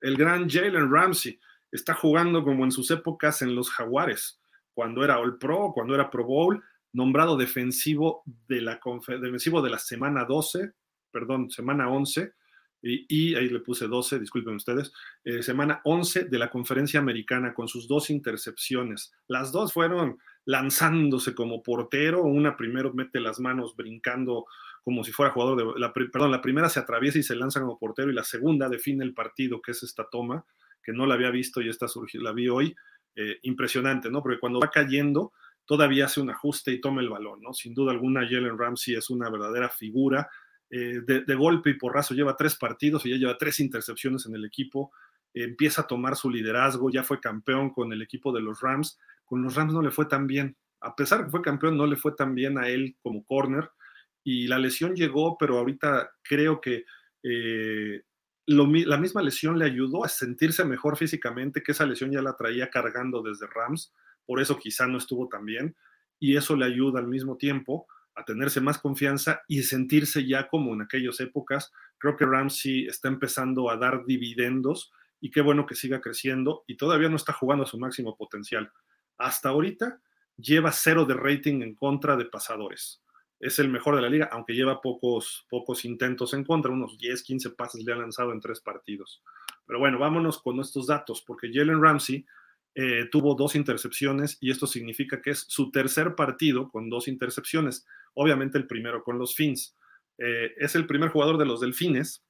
el 0.00 0.16
gran 0.16 0.48
Jalen 0.48 0.92
Ramsey 0.92 1.40
está 1.72 1.92
jugando 1.92 2.44
como 2.44 2.62
en 2.62 2.70
sus 2.70 2.88
épocas 2.92 3.42
en 3.42 3.56
los 3.56 3.68
Jaguares, 3.68 4.40
cuando 4.72 5.02
era 5.02 5.18
All 5.18 5.38
Pro, 5.38 5.72
cuando 5.74 5.92
era 5.92 6.08
Pro 6.08 6.24
Bowl, 6.24 6.62
nombrado 6.92 7.36
defensivo 7.36 8.22
de 8.46 8.60
la, 8.60 8.78
defensivo 9.20 9.60
de 9.60 9.70
la 9.70 9.80
semana 9.80 10.24
12, 10.24 10.70
perdón, 11.10 11.50
semana 11.50 11.88
11, 11.88 12.32
y, 12.80 13.34
ahí 13.34 13.48
le 13.48 13.58
puse 13.58 13.88
12, 13.88 14.20
disculpen 14.20 14.54
ustedes, 14.54 14.92
eh, 15.24 15.42
semana 15.42 15.80
11 15.82 16.26
de 16.26 16.38
la 16.38 16.48
conferencia 16.48 17.00
americana 17.00 17.54
con 17.54 17.66
sus 17.66 17.88
dos 17.88 18.08
intercepciones. 18.08 19.12
Las 19.26 19.50
dos 19.50 19.72
fueron 19.72 20.18
lanzándose 20.46 21.34
como 21.34 21.62
portero, 21.62 22.22
una 22.22 22.56
primero 22.56 22.92
mete 22.92 23.20
las 23.20 23.40
manos 23.40 23.74
brincando 23.76 24.46
como 24.82 25.02
si 25.02 25.12
fuera 25.12 25.32
jugador 25.32 25.56
de, 25.74 25.80
la, 25.80 25.92
perdón, 25.92 26.30
la 26.30 26.42
primera 26.42 26.68
se 26.68 26.78
atraviesa 26.78 27.18
y 27.18 27.22
se 27.22 27.34
lanza 27.34 27.60
como 27.60 27.78
portero 27.78 28.10
y 28.10 28.14
la 28.14 28.24
segunda 28.24 28.68
define 28.68 29.02
el 29.02 29.14
partido, 29.14 29.62
que 29.62 29.72
es 29.72 29.82
esta 29.82 30.08
toma 30.10 30.44
que 30.84 30.92
no 30.92 31.06
la 31.06 31.14
había 31.14 31.30
visto 31.30 31.60
y 31.62 31.68
esta 31.68 31.86
la 32.14 32.32
vi 32.32 32.48
hoy, 32.48 32.76
eh, 33.16 33.38
impresionante, 33.42 34.10
¿no? 34.10 34.22
Porque 34.22 34.38
cuando 34.38 34.60
va 34.60 34.70
cayendo, 34.70 35.32
todavía 35.64 36.04
hace 36.04 36.20
un 36.20 36.30
ajuste 36.30 36.72
y 36.72 36.80
toma 36.80 37.00
el 37.00 37.08
balón, 37.08 37.40
¿no? 37.40 37.54
Sin 37.54 37.74
duda 37.74 37.92
alguna, 37.92 38.28
Jalen 38.28 38.58
Ramsey 38.58 38.94
es 38.94 39.08
una 39.08 39.30
verdadera 39.30 39.70
figura. 39.70 40.28
Eh, 40.68 41.00
de, 41.06 41.34
golpe 41.34 41.70
y 41.70 41.74
porrazo 41.74 42.14
lleva 42.14 42.36
tres 42.36 42.56
partidos 42.56 43.06
y 43.06 43.10
ya 43.10 43.16
lleva 43.16 43.38
tres 43.38 43.60
intercepciones 43.60 44.26
en 44.26 44.34
el 44.34 44.44
equipo. 44.44 44.92
empieza 45.32 45.82
a 45.82 45.86
tomar 45.86 46.14
su 46.14 46.30
liderazgo, 46.30 46.90
ya 46.90 47.02
fue 47.02 47.18
campeón 47.18 47.70
con 47.70 47.92
el 47.92 48.02
equipo 48.02 48.32
de 48.32 48.40
los 48.40 48.60
Rams. 48.60 48.98
Con 49.24 49.42
los 49.42 49.54
Rams 49.54 49.72
no 49.72 49.82
le 49.82 49.90
fue 49.90 50.06
tan 50.06 50.26
bien. 50.26 50.56
A 50.80 50.94
pesar 50.94 51.18
de 51.18 51.24
que 51.24 51.30
fue 51.30 51.42
campeón, 51.42 51.76
no 51.76 51.86
le 51.86 51.96
fue 51.96 52.12
tan 52.12 52.34
bien 52.34 52.58
a 52.58 52.68
él 52.68 52.96
como 53.02 53.24
corner. 53.24 53.70
Y 54.22 54.46
la 54.46 54.58
lesión 54.58 54.94
llegó, 54.94 55.36
pero 55.38 55.58
ahorita 55.58 56.10
creo 56.22 56.60
que 56.60 56.84
eh, 57.22 58.02
la 58.46 58.98
misma 58.98 59.22
lesión 59.22 59.58
le 59.58 59.64
ayudó 59.64 60.04
a 60.04 60.08
sentirse 60.08 60.64
mejor 60.64 60.96
físicamente, 60.96 61.62
que 61.62 61.72
esa 61.72 61.86
lesión 61.86 62.12
ya 62.12 62.22
la 62.22 62.36
traía 62.36 62.70
cargando 62.70 63.22
desde 63.22 63.46
Rams, 63.46 63.92
por 64.26 64.40
eso 64.40 64.58
quizá 64.58 64.86
no 64.86 64.98
estuvo 64.98 65.28
tan 65.28 65.44
bien, 65.44 65.76
y 66.18 66.36
eso 66.36 66.56
le 66.56 66.66
ayuda 66.66 67.00
al 67.00 67.08
mismo 67.08 67.36
tiempo 67.36 67.86
a 68.14 68.24
tenerse 68.24 68.60
más 68.60 68.78
confianza 68.78 69.42
y 69.48 69.62
sentirse 69.62 70.26
ya 70.26 70.48
como 70.48 70.74
en 70.74 70.82
aquellas 70.82 71.18
épocas. 71.20 71.72
Creo 71.98 72.16
que 72.16 72.26
Ramsey 72.26 72.86
está 72.86 73.08
empezando 73.08 73.70
a 73.70 73.76
dar 73.76 74.04
dividendos 74.04 74.92
y 75.20 75.30
qué 75.30 75.40
bueno 75.40 75.66
que 75.66 75.74
siga 75.74 76.00
creciendo 76.00 76.64
y 76.66 76.76
todavía 76.76 77.08
no 77.08 77.16
está 77.16 77.32
jugando 77.32 77.64
a 77.64 77.66
su 77.66 77.78
máximo 77.78 78.16
potencial. 78.16 78.70
Hasta 79.18 79.50
ahorita 79.50 80.00
lleva 80.36 80.72
cero 80.72 81.04
de 81.04 81.14
rating 81.14 81.62
en 81.62 81.74
contra 81.74 82.16
de 82.16 82.24
pasadores 82.24 83.04
es 83.44 83.58
el 83.58 83.68
mejor 83.68 83.94
de 83.94 84.00
la 84.00 84.08
liga, 84.08 84.30
aunque 84.32 84.54
lleva 84.54 84.80
pocos, 84.80 85.46
pocos 85.50 85.84
intentos 85.84 86.32
en 86.32 86.44
contra, 86.44 86.72
unos 86.72 86.96
10, 86.96 87.22
15 87.22 87.50
pases 87.50 87.84
le 87.84 87.92
ha 87.92 87.96
lanzado 87.96 88.32
en 88.32 88.40
tres 88.40 88.60
partidos. 88.60 89.22
Pero 89.66 89.78
bueno, 89.78 89.98
vámonos 89.98 90.40
con 90.40 90.60
estos 90.60 90.86
datos, 90.86 91.22
porque 91.26 91.50
Jalen 91.52 91.82
Ramsey 91.82 92.24
eh, 92.74 93.06
tuvo 93.12 93.34
dos 93.34 93.54
intercepciones 93.54 94.38
y 94.40 94.50
esto 94.50 94.66
significa 94.66 95.20
que 95.20 95.30
es 95.30 95.44
su 95.46 95.70
tercer 95.70 96.14
partido 96.14 96.70
con 96.70 96.88
dos 96.88 97.06
intercepciones. 97.06 97.86
Obviamente 98.14 98.56
el 98.56 98.66
primero 98.66 99.02
con 99.02 99.18
los 99.18 99.34
Fins. 99.34 99.76
Eh, 100.16 100.54
es 100.56 100.74
el 100.74 100.86
primer 100.86 101.10
jugador 101.10 101.36
de 101.36 101.44
los 101.44 101.60
Delfines 101.60 102.24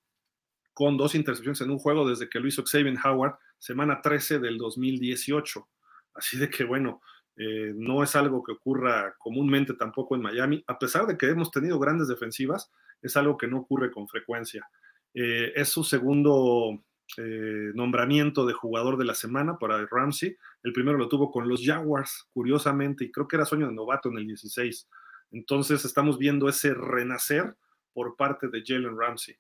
con 0.73 0.97
dos 0.97 1.15
intercepciones 1.15 1.61
en 1.61 1.71
un 1.71 1.79
juego 1.79 2.09
desde 2.09 2.29
que 2.29 2.41
lo 2.41 2.49
hizo 2.49 2.65
Xavier 2.65 2.97
Howard, 3.05 3.37
semana 3.59 4.01
13 4.03 4.41
del 4.41 4.59
2018. 4.59 5.69
Así 6.15 6.39
de 6.39 6.49
que 6.49 6.65
bueno, 6.65 7.01
eh, 7.37 7.73
no 7.75 8.03
es 8.03 8.15
algo 8.15 8.43
que 8.43 8.53
ocurra 8.53 9.15
comúnmente 9.19 9.75
tampoco 9.75 10.15
en 10.15 10.23
Miami, 10.23 10.63
a 10.67 10.79
pesar 10.79 11.07
de 11.07 11.17
que 11.19 11.27
hemos 11.27 11.51
tenido 11.51 11.79
grandes 11.79 12.09
defensivas, 12.09 12.71
es 13.03 13.17
algo 13.17 13.37
que 13.37 13.49
no 13.49 13.59
ocurre 13.59 13.91
con 13.91 14.09
frecuencia. 14.09 14.69
Eh, 15.15 15.53
es 15.55 15.69
su 15.69 15.85
segundo 15.85 16.85
eh, 17.17 17.71
nombramiento 17.75 18.47
de 18.47 18.53
jugador 18.53 18.97
de 18.97 19.05
la 19.05 19.15
semana 19.15 19.59
para 19.59 19.87
Ramsey. 19.87 20.37
El 20.63 20.73
primero 20.73 20.97
lo 20.97 21.09
tuvo 21.09 21.31
con 21.31 21.49
los 21.49 21.63
Jaguars, 21.65 22.29
curiosamente, 22.33 23.05
y 23.05 23.13
creo 23.13 23.29
que 23.29 23.37
era 23.37 23.45
sueño 23.45 23.67
de 23.67 23.75
novato 23.75 24.09
en 24.09 24.19
el 24.19 24.27
16. 24.27 24.89
Entonces 25.33 25.85
estamos 25.85 26.19
viendo 26.19 26.49
ese 26.49 26.73
renacer 26.75 27.57
por 27.93 28.17
parte 28.17 28.49
de 28.49 28.63
Jalen 28.65 28.99
Ramsey. 28.99 29.37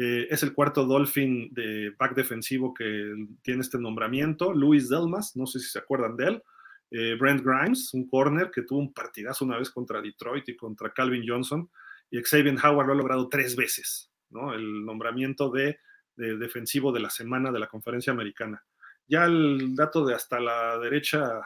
Eh, 0.00 0.28
es 0.30 0.44
el 0.44 0.54
cuarto 0.54 0.84
Dolphin 0.84 1.52
de 1.52 1.92
back 1.98 2.14
defensivo 2.14 2.72
que 2.72 3.12
tiene 3.42 3.62
este 3.62 3.80
nombramiento. 3.80 4.52
Luis 4.54 4.88
Delmas, 4.88 5.34
no 5.34 5.44
sé 5.44 5.58
si 5.58 5.70
se 5.70 5.80
acuerdan 5.80 6.16
de 6.16 6.24
él. 6.24 6.42
Eh, 6.92 7.16
Brent 7.18 7.44
Grimes, 7.44 7.92
un 7.94 8.08
corner 8.08 8.52
que 8.52 8.62
tuvo 8.62 8.78
un 8.78 8.94
partidazo 8.94 9.44
una 9.44 9.58
vez 9.58 9.70
contra 9.70 10.00
Detroit 10.00 10.48
y 10.50 10.56
contra 10.56 10.92
Calvin 10.92 11.24
Johnson. 11.26 11.68
Y 12.12 12.22
Xavier 12.22 12.54
Howard 12.64 12.86
lo 12.86 12.92
ha 12.92 12.96
logrado 12.96 13.28
tres 13.28 13.56
veces, 13.56 14.12
¿no? 14.30 14.54
El 14.54 14.84
nombramiento 14.84 15.50
de, 15.50 15.80
de 16.14 16.36
defensivo 16.36 16.92
de 16.92 17.00
la 17.00 17.10
semana 17.10 17.50
de 17.50 17.58
la 17.58 17.66
conferencia 17.66 18.12
americana. 18.12 18.64
Ya 19.08 19.24
el 19.24 19.74
dato 19.74 20.06
de 20.06 20.14
hasta 20.14 20.38
la 20.38 20.78
derecha 20.78 21.40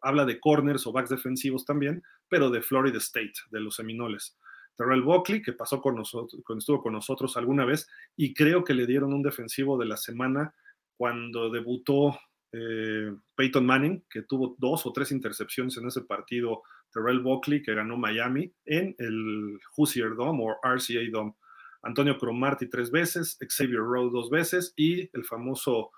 habla 0.00 0.24
de 0.24 0.38
corners 0.38 0.86
o 0.86 0.92
backs 0.92 1.10
defensivos 1.10 1.64
también, 1.64 2.04
pero 2.28 2.50
de 2.50 2.62
Florida 2.62 2.98
State, 2.98 3.34
de 3.50 3.58
los 3.58 3.74
Seminoles. 3.74 4.38
Terrell 4.76 5.02
Buckley, 5.02 5.42
que 5.42 5.52
pasó 5.52 5.80
con 5.80 5.96
nosotros, 5.96 6.42
estuvo 6.58 6.82
con 6.82 6.92
nosotros 6.92 7.36
alguna 7.36 7.64
vez, 7.64 7.88
y 8.16 8.34
creo 8.34 8.64
que 8.64 8.74
le 8.74 8.86
dieron 8.86 9.12
un 9.12 9.22
defensivo 9.22 9.78
de 9.78 9.86
la 9.86 9.96
semana 9.96 10.54
cuando 10.96 11.50
debutó 11.50 12.18
eh, 12.52 13.12
Peyton 13.34 13.66
Manning, 13.66 14.04
que 14.08 14.22
tuvo 14.22 14.56
dos 14.58 14.86
o 14.86 14.92
tres 14.92 15.12
intercepciones 15.12 15.76
en 15.76 15.86
ese 15.86 16.02
partido, 16.02 16.62
Terrell 16.92 17.20
Buckley, 17.20 17.62
que 17.62 17.74
ganó 17.74 17.96
Miami 17.96 18.52
en 18.64 18.94
el 18.98 19.58
Hoosier 19.76 20.14
Dome 20.14 20.44
o 20.44 20.58
RCA 20.62 21.00
Dome. 21.10 21.34
Antonio 21.82 22.18
Cromarty 22.18 22.68
tres 22.68 22.90
veces, 22.90 23.38
Xavier 23.40 23.80
Rowe 23.80 24.10
dos 24.10 24.30
veces 24.30 24.72
y 24.76 25.08
el 25.16 25.24
famoso 25.24 25.92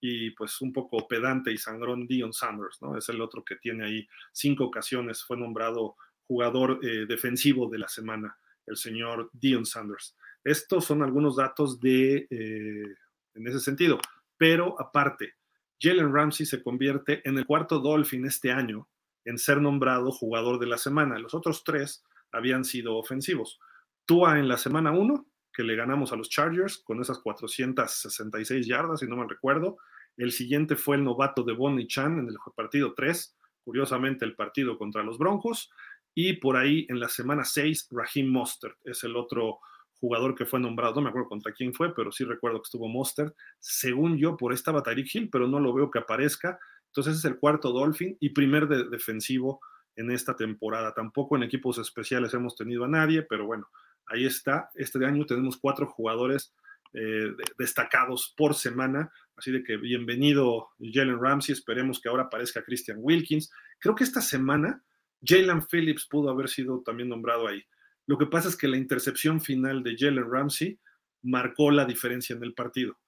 y 0.00 0.30
pues 0.30 0.60
un 0.60 0.72
poco 0.72 1.06
pedante 1.06 1.52
y 1.52 1.58
sangrón 1.58 2.06
Dion 2.06 2.32
Sanders, 2.32 2.82
¿no? 2.82 2.96
Es 2.96 3.08
el 3.08 3.20
otro 3.20 3.44
que 3.44 3.56
tiene 3.56 3.86
ahí 3.86 4.08
cinco 4.32 4.64
ocasiones, 4.64 5.24
fue 5.24 5.36
nombrado 5.36 5.96
jugador 6.26 6.80
eh, 6.82 7.06
defensivo 7.06 7.68
de 7.68 7.78
la 7.78 7.88
semana, 7.88 8.36
el 8.66 8.76
señor 8.76 9.30
Dion 9.32 9.66
Sanders. 9.66 10.16
Estos 10.44 10.84
son 10.84 11.02
algunos 11.02 11.36
datos 11.36 11.80
de, 11.80 12.26
eh, 12.30 12.94
en 13.34 13.46
ese 13.46 13.60
sentido, 13.60 13.98
pero 14.36 14.80
aparte, 14.80 15.34
Jalen 15.80 16.12
Ramsey 16.12 16.46
se 16.46 16.62
convierte 16.62 17.26
en 17.28 17.38
el 17.38 17.46
cuarto 17.46 17.80
Dolphin 17.80 18.24
este 18.24 18.52
año 18.52 18.88
en 19.24 19.38
ser 19.38 19.60
nombrado 19.60 20.10
jugador 20.12 20.58
de 20.58 20.66
la 20.66 20.78
semana. 20.78 21.18
Los 21.18 21.34
otros 21.34 21.64
tres 21.64 22.04
habían 22.30 22.64
sido 22.64 22.96
ofensivos. 22.96 23.60
Tua 24.06 24.38
en 24.38 24.48
la 24.48 24.58
semana 24.58 24.92
uno, 24.92 25.26
que 25.52 25.62
le 25.62 25.76
ganamos 25.76 26.12
a 26.12 26.16
los 26.16 26.30
Chargers 26.30 26.78
con 26.78 27.00
esas 27.00 27.18
466 27.18 28.66
yardas, 28.66 29.00
si 29.00 29.06
no 29.06 29.16
me 29.16 29.28
recuerdo. 29.28 29.78
El 30.16 30.32
siguiente 30.32 30.76
fue 30.76 30.96
el 30.96 31.04
novato 31.04 31.42
de 31.42 31.52
Bonnie 31.52 31.86
Chan 31.86 32.18
en 32.18 32.28
el 32.28 32.36
partido 32.54 32.94
3, 32.94 33.36
curiosamente 33.64 34.24
el 34.24 34.34
partido 34.34 34.78
contra 34.78 35.02
los 35.02 35.18
Broncos. 35.18 35.70
Y 36.14 36.34
por 36.34 36.56
ahí 36.56 36.86
en 36.88 37.00
la 37.00 37.08
semana 37.08 37.44
6, 37.44 37.88
Raheem 37.90 38.28
Mostert 38.28 38.76
es 38.84 39.02
el 39.04 39.16
otro 39.16 39.60
jugador 40.02 40.34
que 40.34 40.46
fue 40.46 40.58
nombrado, 40.58 40.96
no 40.96 41.02
me 41.02 41.08
acuerdo 41.10 41.28
contra 41.28 41.52
quién 41.52 41.72
fue, 41.72 41.94
pero 41.94 42.10
sí 42.10 42.24
recuerdo 42.24 42.58
que 42.60 42.66
estuvo 42.66 42.88
Mostert. 42.88 43.34
Según 43.60 44.18
yo, 44.18 44.36
por 44.36 44.52
esta 44.52 44.82
Tyreek 44.82 45.14
Hill, 45.14 45.30
pero 45.30 45.46
no 45.46 45.60
lo 45.60 45.72
veo 45.72 45.90
que 45.90 46.00
aparezca. 46.00 46.58
Entonces 46.86 47.18
es 47.18 47.24
el 47.24 47.38
cuarto 47.38 47.72
Dolphin 47.72 48.16
y 48.20 48.30
primer 48.30 48.68
defensivo 48.68 49.60
en 49.96 50.10
esta 50.10 50.36
temporada. 50.36 50.92
Tampoco 50.92 51.36
en 51.36 51.44
equipos 51.44 51.78
especiales 51.78 52.34
hemos 52.34 52.56
tenido 52.56 52.84
a 52.84 52.88
nadie, 52.88 53.22
pero 53.22 53.46
bueno, 53.46 53.68
ahí 54.06 54.26
está. 54.26 54.70
Este 54.74 55.04
año 55.06 55.24
tenemos 55.24 55.56
cuatro 55.56 55.86
jugadores 55.86 56.52
eh, 56.94 57.32
destacados 57.56 58.34
por 58.36 58.54
semana. 58.54 59.10
Así 59.36 59.50
de 59.50 59.62
que 59.62 59.76
bienvenido 59.76 60.70
Jalen 60.80 61.20
Ramsey. 61.20 61.54
Esperemos 61.54 62.00
que 62.00 62.08
ahora 62.08 62.24
aparezca 62.24 62.62
Christian 62.62 62.98
Wilkins. 63.00 63.50
Creo 63.78 63.94
que 63.94 64.04
esta 64.04 64.20
semana 64.20 64.82
Jalen 65.24 65.62
Phillips 65.66 66.06
pudo 66.06 66.30
haber 66.30 66.48
sido 66.48 66.82
también 66.82 67.08
nombrado 67.08 67.46
ahí. 67.46 67.62
Lo 68.06 68.18
que 68.18 68.26
pasa 68.26 68.48
es 68.48 68.56
que 68.56 68.68
la 68.68 68.76
intercepción 68.76 69.40
final 69.40 69.82
de 69.82 69.96
Jalen 69.96 70.30
Ramsey 70.30 70.78
marcó 71.22 71.70
la 71.70 71.84
diferencia 71.84 72.34
en 72.34 72.42
el 72.42 72.54
partido. 72.54 72.98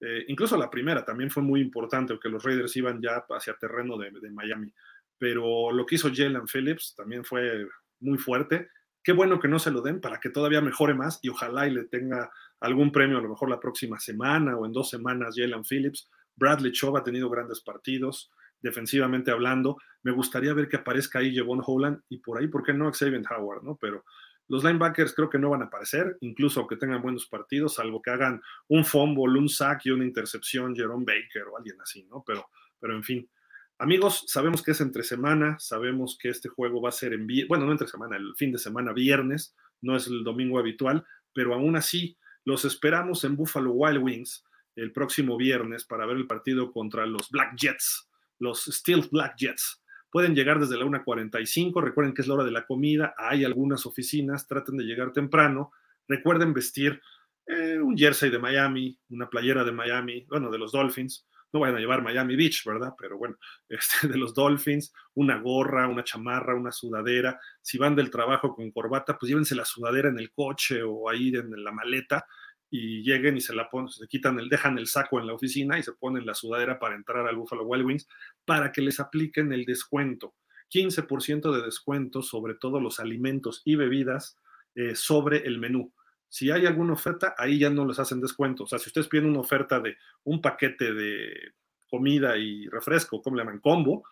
Eh, 0.00 0.24
incluso 0.28 0.56
la 0.56 0.68
primera 0.68 1.04
también 1.04 1.30
fue 1.30 1.42
muy 1.42 1.60
importante, 1.60 2.12
porque 2.12 2.28
los 2.28 2.42
Raiders 2.42 2.76
iban 2.76 3.00
ya 3.00 3.24
hacia 3.30 3.54
terreno 3.54 3.96
de, 3.96 4.10
de 4.10 4.30
Miami. 4.30 4.72
Pero 5.16 5.70
lo 5.72 5.86
que 5.86 5.94
hizo 5.94 6.10
Jalen 6.12 6.46
Phillips 6.46 6.94
también 6.96 7.24
fue 7.24 7.66
muy 8.00 8.18
fuerte. 8.18 8.68
Qué 9.02 9.12
bueno 9.12 9.40
que 9.40 9.48
no 9.48 9.58
se 9.58 9.70
lo 9.70 9.80
den 9.80 10.00
para 10.00 10.20
que 10.20 10.30
todavía 10.30 10.60
mejore 10.60 10.94
más 10.94 11.18
y 11.22 11.28
ojalá 11.28 11.66
y 11.66 11.70
le 11.72 11.84
tenga 11.84 12.30
algún 12.60 12.92
premio 12.92 13.18
a 13.18 13.22
lo 13.22 13.28
mejor 13.28 13.48
la 13.48 13.60
próxima 13.60 13.98
semana 13.98 14.56
o 14.56 14.66
en 14.66 14.72
dos 14.72 14.90
semanas 14.90 15.34
Jalen 15.36 15.64
Phillips. 15.64 16.08
Bradley 16.36 16.72
Chubb 16.72 16.96
ha 16.96 17.04
tenido 17.04 17.30
grandes 17.30 17.60
partidos 17.60 18.30
defensivamente 18.62 19.30
hablando. 19.30 19.76
Me 20.02 20.12
gustaría 20.12 20.54
ver 20.54 20.68
que 20.68 20.76
aparezca 20.76 21.18
ahí 21.18 21.34
Jevon 21.34 21.62
Holland 21.64 22.00
y 22.08 22.18
por 22.18 22.38
ahí, 22.38 22.48
¿por 22.48 22.62
qué 22.62 22.72
no 22.72 22.90
Xavier 22.92 23.22
Howard? 23.30 23.62
¿no? 23.62 23.76
Pero 23.80 24.04
los 24.48 24.64
linebackers 24.64 25.14
creo 25.14 25.30
que 25.30 25.38
no 25.38 25.50
van 25.50 25.62
a 25.62 25.66
aparecer, 25.66 26.16
incluso 26.20 26.60
aunque 26.60 26.76
tengan 26.76 27.02
buenos 27.02 27.26
partidos, 27.26 27.74
salvo 27.74 28.02
que 28.02 28.10
hagan 28.10 28.40
un 28.68 28.84
fumble, 28.84 29.38
un 29.38 29.48
sack 29.48 29.86
y 29.86 29.90
una 29.90 30.04
intercepción, 30.04 30.74
Jerome 30.74 31.04
Baker 31.06 31.44
o 31.50 31.56
alguien 31.56 31.80
así, 31.80 32.04
¿no? 32.04 32.22
Pero, 32.26 32.48
pero 32.78 32.94
en 32.94 33.02
fin. 33.02 33.30
Amigos, 33.78 34.24
sabemos 34.26 34.62
que 34.62 34.72
es 34.72 34.80
entre 34.80 35.02
semana, 35.02 35.58
sabemos 35.58 36.16
que 36.20 36.28
este 36.28 36.48
juego 36.48 36.80
va 36.80 36.90
a 36.90 36.92
ser 36.92 37.14
en, 37.14 37.26
bueno, 37.48 37.66
no 37.66 37.72
entre 37.72 37.88
semana, 37.88 38.16
el 38.16 38.34
fin 38.36 38.52
de 38.52 38.58
semana, 38.58 38.92
viernes, 38.92 39.56
no 39.80 39.96
es 39.96 40.06
el 40.06 40.22
domingo 40.22 40.58
habitual, 40.58 41.04
pero 41.32 41.54
aún 41.54 41.76
así 41.76 42.16
los 42.44 42.64
esperamos 42.64 43.24
en 43.24 43.36
Buffalo 43.36 43.72
Wild 43.72 44.02
Wings 44.02 44.44
el 44.76 44.92
próximo 44.92 45.36
viernes 45.36 45.84
para 45.84 46.06
ver 46.06 46.16
el 46.16 46.26
partido 46.26 46.72
contra 46.72 47.06
los 47.06 47.30
Black 47.30 47.54
Jets, 47.56 48.08
los 48.42 48.64
Steel 48.64 49.08
Black 49.10 49.36
Jets. 49.38 49.82
Pueden 50.10 50.34
llegar 50.34 50.60
desde 50.60 50.76
la 50.76 50.84
1.45, 50.84 51.80
recuerden 51.80 52.12
que 52.12 52.22
es 52.22 52.28
la 52.28 52.34
hora 52.34 52.44
de 52.44 52.50
la 52.50 52.66
comida, 52.66 53.14
hay 53.16 53.44
algunas 53.44 53.86
oficinas, 53.86 54.46
traten 54.46 54.76
de 54.76 54.84
llegar 54.84 55.12
temprano, 55.12 55.72
recuerden 56.06 56.52
vestir 56.52 57.00
eh, 57.46 57.78
un 57.78 57.96
jersey 57.96 58.30
de 58.30 58.38
Miami, 58.38 58.98
una 59.08 59.30
playera 59.30 59.64
de 59.64 59.72
Miami, 59.72 60.26
bueno, 60.28 60.50
de 60.50 60.58
los 60.58 60.72
Dolphins, 60.72 61.26
no 61.52 61.60
vayan 61.60 61.76
a 61.76 61.80
llevar 61.80 62.02
Miami 62.02 62.34
Beach, 62.34 62.64
¿verdad? 62.64 62.94
Pero 62.98 63.16
bueno, 63.16 63.36
este, 63.68 64.08
de 64.08 64.18
los 64.18 64.34
Dolphins, 64.34 64.92
una 65.14 65.38
gorra, 65.38 65.86
una 65.86 66.04
chamarra, 66.04 66.54
una 66.54 66.72
sudadera. 66.72 67.38
Si 67.60 67.78
van 67.78 67.94
del 67.94 68.10
trabajo 68.10 68.54
con 68.54 68.70
corbata, 68.70 69.16
pues 69.18 69.30
llévense 69.30 69.54
la 69.54 69.64
sudadera 69.64 70.08
en 70.08 70.18
el 70.18 70.32
coche 70.32 70.82
o 70.82 71.08
ahí 71.08 71.34
en 71.34 71.62
la 71.62 71.72
maleta 71.72 72.26
y 72.74 73.02
lleguen 73.02 73.36
y 73.36 73.42
se 73.42 73.54
la 73.54 73.68
ponen, 73.68 73.90
se 73.90 74.08
quitan 74.08 74.38
el, 74.38 74.48
dejan 74.48 74.78
el 74.78 74.86
saco 74.86 75.20
en 75.20 75.26
la 75.26 75.34
oficina 75.34 75.78
y 75.78 75.82
se 75.82 75.92
ponen 75.92 76.24
la 76.24 76.32
sudadera 76.32 76.78
para 76.78 76.94
entrar 76.94 77.26
al 77.26 77.36
Buffalo 77.36 77.64
Wild 77.64 77.84
Wings 77.84 78.08
para 78.44 78.72
que 78.72 78.82
les 78.82 79.00
apliquen 79.00 79.52
el 79.52 79.64
descuento. 79.64 80.34
15% 80.72 81.52
de 81.54 81.62
descuento 81.62 82.22
sobre 82.22 82.54
todos 82.54 82.82
los 82.82 82.98
alimentos 82.98 83.62
y 83.64 83.76
bebidas 83.76 84.38
eh, 84.74 84.94
sobre 84.94 85.38
el 85.46 85.58
menú. 85.58 85.92
Si 86.28 86.50
hay 86.50 86.64
alguna 86.64 86.94
oferta, 86.94 87.34
ahí 87.36 87.58
ya 87.58 87.68
no 87.68 87.86
les 87.86 87.98
hacen 87.98 88.20
descuento. 88.20 88.64
O 88.64 88.66
sea, 88.66 88.78
si 88.78 88.88
ustedes 88.88 89.08
piden 89.08 89.26
una 89.26 89.40
oferta 89.40 89.80
de 89.80 89.96
un 90.24 90.40
paquete 90.40 90.94
de 90.94 91.52
comida 91.90 92.38
y 92.38 92.66
refresco, 92.68 93.20
como 93.20 93.36
le 93.36 93.42
llaman 93.44 93.60
combo, 93.60 94.02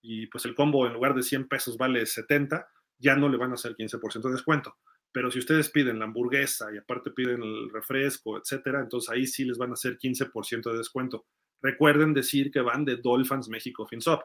y 0.00 0.28
pues 0.28 0.44
el 0.44 0.54
combo 0.54 0.86
en 0.86 0.92
lugar 0.92 1.14
de 1.14 1.24
100 1.24 1.48
pesos 1.48 1.76
vale 1.76 2.06
70, 2.06 2.68
ya 2.98 3.16
no 3.16 3.28
le 3.28 3.38
van 3.38 3.50
a 3.50 3.54
hacer 3.54 3.74
15% 3.74 4.22
de 4.22 4.32
descuento. 4.32 4.76
Pero 5.10 5.30
si 5.30 5.40
ustedes 5.40 5.70
piden 5.70 5.98
la 5.98 6.04
hamburguesa 6.04 6.72
y 6.72 6.78
aparte 6.78 7.10
piden 7.10 7.42
el 7.42 7.70
refresco, 7.70 8.38
etcétera, 8.38 8.80
entonces 8.80 9.10
ahí 9.10 9.26
sí 9.26 9.44
les 9.44 9.58
van 9.58 9.70
a 9.70 9.74
hacer 9.74 9.98
15% 9.98 10.70
de 10.70 10.78
descuento. 10.78 11.26
Recuerden 11.64 12.12
decir 12.12 12.50
que 12.50 12.60
van 12.60 12.84
de 12.84 12.98
Dolphins 12.98 13.48
México 13.48 13.86
FinSop, 13.86 14.22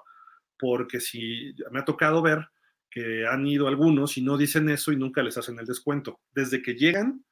porque 0.58 1.00
si 1.00 1.56
me 1.72 1.80
ha 1.80 1.86
tocado 1.86 2.22
ver 2.22 2.50
que 2.92 3.26
han 3.26 3.48
ido 3.48 3.70
algunos 3.70 4.18
y 4.18 4.22
no 4.22 4.38
dicen 4.38 4.68
eso 4.68 4.92
y 4.92 4.98
nunca 4.98 5.24
les 5.24 5.38
hacen 5.38 5.58
el 5.58 5.66
descuento. 5.66 6.20
Desde 6.34 6.62
que 6.62 6.74
llegan, 6.74 7.24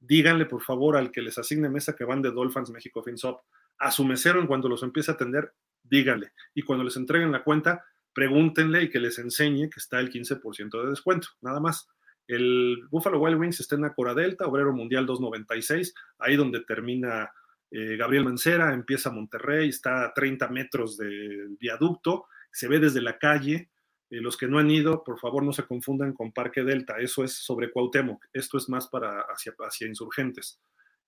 díganle 0.00 0.46
por 0.46 0.62
favor 0.62 0.96
al 0.96 1.12
que 1.12 1.22
les 1.22 1.38
asigne 1.38 1.68
mesa 1.68 1.94
que 1.94 2.04
van 2.04 2.22
de 2.22 2.32
Dolphins 2.32 2.70
México 2.70 3.04
FinSop. 3.04 3.40
A 3.78 3.92
su 3.92 4.04
mesero 4.04 4.40
en 4.40 4.48
cuanto 4.48 4.68
los 4.68 4.82
empiece 4.82 5.12
a 5.12 5.14
atender, 5.14 5.52
díganle. 5.84 6.32
Y 6.54 6.62
cuando 6.62 6.82
les 6.82 6.96
entreguen 6.96 7.30
la 7.30 7.44
cuenta, 7.44 7.84
pregúntenle 8.12 8.82
y 8.82 8.90
que 8.90 8.98
les 8.98 9.16
enseñe 9.20 9.70
que 9.70 9.78
está 9.78 10.00
el 10.00 10.10
15% 10.10 10.82
de 10.82 10.90
descuento, 10.90 11.28
nada 11.40 11.60
más. 11.60 11.88
El 12.26 12.88
Buffalo 12.90 13.20
Wild 13.20 13.38
Wings 13.38 13.60
está 13.60 13.76
en 13.76 13.84
Acora 13.84 14.12
Delta, 14.12 14.48
Obrero 14.48 14.72
Mundial 14.72 15.06
296, 15.06 15.94
ahí 16.18 16.34
donde 16.34 16.62
termina 16.62 17.30
eh, 17.72 17.96
Gabriel 17.96 18.24
Mancera, 18.24 18.74
empieza 18.74 19.10
Monterrey, 19.10 19.70
está 19.70 20.04
a 20.04 20.12
30 20.12 20.48
metros 20.48 20.98
del 20.98 21.56
viaducto, 21.58 22.26
se 22.50 22.68
ve 22.68 22.78
desde 22.78 23.00
la 23.00 23.18
calle, 23.18 23.70
eh, 24.10 24.20
los 24.20 24.36
que 24.36 24.46
no 24.46 24.58
han 24.58 24.70
ido, 24.70 25.02
por 25.02 25.18
favor, 25.18 25.42
no 25.42 25.54
se 25.54 25.64
confundan 25.64 26.12
con 26.12 26.32
Parque 26.32 26.62
Delta. 26.62 26.98
Eso 26.98 27.24
es 27.24 27.32
sobre 27.32 27.70
Cuauhtémoc. 27.70 28.26
Esto 28.34 28.58
es 28.58 28.68
más 28.68 28.88
para 28.88 29.22
hacia, 29.22 29.54
hacia 29.58 29.86
insurgentes. 29.86 30.60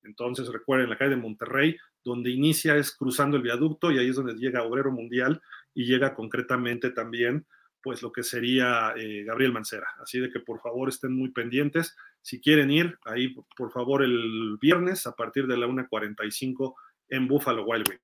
Entonces, 0.02 0.48
recuerden, 0.48 0.88
la 0.88 0.96
calle 0.96 1.10
de 1.10 1.16
Monterrey, 1.16 1.76
donde 2.02 2.30
inicia 2.30 2.76
es 2.76 2.96
cruzando 2.96 3.36
el 3.36 3.42
viaducto 3.42 3.92
y 3.92 3.98
ahí 3.98 4.08
es 4.08 4.16
donde 4.16 4.34
llega 4.34 4.62
Obrero 4.62 4.90
Mundial 4.90 5.42
y 5.74 5.84
llega 5.84 6.14
concretamente 6.14 6.90
también, 6.92 7.46
pues, 7.82 8.00
lo 8.00 8.10
que 8.10 8.22
sería 8.22 8.94
eh, 8.96 9.24
Gabriel 9.24 9.52
Mancera. 9.52 9.88
Así 10.02 10.18
de 10.18 10.30
que, 10.30 10.40
por 10.40 10.60
favor, 10.62 10.88
estén 10.88 11.14
muy 11.14 11.30
pendientes. 11.30 11.94
Si 12.24 12.40
quieren 12.40 12.70
ir, 12.70 12.98
ahí, 13.04 13.36
por 13.54 13.70
favor, 13.70 14.02
el 14.02 14.56
viernes 14.58 15.06
a 15.06 15.14
partir 15.14 15.46
de 15.46 15.58
la 15.58 15.66
1.45 15.66 16.74
en 17.10 17.28
Buffalo 17.28 17.64
Wild 17.64 17.86
Wings. 17.86 18.00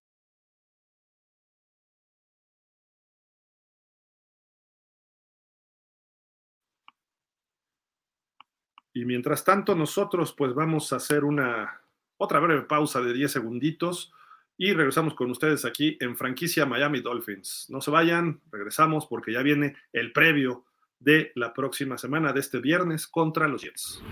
Y 8.93 9.07
mientras 9.07 9.43
tanto, 9.43 9.75
nosotros 9.75 10.35
pues 10.37 10.53
vamos 10.53 10.93
a 10.93 10.97
hacer 10.97 11.25
una 11.25 11.81
otra 12.19 12.41
breve 12.41 12.63
pausa 12.63 13.01
de 13.01 13.15
10 13.15 13.33
segunditos 13.33 14.13
y 14.59 14.75
regresamos 14.75 15.15
con 15.15 15.31
ustedes 15.31 15.65
aquí 15.65 15.97
en 15.99 16.15
franquicia 16.19 16.67
Miami 16.67 17.01
Dolphins. 17.01 17.69
No 17.71 17.81
se 17.81 17.91
vayan, 17.91 18.43
regresamos 18.53 19.07
porque 19.07 19.33
ya 19.33 19.41
viene 19.41 19.77
el 19.95 20.13
previo 20.13 20.67
de 21.01 21.33
la 21.35 21.53
próxima 21.53 21.99
semana 21.99 22.33
de 22.33 22.41
este 22.41 22.61
viernes 22.61 23.07
contra 23.07 23.49
los 23.49 23.63
Jets. 23.63 24.03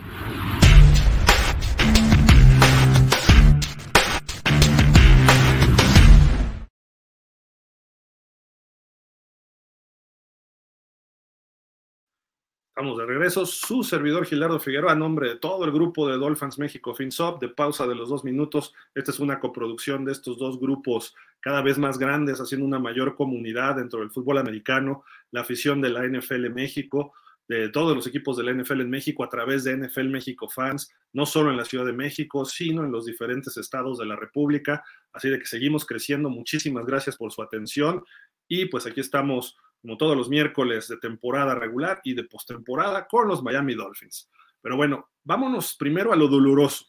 Estamos 12.79 12.97
de 12.97 13.07
regreso. 13.07 13.45
Su 13.45 13.83
servidor 13.83 14.25
Gilardo 14.25 14.61
Figueroa, 14.61 14.93
a 14.93 14.95
nombre 14.95 15.31
de 15.31 15.35
todo 15.35 15.65
el 15.65 15.73
grupo 15.73 16.07
de 16.07 16.17
Dolphins 16.17 16.61
México 16.61 16.95
FinSop, 16.95 17.41
de 17.41 17.49
pausa 17.49 17.89
de 17.89 17.97
los 17.97 18.09
dos 18.09 18.23
minutos. 18.23 18.73
Esta 18.95 19.11
es 19.11 19.19
una 19.19 19.41
coproducción 19.41 20.05
de 20.05 20.13
estos 20.13 20.39
dos 20.39 20.61
grupos 20.61 21.13
cada 21.41 21.61
vez 21.61 21.77
más 21.77 21.99
grandes, 21.99 22.39
haciendo 22.39 22.65
una 22.65 22.79
mayor 22.79 23.17
comunidad 23.17 23.75
dentro 23.75 23.99
del 23.99 24.13
fútbol 24.13 24.39
americano, 24.39 25.03
la 25.33 25.41
afición 25.41 25.81
de 25.81 25.89
la 25.91 26.07
NFL 26.07 26.51
México, 26.51 27.15
de 27.49 27.69
todos 27.69 27.97
los 27.97 28.07
equipos 28.07 28.37
de 28.37 28.45
la 28.45 28.53
NFL 28.53 28.83
en 28.83 28.91
México 28.91 29.25
a 29.25 29.29
través 29.29 29.65
de 29.65 29.77
NFL 29.77 30.11
México 30.11 30.49
Fans, 30.49 30.95
no 31.13 31.27
solo 31.27 31.51
en 31.51 31.57
la 31.57 31.65
Ciudad 31.65 31.85
de 31.85 31.93
México, 31.93 32.45
sino 32.45 32.85
en 32.85 32.93
los 32.93 33.07
diferentes 33.07 33.57
estados 33.57 33.99
de 33.99 34.07
la 34.07 34.15
República. 34.15 34.85
Así 35.13 35.29
de 35.29 35.41
que 35.41 35.47
seguimos 35.47 35.85
creciendo. 35.85 36.31
Muchísimas 36.31 36.87
gracias 36.87 37.17
por 37.17 37.33
su 37.33 37.43
atención. 37.43 38.05
Y 38.47 38.67
pues 38.67 38.87
aquí 38.87 39.01
estamos 39.01 39.57
como 39.81 39.97
todos 39.97 40.17
los 40.17 40.29
miércoles 40.29 40.89
de 40.89 40.97
temporada 40.99 41.55
regular 41.55 42.01
y 42.05 42.15
de 42.15 42.25
postemporada 42.25 43.07
con 43.07 43.29
los 43.29 43.43
Miami 43.43 43.75
Dolphins. 43.75 44.31
Pero 44.61 44.77
bueno, 44.77 45.11
vámonos 45.25 45.77
primero 45.77 46.13
a 46.13 46.17
lo 46.17 46.29
doloroso, 46.29 46.87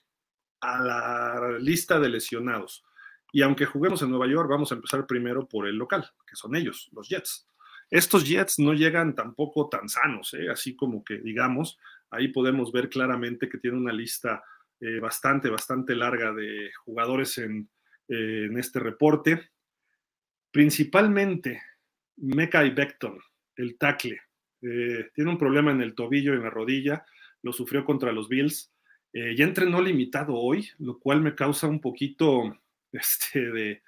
a 0.61 0.79
la 0.79 1.57
lista 1.59 1.99
de 1.99 2.09
lesionados. 2.09 2.83
Y 3.31 3.41
aunque 3.43 3.65
juguemos 3.65 4.01
en 4.01 4.09
Nueva 4.09 4.27
York, 4.27 4.49
vamos 4.49 4.71
a 4.71 4.75
empezar 4.75 5.05
primero 5.05 5.47
por 5.47 5.67
el 5.67 5.75
local, 5.75 6.09
que 6.27 6.35
son 6.35 6.55
ellos, 6.55 6.89
los 6.93 7.07
Jets. 7.07 7.47
Estos 7.91 8.27
Jets 8.27 8.59
no 8.59 8.73
llegan 8.73 9.15
tampoco 9.15 9.69
tan 9.69 9.87
sanos, 9.87 10.33
¿eh? 10.33 10.49
así 10.49 10.75
como 10.75 11.03
que 11.03 11.19
digamos, 11.19 11.77
ahí 12.11 12.29
podemos 12.29 12.71
ver 12.71 12.89
claramente 12.89 13.49
que 13.49 13.57
tiene 13.57 13.77
una 13.77 13.93
lista 13.93 14.43
eh, 14.79 14.99
bastante, 14.99 15.49
bastante 15.49 15.95
larga 15.95 16.33
de 16.33 16.71
jugadores 16.85 17.37
en, 17.37 17.69
eh, 18.07 18.47
en 18.49 18.57
este 18.57 18.79
reporte. 18.79 19.51
Principalmente 20.51 21.61
Mekai 22.21 22.71
Beckton, 22.71 23.17
el 23.55 23.77
tackle. 23.77 24.19
Eh, 24.61 25.09
tiene 25.13 25.29
un 25.29 25.37
problema 25.37 25.71
en 25.71 25.81
el 25.81 25.95
tobillo 25.95 26.33
y 26.33 26.37
en 26.37 26.43
la 26.43 26.49
rodilla, 26.49 27.05
lo 27.41 27.53
sufrió 27.53 27.85
contra 27.85 28.11
los 28.11 28.27
Bills. 28.27 28.73
Eh, 29.13 29.35
ya 29.35 29.45
entrenó 29.45 29.81
limitado 29.81 30.35
hoy, 30.35 30.69
lo 30.77 30.99
cual 30.99 31.21
me 31.21 31.35
causa 31.35 31.67
un 31.67 31.79
poquito 31.79 32.57
este, 32.91 33.51
de, 33.51 33.83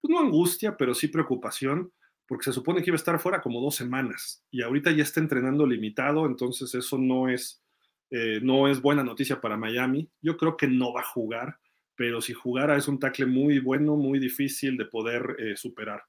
pues 0.00 0.10
no 0.10 0.20
angustia, 0.20 0.76
pero 0.76 0.94
sí 0.94 1.08
preocupación, 1.08 1.92
porque 2.26 2.44
se 2.44 2.52
supone 2.52 2.82
que 2.82 2.90
iba 2.90 2.96
a 2.96 2.98
estar 2.98 3.18
fuera 3.20 3.40
como 3.40 3.60
dos 3.60 3.76
semanas 3.76 4.44
y 4.50 4.62
ahorita 4.62 4.90
ya 4.90 5.04
está 5.04 5.20
entrenando 5.20 5.64
limitado, 5.64 6.26
entonces 6.26 6.74
eso 6.74 6.98
no 6.98 7.28
es, 7.28 7.62
eh, 8.10 8.40
no 8.42 8.66
es 8.66 8.82
buena 8.82 9.04
noticia 9.04 9.40
para 9.40 9.56
Miami. 9.56 10.10
Yo 10.20 10.36
creo 10.36 10.56
que 10.56 10.66
no 10.66 10.92
va 10.92 11.02
a 11.02 11.04
jugar, 11.04 11.60
pero 11.94 12.20
si 12.20 12.32
jugara 12.32 12.76
es 12.76 12.88
un 12.88 12.98
tackle 12.98 13.26
muy 13.26 13.60
bueno, 13.60 13.94
muy 13.94 14.18
difícil 14.18 14.76
de 14.76 14.86
poder 14.86 15.36
superar. 15.54 16.02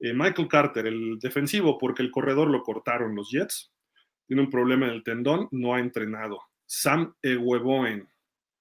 Eh, 0.00 0.14
Michael 0.14 0.48
Carter, 0.48 0.86
el 0.86 1.18
defensivo, 1.18 1.78
porque 1.78 2.02
el 2.02 2.10
corredor 2.10 2.48
lo 2.48 2.62
cortaron 2.62 3.14
los 3.14 3.30
Jets. 3.30 3.72
Tiene 4.26 4.42
un 4.42 4.50
problema 4.50 4.86
en 4.86 4.92
el 4.92 5.04
tendón, 5.04 5.48
no 5.50 5.74
ha 5.74 5.80
entrenado. 5.80 6.40
Sam 6.66 7.14
Eweboen, 7.22 8.08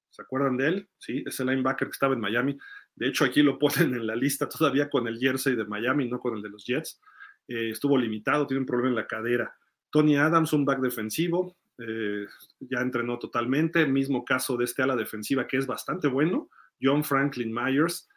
¿se 0.10 0.21
acuerdan 0.21 0.58
de 0.58 0.67
él? 0.67 0.89
Sí, 0.97 1.23
es 1.25 1.39
el 1.39 1.47
linebacker 1.47 1.88
que 1.88 1.93
estaba 1.93 2.13
en 2.13 2.19
Miami. 2.19 2.58
De 2.95 3.08
hecho, 3.08 3.23
aquí 3.23 3.41
lo 3.41 3.58
ponen 3.58 3.93
en 3.93 4.06
la 4.06 4.15
lista 4.15 4.49
todavía 4.49 4.89
con 4.89 5.08
el 5.08 5.17
jersey 5.17 5.56
de 5.56 5.65
Miami, 5.65 6.10
no 6.10 6.19
con 6.19 6.36
el 6.36 6.41
de 6.41 6.49
los 6.49 6.65
Jets. 6.65 6.99
Eh, 7.47 7.69
estuvo 7.69 7.97
limitado, 7.97 8.45
tiene 8.45 8.62
un 8.62 8.65
problema 8.65 8.89
en 8.89 8.95
la 8.95 9.08
cadera. 9.08 9.56
Tony 9.89 10.17
Adams, 10.17 10.54
un 10.54 10.65
back 10.65 10.82
defensivo, 10.82 11.58
eh, 11.78 12.25
ya 12.60 12.82
entrenó 12.82 13.17
totalmente. 13.17 13.86
Mismo 13.86 14.25
caso 14.25 14.58
de 14.58 14.65
este 14.65 14.84
ala 14.84 14.95
defensiva 14.95 15.47
que 15.47 15.58
es 15.58 15.65
bastante 15.65 16.08
bueno. 16.08 16.49
John 16.82 17.04
Franklin 17.04 17.54
Myers, 17.54 18.10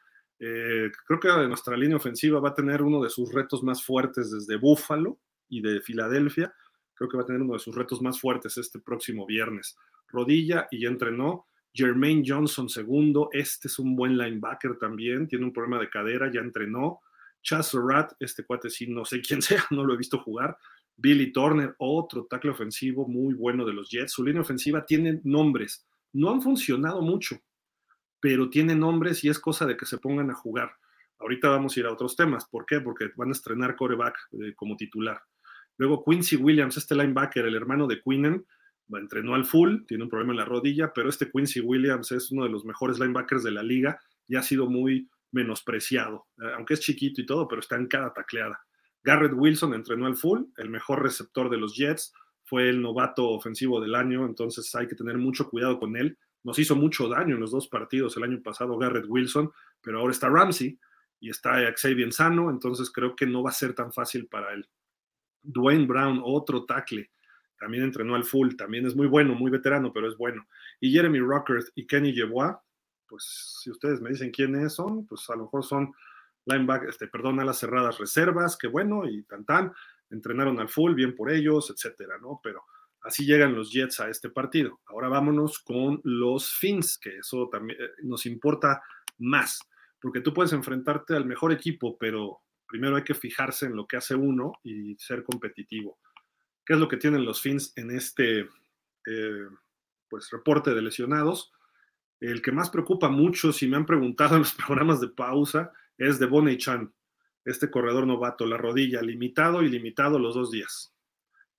eh, 0.44 0.90
creo 1.06 1.20
que 1.20 1.28
nuestra 1.46 1.76
línea 1.76 1.96
ofensiva 1.96 2.40
va 2.40 2.48
a 2.48 2.54
tener 2.54 2.82
uno 2.82 3.00
de 3.00 3.10
sus 3.10 3.32
retos 3.32 3.62
más 3.62 3.84
fuertes 3.84 4.32
desde 4.32 4.56
Buffalo 4.56 5.20
y 5.48 5.62
de 5.62 5.80
Filadelfia. 5.80 6.52
Creo 6.94 7.08
que 7.08 7.16
va 7.16 7.22
a 7.22 7.26
tener 7.26 7.42
uno 7.42 7.52
de 7.52 7.60
sus 7.60 7.76
retos 7.76 8.02
más 8.02 8.20
fuertes 8.20 8.58
este 8.58 8.80
próximo 8.80 9.24
viernes. 9.24 9.76
Rodilla 10.08 10.66
y 10.72 10.80
ya 10.82 10.88
entrenó. 10.88 11.46
Jermaine 11.72 12.24
Johnson 12.26 12.68
segundo, 12.68 13.28
este 13.32 13.68
es 13.68 13.78
un 13.78 13.94
buen 13.94 14.18
linebacker 14.18 14.76
también, 14.78 15.28
tiene 15.28 15.44
un 15.44 15.52
problema 15.52 15.78
de 15.78 15.88
cadera, 15.88 16.30
ya 16.30 16.40
entrenó. 16.40 17.00
Chas 17.40 17.72
Rat, 17.74 18.12
este 18.18 18.44
cuate 18.44 18.68
sí, 18.68 18.88
no 18.88 19.04
sé 19.04 19.20
quién 19.20 19.42
sea, 19.42 19.64
no 19.70 19.84
lo 19.84 19.94
he 19.94 19.96
visto 19.96 20.18
jugar. 20.18 20.56
Billy 20.96 21.32
Turner, 21.32 21.76
otro 21.78 22.26
tackle 22.28 22.50
ofensivo 22.50 23.06
muy 23.06 23.34
bueno 23.34 23.64
de 23.64 23.74
los 23.74 23.88
Jets. 23.88 24.12
Su 24.12 24.24
línea 24.24 24.42
ofensiva 24.42 24.84
tiene 24.84 25.20
nombres, 25.22 25.86
no 26.12 26.30
han 26.30 26.42
funcionado 26.42 27.00
mucho, 27.00 27.40
pero 28.22 28.48
tiene 28.48 28.76
nombres 28.76 29.24
y 29.24 29.28
es 29.28 29.40
cosa 29.40 29.66
de 29.66 29.76
que 29.76 29.84
se 29.84 29.98
pongan 29.98 30.30
a 30.30 30.34
jugar. 30.34 30.70
Ahorita 31.18 31.48
vamos 31.48 31.76
a 31.76 31.80
ir 31.80 31.86
a 31.86 31.92
otros 31.92 32.14
temas. 32.14 32.48
¿Por 32.48 32.64
qué? 32.66 32.80
Porque 32.80 33.10
van 33.16 33.30
a 33.30 33.32
estrenar 33.32 33.74
coreback 33.74 34.16
eh, 34.40 34.54
como 34.54 34.76
titular. 34.76 35.20
Luego 35.76 36.04
Quincy 36.04 36.36
Williams, 36.36 36.76
este 36.76 36.94
linebacker, 36.94 37.44
el 37.46 37.56
hermano 37.56 37.88
de 37.88 38.00
Quinnen, 38.00 38.46
entrenó 38.92 39.34
al 39.34 39.44
full, 39.44 39.84
tiene 39.88 40.04
un 40.04 40.10
problema 40.10 40.34
en 40.34 40.38
la 40.38 40.44
rodilla, 40.44 40.92
pero 40.94 41.08
este 41.08 41.32
Quincy 41.32 41.60
Williams 41.62 42.12
es 42.12 42.30
uno 42.30 42.44
de 42.44 42.50
los 42.50 42.64
mejores 42.64 43.00
linebackers 43.00 43.42
de 43.42 43.50
la 43.50 43.62
liga 43.64 43.98
y 44.28 44.36
ha 44.36 44.42
sido 44.42 44.70
muy 44.70 45.08
menospreciado, 45.32 46.28
eh, 46.40 46.52
aunque 46.56 46.74
es 46.74 46.80
chiquito 46.80 47.20
y 47.20 47.26
todo, 47.26 47.48
pero 47.48 47.60
está 47.60 47.74
en 47.74 47.88
cada 47.88 48.12
tacleada. 48.12 48.60
Garrett 49.02 49.32
Wilson 49.34 49.74
entrenó 49.74 50.06
al 50.06 50.14
full, 50.14 50.42
el 50.58 50.70
mejor 50.70 51.02
receptor 51.02 51.50
de 51.50 51.56
los 51.56 51.74
Jets, 51.74 52.12
fue 52.44 52.68
el 52.68 52.80
novato 52.82 53.30
ofensivo 53.30 53.80
del 53.80 53.96
año, 53.96 54.26
entonces 54.26 54.72
hay 54.76 54.86
que 54.86 54.94
tener 54.94 55.18
mucho 55.18 55.50
cuidado 55.50 55.80
con 55.80 55.96
él. 55.96 56.16
Nos 56.44 56.58
hizo 56.58 56.76
mucho 56.76 57.08
daño 57.08 57.34
en 57.34 57.40
los 57.40 57.52
dos 57.52 57.68
partidos 57.68 58.16
el 58.16 58.24
año 58.24 58.42
pasado 58.42 58.76
Garrett 58.76 59.06
Wilson, 59.08 59.52
pero 59.80 60.00
ahora 60.00 60.12
está 60.12 60.28
Ramsey 60.28 60.78
y 61.20 61.30
está 61.30 61.72
Xavier 61.74 62.12
Sano, 62.12 62.50
entonces 62.50 62.90
creo 62.90 63.14
que 63.14 63.26
no 63.26 63.42
va 63.42 63.50
a 63.50 63.54
ser 63.54 63.74
tan 63.74 63.92
fácil 63.92 64.26
para 64.26 64.52
él. 64.52 64.68
Dwayne 65.42 65.86
Brown, 65.86 66.20
otro 66.24 66.64
tackle, 66.64 67.10
también 67.58 67.84
entrenó 67.84 68.16
al 68.16 68.24
full, 68.24 68.56
también 68.56 68.86
es 68.86 68.96
muy 68.96 69.06
bueno, 69.06 69.34
muy 69.34 69.50
veterano, 69.50 69.92
pero 69.92 70.08
es 70.08 70.16
bueno. 70.16 70.48
Y 70.80 70.92
Jeremy 70.92 71.20
Rockert 71.20 71.68
y 71.76 71.86
Kenny 71.86 72.12
Yeboah, 72.12 72.60
pues 73.06 73.60
si 73.62 73.70
ustedes 73.70 74.00
me 74.00 74.10
dicen 74.10 74.32
quiénes 74.32 74.74
son, 74.74 75.06
pues 75.06 75.30
a 75.30 75.36
lo 75.36 75.44
mejor 75.44 75.64
son 75.64 75.92
linebacker, 76.46 76.88
este, 76.88 77.06
perdón, 77.06 77.38
a 77.38 77.44
las 77.44 77.58
cerradas 77.58 77.98
reservas, 77.98 78.56
que 78.56 78.66
bueno, 78.66 79.08
y 79.08 79.22
tan 79.22 79.44
tan, 79.44 79.72
entrenaron 80.10 80.58
al 80.58 80.68
full, 80.68 80.94
bien 80.94 81.14
por 81.14 81.30
ellos, 81.30 81.70
etcétera, 81.70 82.18
¿no? 82.20 82.40
Pero 82.42 82.64
Así 83.02 83.26
llegan 83.26 83.54
los 83.54 83.72
Jets 83.72 84.00
a 84.00 84.08
este 84.08 84.30
partido. 84.30 84.80
Ahora 84.86 85.08
vámonos 85.08 85.58
con 85.58 86.00
los 86.04 86.54
Fins, 86.54 86.98
que 86.98 87.18
eso 87.18 87.48
también 87.50 87.80
eh, 87.80 87.88
nos 88.04 88.26
importa 88.26 88.82
más, 89.18 89.60
porque 90.00 90.20
tú 90.20 90.32
puedes 90.32 90.52
enfrentarte 90.52 91.16
al 91.16 91.26
mejor 91.26 91.52
equipo, 91.52 91.96
pero 91.98 92.42
primero 92.66 92.96
hay 92.96 93.02
que 93.02 93.14
fijarse 93.14 93.66
en 93.66 93.76
lo 93.76 93.86
que 93.86 93.96
hace 93.96 94.14
uno 94.14 94.52
y 94.62 94.96
ser 94.96 95.24
competitivo. 95.24 95.98
¿Qué 96.64 96.74
es 96.74 96.78
lo 96.78 96.88
que 96.88 96.96
tienen 96.96 97.24
los 97.24 97.40
Fins 97.40 97.72
en 97.76 97.90
este 97.90 98.40
eh, 98.40 99.46
pues, 100.08 100.30
reporte 100.30 100.72
de 100.72 100.82
lesionados? 100.82 101.52
El 102.20 102.40
que 102.40 102.52
más 102.52 102.70
preocupa 102.70 103.08
mucho, 103.08 103.52
si 103.52 103.66
me 103.66 103.76
han 103.76 103.86
preguntado 103.86 104.36
en 104.36 104.42
los 104.42 104.54
programas 104.66 105.00
de 105.00 105.08
pausa, 105.08 105.72
es 105.98 106.20
de 106.20 106.26
Bonnie 106.26 106.56
Chan, 106.56 106.92
este 107.44 107.68
corredor 107.68 108.06
novato, 108.06 108.46
la 108.46 108.56
rodilla, 108.56 109.02
limitado 109.02 109.62
y 109.62 109.68
limitado 109.68 110.20
los 110.20 110.34
dos 110.34 110.52
días. 110.52 110.91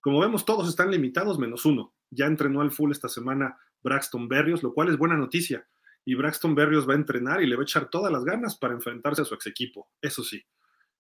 Como 0.04 0.20
vemos, 0.20 0.44
todos 0.44 0.68
están 0.68 0.92
limitados 0.92 1.40
menos 1.40 1.66
uno. 1.66 1.96
Ya 2.10 2.26
entrenó 2.26 2.60
al 2.60 2.72
full 2.72 2.92
esta 2.92 3.08
semana 3.08 3.58
Braxton 3.82 4.28
Berrios, 4.28 4.62
lo 4.62 4.74
cual 4.74 4.90
es 4.90 4.98
buena 4.98 5.16
noticia. 5.16 5.66
Y 6.04 6.16
Braxton 6.16 6.56
Berrios 6.56 6.88
va 6.88 6.92
a 6.92 6.98
entrenar 6.98 7.42
y 7.42 7.48
le 7.48 7.56
va 7.56 7.62
a 7.62 7.64
echar 7.64 7.90
todas 7.90 8.12
las 8.12 8.26
ganas 8.26 8.58
para 8.58 8.74
enfrentarse 8.74 9.22
a 9.22 9.26
su 9.26 9.34
ex 9.34 9.48
equipo, 9.48 9.90
eso 10.02 10.22
sí. 10.22 10.46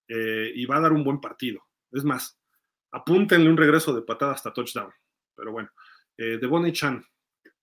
Eh, 0.07 0.53
y 0.55 0.65
va 0.65 0.77
a 0.77 0.79
dar 0.79 0.93
un 0.93 1.03
buen 1.03 1.19
partido. 1.19 1.65
Es 1.91 2.05
más, 2.05 2.39
apúntenle 2.93 3.49
un 3.49 3.57
regreso 3.57 3.93
de 3.93 4.03
patada 4.03 4.35
hasta 4.35 4.53
touchdown. 4.53 4.93
Pero 5.35 5.51
bueno, 5.51 5.69
eh, 6.17 6.37
Devon 6.39 6.71
Chan 6.71 7.03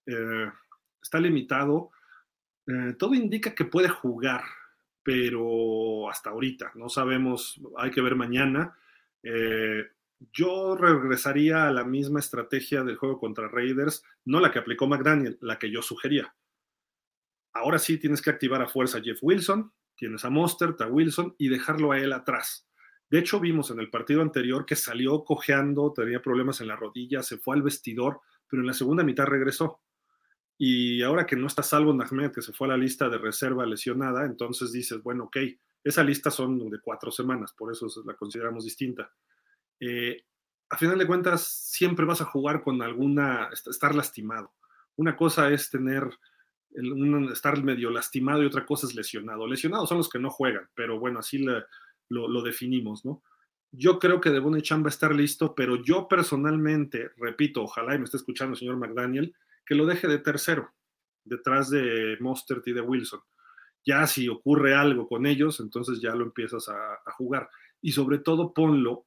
eh, 0.05 0.53
está 1.00 1.18
limitado. 1.20 1.90
Eh, 2.66 2.96
todo 2.98 3.14
indica 3.14 3.55
que 3.55 3.64
puede 3.64 3.88
jugar, 3.88 4.42
pero 5.03 6.11
hasta 6.11 6.29
ahorita 6.29 6.72
no 6.74 6.90
sabemos. 6.90 7.59
Hay 7.79 7.90
que 7.90 8.03
ver 8.03 8.14
mañana. 8.14 8.76
Yo 10.33 10.76
regresaría 10.76 11.66
a 11.66 11.72
la 11.72 11.85
misma 11.85 12.20
estrategia 12.20 12.85
del 12.85 12.96
juego 12.96 13.18
contra 13.18 13.48
Raiders, 13.48 14.04
no 14.24 14.40
la 14.40 14.50
que 14.50 14.59
aplicó 14.59 14.87
McDaniel, 14.87 15.38
la 15.40 15.59
que 15.59 15.70
yo 15.70 15.83
sugería. 15.83 16.35
Ahora 17.52 17.78
sí 17.78 17.98
tienes 17.98 18.22
que 18.22 18.30
activar 18.30 18.62
a 18.62 18.68
fuerza 18.68 18.98
a 18.98 19.02
Jeff 19.02 19.18
Wilson, 19.22 19.72
tienes 19.96 20.24
a 20.24 20.30
Mostert, 20.30 20.80
a 20.83 20.87
Wilson 20.87 21.35
y 21.38 21.48
dejarlo 21.48 21.92
a 21.92 21.98
él 21.98 22.12
atrás. 22.12 22.68
De 23.09 23.18
hecho, 23.18 23.40
vimos 23.40 23.70
en 23.70 23.80
el 23.80 23.90
partido 23.90 24.22
anterior 24.22 24.64
que 24.64 24.76
salió 24.76 25.24
cojeando, 25.24 25.92
tenía 25.92 26.22
problemas 26.22 26.61
en 26.61 26.68
la 26.68 26.76
rodilla, 26.76 27.22
se 27.22 27.38
fue 27.38 27.56
al 27.56 27.62
vestidor 27.62 28.20
pero 28.50 28.62
en 28.62 28.66
la 28.66 28.74
segunda 28.74 29.04
mitad 29.04 29.26
regresó. 29.26 29.80
Y 30.59 31.02
ahora 31.02 31.24
que 31.24 31.37
no 31.37 31.46
está 31.46 31.62
Salvo 31.62 31.92
Ahmed, 31.92 32.33
que 32.33 32.42
se 32.42 32.52
fue 32.52 32.66
a 32.66 32.70
la 32.70 32.76
lista 32.76 33.09
de 33.09 33.16
reserva 33.16 33.64
lesionada, 33.64 34.26
entonces 34.26 34.72
dices, 34.72 35.02
bueno, 35.02 35.24
ok, 35.24 35.38
esa 35.83 36.04
lista 36.04 36.30
son 36.30 36.68
de 36.68 36.80
cuatro 36.80 37.11
semanas, 37.11 37.54
por 37.56 37.72
eso 37.72 37.87
la 38.04 38.14
consideramos 38.14 38.64
distinta. 38.64 39.11
Eh, 39.80 40.24
a 40.70 40.76
final 40.76 40.98
de 40.98 41.06
cuentas, 41.06 41.42
siempre 41.42 42.06
vas 42.06 42.20
a 42.20 42.26
jugar 42.26 42.62
con 42.62 42.80
alguna, 42.80 43.50
estar 43.52 43.94
lastimado. 43.94 44.54
Una 44.96 45.16
cosa 45.16 45.50
es 45.50 45.68
tener, 45.68 46.08
estar 47.32 47.62
medio 47.62 47.90
lastimado 47.90 48.42
y 48.42 48.46
otra 48.46 48.64
cosa 48.64 48.86
es 48.86 48.94
lesionado. 48.94 49.46
Lesionados 49.48 49.88
son 49.88 49.98
los 49.98 50.08
que 50.08 50.20
no 50.20 50.30
juegan, 50.30 50.68
pero 50.74 51.00
bueno, 51.00 51.18
así 51.18 51.44
lo, 52.08 52.42
definimos, 52.42 53.04
¿no? 53.04 53.22
Yo 53.72 53.98
creo 53.98 54.20
que 54.20 54.30
de 54.30 54.62
Chan 54.62 54.84
va 54.84 54.88
estar 54.88 55.14
listo, 55.14 55.54
pero 55.54 55.82
yo 55.82 56.06
personalmente, 56.08 57.10
repito, 57.16 57.62
ojalá 57.62 57.94
y 57.94 57.98
me 57.98 58.04
esté 58.04 58.16
escuchando 58.16 58.52
el 58.52 58.58
señor 58.58 58.76
McDaniel, 58.76 59.34
que 59.64 59.76
lo 59.76 59.86
deje 59.86 60.08
de 60.08 60.18
tercero, 60.18 60.72
detrás 61.24 61.70
de 61.70 62.16
Mostert 62.20 62.66
y 62.66 62.72
de 62.72 62.80
Wilson. 62.80 63.20
Ya 63.84 64.06
si 64.06 64.28
ocurre 64.28 64.74
algo 64.74 65.08
con 65.08 65.24
ellos, 65.26 65.60
entonces 65.60 66.00
ya 66.00 66.14
lo 66.14 66.24
empiezas 66.24 66.68
a 66.68 67.12
jugar. 67.12 67.48
Y 67.80 67.92
sobre 67.92 68.18
todo 68.18 68.52
ponlo 68.52 69.06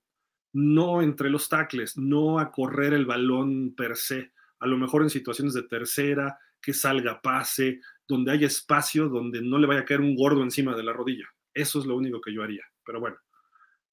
no 0.53 1.01
entre 1.01 1.29
los 1.29 1.49
tackles, 1.49 1.97
no 1.97 2.39
a 2.39 2.51
correr 2.51 2.93
el 2.93 3.05
balón 3.05 3.73
per 3.75 3.97
se, 3.97 4.31
a 4.59 4.67
lo 4.67 4.77
mejor 4.77 5.01
en 5.01 5.09
situaciones 5.09 5.53
de 5.53 5.63
tercera, 5.63 6.39
que 6.61 6.73
salga 6.73 7.21
pase, 7.21 7.81
donde 8.07 8.31
haya 8.31 8.47
espacio, 8.47 9.09
donde 9.09 9.41
no 9.41 9.57
le 9.57 9.67
vaya 9.67 9.81
a 9.81 9.85
caer 9.85 10.01
un 10.01 10.15
gordo 10.15 10.41
encima 10.41 10.75
de 10.75 10.83
la 10.83 10.93
rodilla. 10.93 11.27
Eso 11.53 11.79
es 11.79 11.85
lo 11.85 11.95
único 11.95 12.21
que 12.21 12.33
yo 12.33 12.43
haría. 12.43 12.63
Pero 12.85 12.99
bueno, 12.99 13.17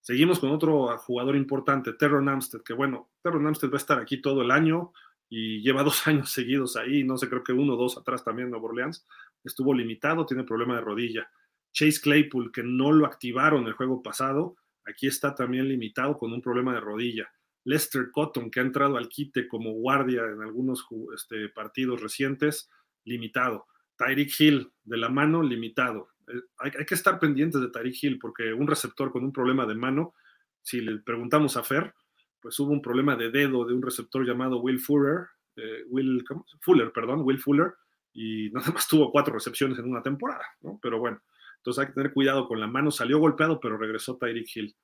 seguimos 0.00 0.38
con 0.38 0.50
otro 0.50 0.96
jugador 0.98 1.34
importante, 1.34 1.94
Terron 1.94 2.28
Amstead, 2.28 2.62
que 2.62 2.74
bueno, 2.74 3.10
Terron 3.22 3.46
Amstead 3.46 3.70
va 3.70 3.74
a 3.74 3.76
estar 3.78 3.98
aquí 3.98 4.20
todo 4.20 4.42
el 4.42 4.50
año 4.50 4.92
y 5.28 5.62
lleva 5.62 5.82
dos 5.84 6.06
años 6.06 6.30
seguidos 6.30 6.76
ahí, 6.76 7.04
no 7.04 7.16
sé, 7.16 7.28
creo 7.28 7.42
que 7.42 7.52
uno 7.52 7.74
o 7.74 7.76
dos 7.76 7.98
atrás 7.98 8.22
también 8.22 8.46
en 8.46 8.50
Nueva 8.52 8.66
Orleans, 8.66 9.06
estuvo 9.42 9.74
limitado, 9.74 10.26
tiene 10.26 10.44
problema 10.44 10.76
de 10.76 10.82
rodilla. 10.82 11.30
Chase 11.72 12.00
Claypool, 12.00 12.50
que 12.52 12.62
no 12.62 12.92
lo 12.92 13.06
activaron 13.06 13.66
el 13.66 13.74
juego 13.74 14.02
pasado, 14.02 14.56
Aquí 14.90 15.07
está 15.07 15.35
también 15.35 15.68
limitado 15.68 16.16
con 16.18 16.33
un 16.33 16.42
problema 16.42 16.74
de 16.74 16.81
rodilla. 16.81 17.31
Lester 17.64 18.11
Cotton, 18.11 18.50
que 18.50 18.61
ha 18.61 18.62
entrado 18.62 18.96
al 18.96 19.09
quite 19.09 19.46
como 19.46 19.72
guardia 19.72 20.22
en 20.24 20.42
algunos 20.42 20.87
este, 21.14 21.48
partidos 21.48 22.00
recientes, 22.00 22.70
limitado. 23.05 23.66
Tyreek 23.96 24.40
Hill, 24.40 24.72
de 24.83 24.96
la 24.96 25.09
mano, 25.09 25.42
limitado. 25.42 26.09
Eh, 26.26 26.40
hay, 26.59 26.85
que 26.87 26.94
estar 26.94 27.18
pendientes 27.18 27.61
de 27.61 27.68
Tyreek 27.68 28.03
Hill 28.03 28.18
porque 28.18 28.53
un 28.55 28.66
receptor 28.66 29.12
con 29.12 29.24
un 29.24 29.33
problema 29.33 29.66
de 29.66 29.74
mano, 29.74 30.14
si 30.62 30.81
le 30.81 30.98
preguntamos 30.98 31.57
a 31.57 31.62
Fer, 31.62 31.94
pues 32.40 32.59
hubo 32.61 32.72
un 32.72 32.81
problema 32.81 33.16
de 33.16 33.31
dedo 33.31 33.66
de 33.66 33.74
un 33.74 33.83
receptor 33.83 34.26
llamado 34.26 34.61
Will 34.61 34.81
Fuller, 34.81 35.26
eh, 35.57 35.85
Will, 35.88 36.24
Fuller, 36.61 36.90
perdón, 36.92 37.20
Will 37.22 37.38
Fuller, 37.38 37.74
y 38.12 38.50
nada 38.50 38.70
más 38.72 38.88
tuvo 38.88 39.11
cuatro 39.12 39.35
recepciones 39.35 39.79
en 39.79 39.85
una 39.85 40.03
temporada, 40.03 40.46
¿no? 40.62 40.79
Pero 40.83 40.98
bueno, 40.98 41.20
entonces 41.60 41.82
hay 41.82 41.86
que 41.88 41.94
tener 41.94 42.12
cuidado 42.14 42.48
con 42.48 42.58
la 42.58 42.66
mano. 42.66 42.90
Salió 42.90 43.18
golpeado, 43.18 43.60
pero 43.60 43.76
regresó 43.76 44.16
Tyreek 44.16 44.48
Hill. 44.56 44.76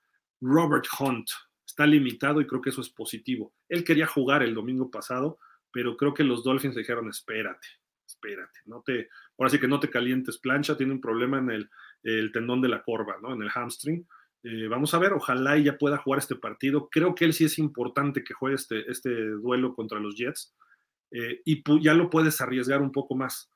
Robert 0.43 0.85
Hunt 1.01 1.31
está 1.67 1.87
limitado 1.87 2.41
y 2.41 2.47
creo 2.47 2.61
que 2.61 2.71
eso 2.71 2.83
es 2.83 2.91
positivo. 2.91 3.55
Él 3.69 3.83
quería 3.83 4.07
jugar 4.07 4.43
el 4.43 4.55
domingo 4.55 4.91
pasado, 4.91 5.39
pero 5.73 5.97
creo 5.97 6.13
que 6.13 6.23
los 6.23 6.45
Dolphins 6.45 6.77
dijeron, 6.77 7.09
espérate, 7.09 7.67
espérate, 8.07 8.61
no 8.67 8.83
te, 8.83 9.09
ahora 9.39 9.51
sí 9.51 9.59
que 9.59 9.69
no 9.69 9.81
te 9.81 9.91
calientes 9.91 10.39
plancha, 10.39 10.77
tiene 10.77 10.93
un 10.93 11.01
problema 11.01 11.39
en 11.39 11.69
el, 12.03 12.33
tendón 12.33 12.61
de 12.61 12.69
la 12.69 12.83
corva, 12.83 13.17
¿no? 13.23 13.33
En 13.33 13.43
el 13.43 13.51
hamstring. 13.51 14.07
Eh, 14.43 14.69
vamos 14.69 14.93
a 14.93 14.99
ver, 14.99 15.15
ojalá 15.15 15.57
ya 15.59 15.79
pueda 15.79 15.97
jugar 15.97 16.19
este 16.19 16.37
partido. 16.37 16.89
Creo 16.91 17.15
que 17.15 17.25
él 17.25 17.33
sí 17.33 17.47
es 17.47 17.59
importante 17.59 18.23
que 18.23 18.35
juegue 18.35 18.57
este, 18.57 18.91
este 18.91 19.11
duelo 19.31 19.75
contra 19.75 19.99
los 19.99 20.15
Jets 20.15 20.55
eh, 21.11 21.41
y 21.45 21.63
ya 21.83 21.95
lo 21.95 22.11
puedes 22.11 22.41
arriesgar 22.43 22.83
un 22.83 22.93
poco 22.93 23.17
más. 23.17 23.51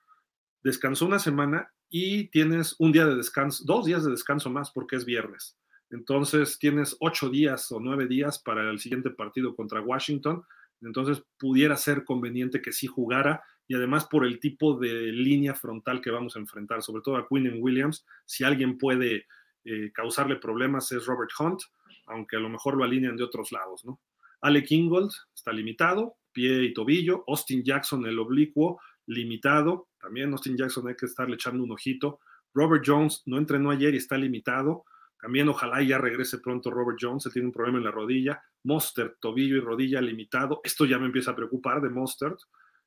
Descansó 0.63 1.07
una 1.07 1.19
semana 1.19 1.73
y 1.91 2.29
tienes 2.29 2.77
un 2.79 2.93
día 2.93 3.05
de 3.05 3.17
descanso, 3.17 3.65
dos 3.67 3.85
días 3.85 4.05
de 4.05 4.13
descanso 4.13 4.49
más 4.49 4.71
porque 4.71 4.97
es 4.97 5.05
viernes. 5.05 5.59
Entonces 5.91 6.59
tienes 6.59 6.97
ocho 7.01 7.29
días 7.29 7.71
o 7.73 7.81
nueve 7.81 8.07
días 8.07 8.39
para 8.39 8.71
el 8.71 8.79
siguiente 8.79 9.11
partido 9.11 9.57
contra 9.57 9.81
Washington. 9.81 10.45
Entonces 10.81 11.23
pudiera 11.37 11.77
ser 11.77 12.05
conveniente 12.05 12.63
que 12.63 12.73
sí 12.73 12.87
jugara 12.87 13.43
y 13.67 13.75
además 13.75 14.07
por 14.07 14.25
el 14.25 14.39
tipo 14.41 14.79
de 14.79 15.13
línea 15.13 15.55
frontal 15.55 16.01
que 16.01 16.11
vamos 16.11 16.37
a 16.37 16.39
enfrentar, 16.39 16.83
sobre 16.83 17.03
todo 17.03 17.17
a 17.17 17.29
Quinn 17.29 17.59
Williams, 17.61 18.07
si 18.25 18.45
alguien 18.45 18.79
puede 18.79 19.27
eh, 19.65 19.91
causarle 19.93 20.37
problemas 20.37 20.91
es 20.93 21.05
Robert 21.07 21.31
Hunt, 21.39 21.61
aunque 22.07 22.37
a 22.37 22.41
lo 22.41 22.49
mejor 22.49 22.77
lo 22.77 22.85
alinean 22.85 23.17
de 23.17 23.25
otros 23.25 23.53
lados, 23.53 23.85
¿no? 23.85 24.01
Alec 24.41 24.71
Ingold 24.71 25.11
está 25.35 25.53
limitado, 25.53 26.17
pie 26.33 26.65
y 26.65 26.73
tobillo, 26.73 27.25
Austin 27.29 27.63
Jackson 27.63 28.07
el 28.07 28.19
oblicuo, 28.19 28.81
limitado. 29.07 29.90
También 30.01 30.33
Austin 30.33 30.57
Jackson 30.57 30.89
hay 30.89 30.97
que 30.97 31.07
estarle 31.07 31.35
echando 31.35 31.63
un 31.63 31.73
ojito. 31.73 32.21
Robert 32.55 32.83
Jones 32.85 33.23
no 33.27 33.39
entrenó 33.39 33.71
ayer 33.71 33.95
y 33.95 33.99
está 33.99 34.17
limitado. 34.17 34.85
También 35.21 35.49
ojalá 35.49 35.83
ya 35.83 35.99
regrese 35.99 36.39
pronto 36.39 36.71
Robert 36.71 36.99
Jones, 37.01 37.27
él 37.27 37.33
tiene 37.33 37.49
un 37.49 37.53
problema 37.53 37.79
en 37.79 37.85
la 37.85 37.91
rodilla. 37.91 38.43
Monster, 38.65 39.17
tobillo 39.21 39.57
y 39.57 39.61
rodilla 39.61 40.01
limitado. 40.01 40.61
Esto 40.65 40.87
ya 40.87 40.99
me 40.99 41.07
empieza 41.07 41.33
a 41.33 41.37
preocupar 41.37 41.81
de 41.81 41.91
Monster. 41.91 42.35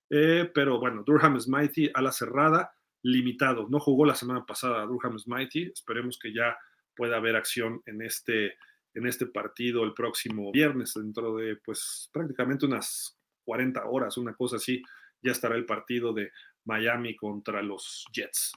Eh, 0.10 0.52
pero 0.54 0.80
bueno, 0.80 1.04
Durham 1.06 1.40
Smithy 1.40 1.92
a 1.94 2.02
la 2.02 2.12
cerrada, 2.12 2.72
limitado. 3.04 3.68
No 3.70 3.80
jugó 3.80 4.06
la 4.06 4.16
semana 4.16 4.46
pasada 4.46 4.86
Durham 4.86 5.20
Smithy. 5.20 5.72
Esperemos 5.74 6.18
que 6.20 6.34
ya 6.34 6.58
pueda 6.96 7.18
haber 7.18 7.36
acción 7.36 7.82
en 7.86 8.02
este, 8.02 8.56
en 8.94 9.06
este 9.08 9.28
partido 9.28 9.84
el 9.84 9.94
próximo 9.94 10.52
viernes, 10.52 10.94
dentro 10.96 11.36
de 11.36 11.58
pues 11.58 12.10
prácticamente 12.12 12.66
unas 12.66 13.20
40 13.46 13.86
horas, 13.86 14.18
una 14.18 14.34
cosa 14.34 14.58
así 14.58 14.82
ya 15.24 15.32
estará 15.32 15.56
el 15.56 15.66
partido 15.66 16.14
de 16.14 16.32
Miami 16.66 17.16
contra 17.16 17.62
los 17.62 18.06
Jets. 18.12 18.54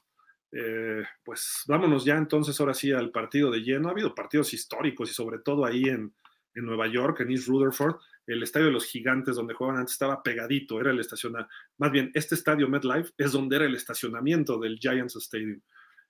Eh, 0.53 1.05
pues 1.25 1.65
vámonos 1.67 2.05
ya 2.05 2.17
entonces 2.17 2.59
ahora 2.61 2.73
sí 2.73 2.93
al 2.93 3.11
partido 3.11 3.51
de 3.51 3.61
lleno. 3.61 3.89
Ha 3.89 3.93
habido 3.93 4.15
partidos 4.15 4.55
históricos 4.55 5.11
y 5.11 5.15
sobre 5.15 5.39
todo 5.41 5.65
ahí 5.65 5.85
en, 5.85 6.15
Nueva 6.55 6.87
York, 6.87 7.21
en 7.21 7.31
East 7.33 7.49
Rutherford, 7.49 7.97
el 8.27 8.43
estadio 8.43 8.67
de 8.67 8.73
los 8.73 8.87
gigantes 8.87 9.37
donde 9.37 9.53
jugaban 9.53 9.79
antes 9.79 9.93
estaba 9.93 10.23
pegadito, 10.23 10.81
era 10.81 10.91
el 10.91 10.99
estacionamiento. 10.99 11.53
Más 11.77 11.93
bien, 11.93 12.11
este 12.15 12.35
estadio 12.35 12.67
MetLife 12.67 13.13
es 13.19 13.33
donde 13.33 13.57
era 13.57 13.67
el 13.67 13.75
estacionamiento 13.75 14.59
del 14.59 14.79
Giants 14.79 15.17
Stadium. 15.17 15.61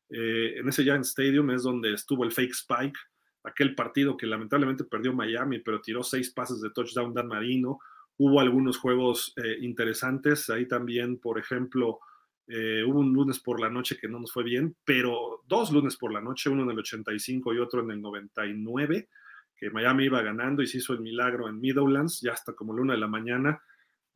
Eh, 0.09 0.59
en 0.59 0.69
ese 0.69 0.85
Giants 0.85 1.09
Stadium 1.09 1.51
es 1.51 1.65
donde 1.65 1.93
estuvo 1.93 2.23
el 2.23 2.31
fake 2.31 2.53
spike, 2.53 2.97
aquel 3.43 3.75
partido 3.75 4.17
que 4.17 4.27
lamentablemente 4.27 4.85
perdió 4.85 5.13
Miami, 5.13 5.59
pero 5.59 5.81
tiró 5.81 6.05
seis 6.05 6.31
pases 6.31 6.61
de 6.61 6.71
touchdown 6.71 7.13
Dan 7.13 7.27
Marino. 7.27 7.81
Hubo 8.19 8.41
algunos 8.41 8.79
juegos 8.79 9.35
eh, 9.37 9.59
interesantes, 9.61 10.49
ahí 10.51 10.67
también, 10.67 11.19
por 11.19 11.39
ejemplo, 11.39 12.01
eh, 12.49 12.85
hubo 12.87 13.01
un 13.01 13.13
lunes 13.13 13.41
por 13.41 13.61
la 13.61 13.69
noche 13.69 13.99
que 14.01 14.09
no 14.09 14.21
nos 14.21 14.33
fue 14.33 14.45
bien, 14.45 14.77
pero 14.85 15.43
dos 15.47 15.73
lunes 15.73 15.97
por 15.97 16.13
la 16.13 16.21
noche, 16.21 16.49
uno 16.49 16.63
en 16.63 16.71
el 16.71 16.79
85 16.79 17.55
y 17.55 17.59
otro 17.59 17.83
en 17.83 17.91
el 17.91 18.01
99, 18.01 19.09
que 19.57 19.71
Miami 19.71 20.05
iba 20.05 20.23
ganando 20.23 20.63
y 20.63 20.67
se 20.67 20.79
hizo 20.79 20.93
el 20.93 21.01
milagro 21.01 21.49
en 21.49 21.61
Meadowlands, 21.61 22.21
ya 22.21 22.33
hasta 22.33 22.53
como 22.53 22.75
la 22.75 22.83
una 22.83 22.93
de 22.95 23.01
la 23.01 23.09
mañana. 23.09 23.61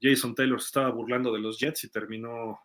Jason 0.00 0.34
Taylor 0.34 0.58
estaba 0.58 0.90
burlando 0.90 1.32
de 1.32 1.40
los 1.40 1.58
Jets 1.58 1.84
y 1.84 1.90
terminó 1.90 2.60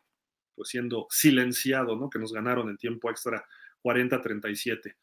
pues 0.55 0.69
siendo 0.69 1.07
silenciado, 1.09 1.95
¿no? 1.95 2.09
Que 2.09 2.19
nos 2.19 2.31
ganaron 2.31 2.69
en 2.69 2.77
tiempo 2.77 3.09
extra 3.09 3.45
40-37. 3.83 4.95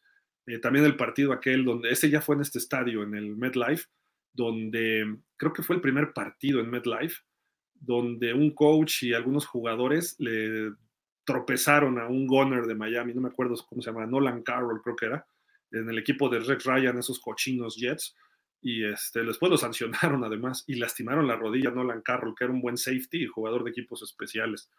Eh, 0.47 0.59
también 0.59 0.85
el 0.85 0.95
partido 0.95 1.31
aquel 1.31 1.63
donde, 1.63 1.91
ese 1.91 2.09
ya 2.09 2.21
fue 2.21 2.35
en 2.35 2.41
este 2.41 2.59
estadio, 2.59 3.03
en 3.03 3.15
el 3.15 3.35
MetLife, 3.35 3.85
donde 4.33 5.17
creo 5.37 5.53
que 5.53 5.63
fue 5.63 5.75
el 5.75 5.81
primer 5.81 6.13
partido 6.13 6.59
en 6.59 6.69
MetLife, 6.69 7.21
donde 7.73 8.33
un 8.33 8.51
coach 8.51 9.03
y 9.03 9.13
algunos 9.13 9.45
jugadores 9.45 10.15
le 10.19 10.73
tropezaron 11.25 11.99
a 11.99 12.07
un 12.07 12.27
gunner 12.27 12.65
de 12.65 12.75
Miami, 12.75 13.13
no 13.13 13.21
me 13.21 13.29
acuerdo 13.29 13.55
cómo 13.67 13.81
se 13.81 13.89
llama, 13.89 14.05
Nolan 14.05 14.43
Carroll 14.43 14.81
creo 14.81 14.95
que 14.95 15.05
era, 15.05 15.25
en 15.71 15.89
el 15.89 15.97
equipo 15.97 16.29
de 16.29 16.39
Rex 16.39 16.65
Ryan, 16.65 16.97
esos 16.97 17.19
cochinos 17.19 17.75
Jets, 17.77 18.15
y 18.61 18.85
este, 18.85 19.23
después 19.23 19.49
lo 19.49 19.57
sancionaron 19.57 20.23
además 20.23 20.63
y 20.67 20.75
lastimaron 20.75 21.27
la 21.27 21.35
rodilla 21.35 21.69
a 21.69 21.73
Nolan 21.73 22.01
Carroll, 22.01 22.35
que 22.35 22.45
era 22.45 22.53
un 22.53 22.61
buen 22.61 22.77
safety 22.77 23.23
y 23.23 23.27
jugador 23.27 23.63
de 23.63 23.71
equipos 23.71 24.01
especiales. 24.01 24.69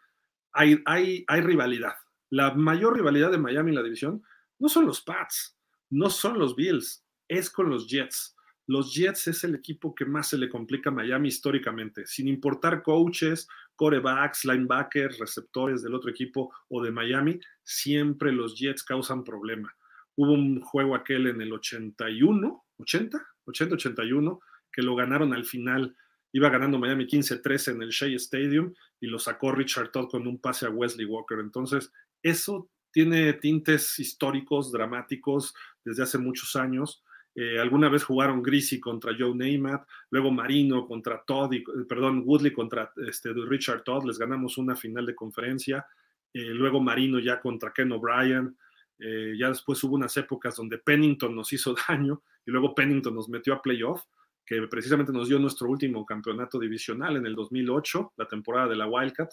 Hay, 0.51 0.81
hay, 0.85 1.23
hay 1.27 1.41
rivalidad. 1.41 1.95
La 2.29 2.53
mayor 2.53 2.95
rivalidad 2.95 3.31
de 3.31 3.37
Miami 3.37 3.69
en 3.69 3.75
la 3.75 3.83
división 3.83 4.23
no 4.57 4.69
son 4.69 4.85
los 4.87 5.01
Pats, 5.01 5.59
no 5.89 6.09
son 6.09 6.39
los 6.39 6.55
Bills, 6.55 7.05
es 7.27 7.49
con 7.49 7.69
los 7.69 7.87
Jets 7.87 8.34
los 8.67 8.95
Jets 8.95 9.27
es 9.27 9.43
el 9.43 9.55
equipo 9.55 9.93
que 9.93 10.05
más 10.05 10.29
se 10.29 10.37
le 10.37 10.49
complica 10.49 10.89
a 10.89 10.93
Miami 10.93 11.27
históricamente, 11.27 12.07
sin 12.07 12.27
importar 12.27 12.81
coaches, 12.81 13.47
corebacks, 13.75 14.45
linebackers, 14.45 15.19
receptores 15.19 15.83
del 15.83 15.93
otro 15.93 16.09
equipo 16.09 16.53
o 16.69 16.83
de 16.83 16.91
Miami, 16.91 17.39
siempre 17.63 18.31
los 18.31 18.57
Jets 18.57 18.83
causan 18.83 19.23
problema. 19.23 19.75
Hubo 20.15 20.33
un 20.33 20.61
juego 20.61 20.95
aquel 20.95 21.27
en 21.27 21.41
el 21.41 21.53
81, 21.53 22.65
80, 22.77 23.27
80-81, 23.45 24.39
que 24.71 24.81
lo 24.81 24.95
ganaron 24.95 25.33
al 25.33 25.45
final. 25.45 25.95
Iba 26.31 26.49
ganando 26.49 26.79
Miami 26.79 27.05
15-13 27.05 27.73
en 27.73 27.81
el 27.83 27.89
Shea 27.89 28.15
Stadium 28.15 28.73
y 28.99 29.07
lo 29.07 29.19
sacó 29.19 29.51
Richard 29.51 29.91
Todd 29.91 30.09
con 30.09 30.25
un 30.27 30.39
pase 30.39 30.65
a 30.65 30.69
Wesley 30.69 31.05
Walker. 31.05 31.39
Entonces, 31.39 31.91
eso 32.23 32.69
tiene 32.91 33.33
tintes 33.33 33.99
históricos, 33.99 34.71
dramáticos 34.71 35.53
desde 35.83 36.03
hace 36.03 36.17
muchos 36.17 36.55
años 36.55 37.03
Eh, 37.35 37.59
alguna 37.59 37.89
vez 37.89 38.03
jugaron 38.03 38.41
Greasy 38.41 38.79
contra 38.79 39.13
Joe 39.17 39.35
Namath, 39.35 39.85
luego 40.09 40.31
Marino 40.31 40.87
contra 40.87 41.21
Todd, 41.25 41.51
y, 41.53 41.63
perdón, 41.87 42.23
Woodley 42.25 42.53
contra 42.53 42.91
este, 43.07 43.33
Richard 43.33 43.83
Todd, 43.83 44.05
les 44.05 44.17
ganamos 44.17 44.57
una 44.57 44.75
final 44.75 45.05
de 45.05 45.15
conferencia. 45.15 45.85
luego 46.33 46.81
Marino 46.81 47.19
ya 47.19 47.39
contra 47.39 47.71
Ken 47.71 47.91
O'Brien. 47.91 48.57
ya 48.99 49.49
después 49.49 49.83
hubo 49.83 49.95
unas 49.95 50.15
épocas 50.17 50.55
donde 50.55 50.77
Pennington 50.77 51.35
nos 51.35 51.51
hizo 51.53 51.75
daño 51.87 52.23
y 52.45 52.51
luego 52.51 52.73
Pennington 52.73 53.13
nos 53.13 53.29
metió 53.29 53.53
a 53.53 53.61
playoff 53.61 54.03
que 54.45 54.61
precisamente 54.67 55.11
nos 55.11 55.27
dio 55.27 55.39
nuestro 55.39 55.69
último 55.69 56.05
campeonato 56.05 56.59
divisional 56.59 57.17
en 57.17 57.25
el 57.25 57.35
2008, 57.35 58.13
la 58.17 58.27
temporada 58.27 58.67
de 58.67 58.75
la 58.75 58.87
Wildcat. 58.87 59.31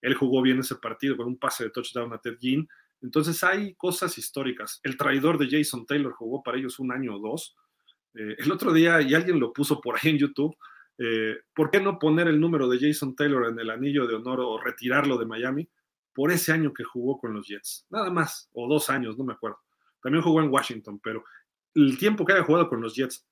Él 0.00 0.14
jugó 0.14 0.40
bien 0.40 0.60
ese 0.60 0.76
partido 0.76 1.16
con 1.16 1.26
un 1.26 1.38
pase 1.38 1.64
de 1.64 1.70
touchdown 1.70 2.12
a 2.14 2.18
Ted 2.18 2.38
Ginn. 2.38 2.66
Entonces 3.04 3.44
hay 3.44 3.74
cosas 3.74 4.16
históricas. 4.16 4.80
El 4.82 4.96
traidor 4.96 5.36
de 5.36 5.48
Jason 5.50 5.84
Taylor 5.84 6.14
jugó 6.14 6.42
para 6.42 6.56
ellos 6.56 6.78
un 6.78 6.90
año 6.90 7.16
o 7.16 7.18
dos. 7.18 7.54
Eh, 8.14 8.34
el 8.38 8.50
otro 8.50 8.72
día, 8.72 9.02
y 9.02 9.12
alguien 9.12 9.38
lo 9.38 9.52
puso 9.52 9.78
por 9.78 9.96
ahí 9.96 10.12
en 10.12 10.18
YouTube, 10.18 10.56
eh, 10.96 11.36
¿por 11.54 11.70
qué 11.70 11.80
no 11.80 11.98
poner 11.98 12.28
el 12.28 12.40
número 12.40 12.66
de 12.66 12.78
Jason 12.80 13.14
Taylor 13.14 13.48
en 13.50 13.58
el 13.58 13.68
anillo 13.68 14.06
de 14.06 14.14
honor 14.14 14.40
o 14.40 14.58
retirarlo 14.58 15.18
de 15.18 15.26
Miami? 15.26 15.68
Por 16.14 16.32
ese 16.32 16.52
año 16.52 16.72
que 16.72 16.82
jugó 16.82 17.18
con 17.18 17.34
los 17.34 17.46
Jets. 17.46 17.86
Nada 17.90 18.10
más, 18.10 18.48
o 18.54 18.66
dos 18.66 18.88
años, 18.88 19.18
no 19.18 19.24
me 19.24 19.34
acuerdo. 19.34 19.58
También 20.00 20.24
jugó 20.24 20.40
en 20.40 20.48
Washington, 20.48 20.98
pero 21.02 21.24
el 21.74 21.98
tiempo 21.98 22.24
que 22.24 22.32
haya 22.32 22.44
jugado 22.44 22.70
con 22.70 22.80
los 22.80 22.94
Jets 22.94 23.26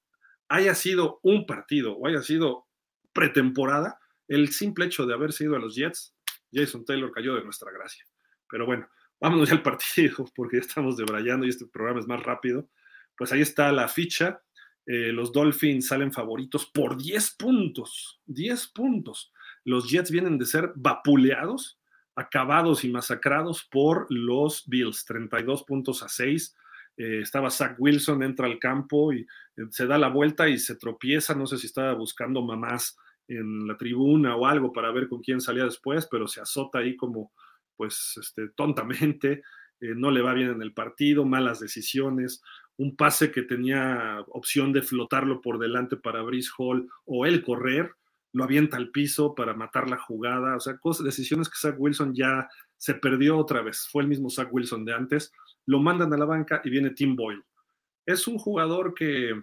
haya 0.49 0.75
sido 0.75 1.18
un 1.23 1.47
partido 1.47 1.97
o 1.97 2.07
haya 2.07 2.20
sido 2.20 2.66
pretemporada, 3.14 3.99
el 4.29 4.49
simple 4.49 4.85
hecho 4.85 5.07
de 5.07 5.14
haber 5.14 5.33
sido 5.33 5.57
a 5.57 5.59
los 5.59 5.77
Jets, 5.77 6.14
Jason 6.53 6.85
Taylor 6.85 7.11
cayó 7.11 7.37
de 7.37 7.45
nuestra 7.45 7.73
gracia. 7.73 8.05
Pero 8.51 8.66
bueno, 8.66 8.87
vámonos 9.23 9.49
ya 9.49 9.55
al 9.55 9.62
partido 9.62 10.27
porque 10.35 10.57
ya 10.57 10.62
estamos 10.62 10.97
debrayando 10.97 11.47
y 11.47 11.49
este 11.49 11.66
programa 11.66 12.01
es 12.01 12.09
más 12.09 12.23
rápido. 12.23 12.68
Pues 13.16 13.33
ahí 13.33 13.41
está 13.41 13.70
la 13.73 13.89
ficha. 13.89 14.43
Eh, 14.85 15.12
los 15.12 15.33
Dolphins 15.33 15.87
salen 15.87 16.12
favoritos 16.12 16.66
por 16.66 16.97
10 16.97 17.37
puntos. 17.37 18.20
10 18.27 18.66
puntos. 18.68 19.33
Los 19.64 19.89
Jets 19.89 20.11
vienen 20.11 20.39
de 20.39 20.47
ser 20.47 20.73
vapuleados, 20.75 21.79
acabados 22.16 22.85
y 22.85 22.91
masacrados 22.91 23.64
por 23.70 24.07
los 24.11 24.64
Bills. 24.66 25.05
32 25.05 25.62
puntos 25.62 26.03
a 26.03 26.09
6. 26.09 26.57
Eh, 26.97 27.20
estaba 27.23 27.51
Zach 27.51 27.77
Wilson, 27.79 28.25
entra 28.25 28.47
al 28.47 28.59
campo 28.59 29.12
y 29.12 29.20
eh, 29.20 29.62
se 29.70 29.87
da 29.87 29.99
la 29.99 30.09
vuelta 30.09 30.49
y 30.49 30.59
se 30.59 30.75
tropieza, 30.75 31.35
no 31.35 31.47
sé 31.47 31.59
si 31.59 31.66
estaba 31.66 31.95
buscando 31.95 32.43
mamás 32.43 32.99
en 33.29 33.66
la 33.68 33.79
tribuna 33.79 34.37
o 34.37 34.47
algo 34.47 34.73
para 34.73 34.91
ver 34.91 35.09
con 35.09 35.23
quién 35.23 35.41
salía 35.41 35.64
después, 35.64 36.09
pero 36.11 36.27
se 36.27 36.41
azota 36.41 36.81
ahí 36.81 36.97
como 36.97 37.33
pues 37.77 38.18
este, 38.20 38.49
tontamente, 38.49 39.43
eh, 39.81 39.95
no 39.97 40.11
le 40.11 40.23
va 40.23 40.35
bien 40.35 40.51
en 40.51 40.62
el 40.62 40.73
partido, 40.73 41.25
malas 41.25 41.61
decisiones, 41.61 42.43
un 42.77 42.97
pase 42.97 43.31
que 43.31 43.43
tenía 43.43 44.25
opción 44.29 44.73
de 44.73 44.83
flotarlo 44.83 45.41
por 45.41 45.59
delante 45.59 45.97
para 45.97 46.23
Brice 46.23 46.51
Hall 46.57 46.89
o 47.05 47.27
él 47.27 47.43
correr, 47.43 47.95
lo 48.33 48.45
avienta 48.45 48.77
al 48.77 48.91
piso 48.91 49.35
para 49.35 49.55
matar 49.55 49.91
la 49.91 49.99
jugada, 49.99 50.57
o 50.57 50.61
sea, 50.61 50.79
decisiones 51.05 51.49
que 51.49 51.59
Zach 51.59 51.75
Wilson 51.79 52.14
ya 52.14 52.49
se 52.79 52.95
perdió 52.95 53.37
otra 53.37 53.62
vez, 53.62 53.87
fue 53.91 54.03
el 54.03 54.09
mismo 54.09 54.31
Zach 54.31 54.49
Wilson 54.51 54.85
de 54.85 54.95
antes, 54.95 55.33
lo 55.66 55.81
mandan 55.81 56.12
a 56.12 56.16
la 56.16 56.25
banca 56.25 56.61
y 56.64 56.70
viene 56.70 56.91
Tim 56.91 57.14
Boyle. 57.14 57.45
Es 58.07 58.27
un 58.27 58.39
jugador 58.39 58.95
que 58.95 59.41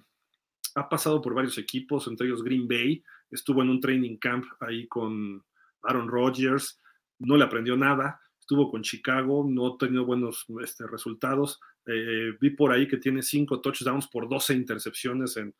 ha 0.76 0.90
pasado 0.90 1.22
por 1.22 1.34
varios 1.34 1.58
equipos, 1.58 2.08
entre 2.08 2.28
ellos 2.28 2.44
Green 2.44 2.68
Bay, 2.68 3.04
estuvo 3.32 3.62
en 3.62 3.70
un 3.70 3.80
training 3.80 4.18
camp 4.18 4.46
ahí 4.60 4.88
con 4.88 5.44
Aaron 5.84 6.10
Rodgers, 6.10 6.80
no 7.20 7.38
le 7.38 7.44
aprendió 7.44 7.78
nada, 7.78 8.20
estuvo 8.40 8.72
con 8.72 8.82
Chicago, 8.82 9.46
no 9.48 9.68
ha 9.68 9.78
tenido 9.78 10.06
buenos 10.06 10.46
este, 10.64 10.88
resultados. 10.88 11.60
Eh, 11.86 12.34
vi 12.40 12.50
por 12.52 12.72
ahí 12.72 12.88
que 12.88 12.98
tiene 12.98 13.22
cinco 13.22 13.62
touchdowns 13.62 14.08
por 14.08 14.28
12 14.28 14.56
intercepciones 14.56 15.38
en 15.38 15.54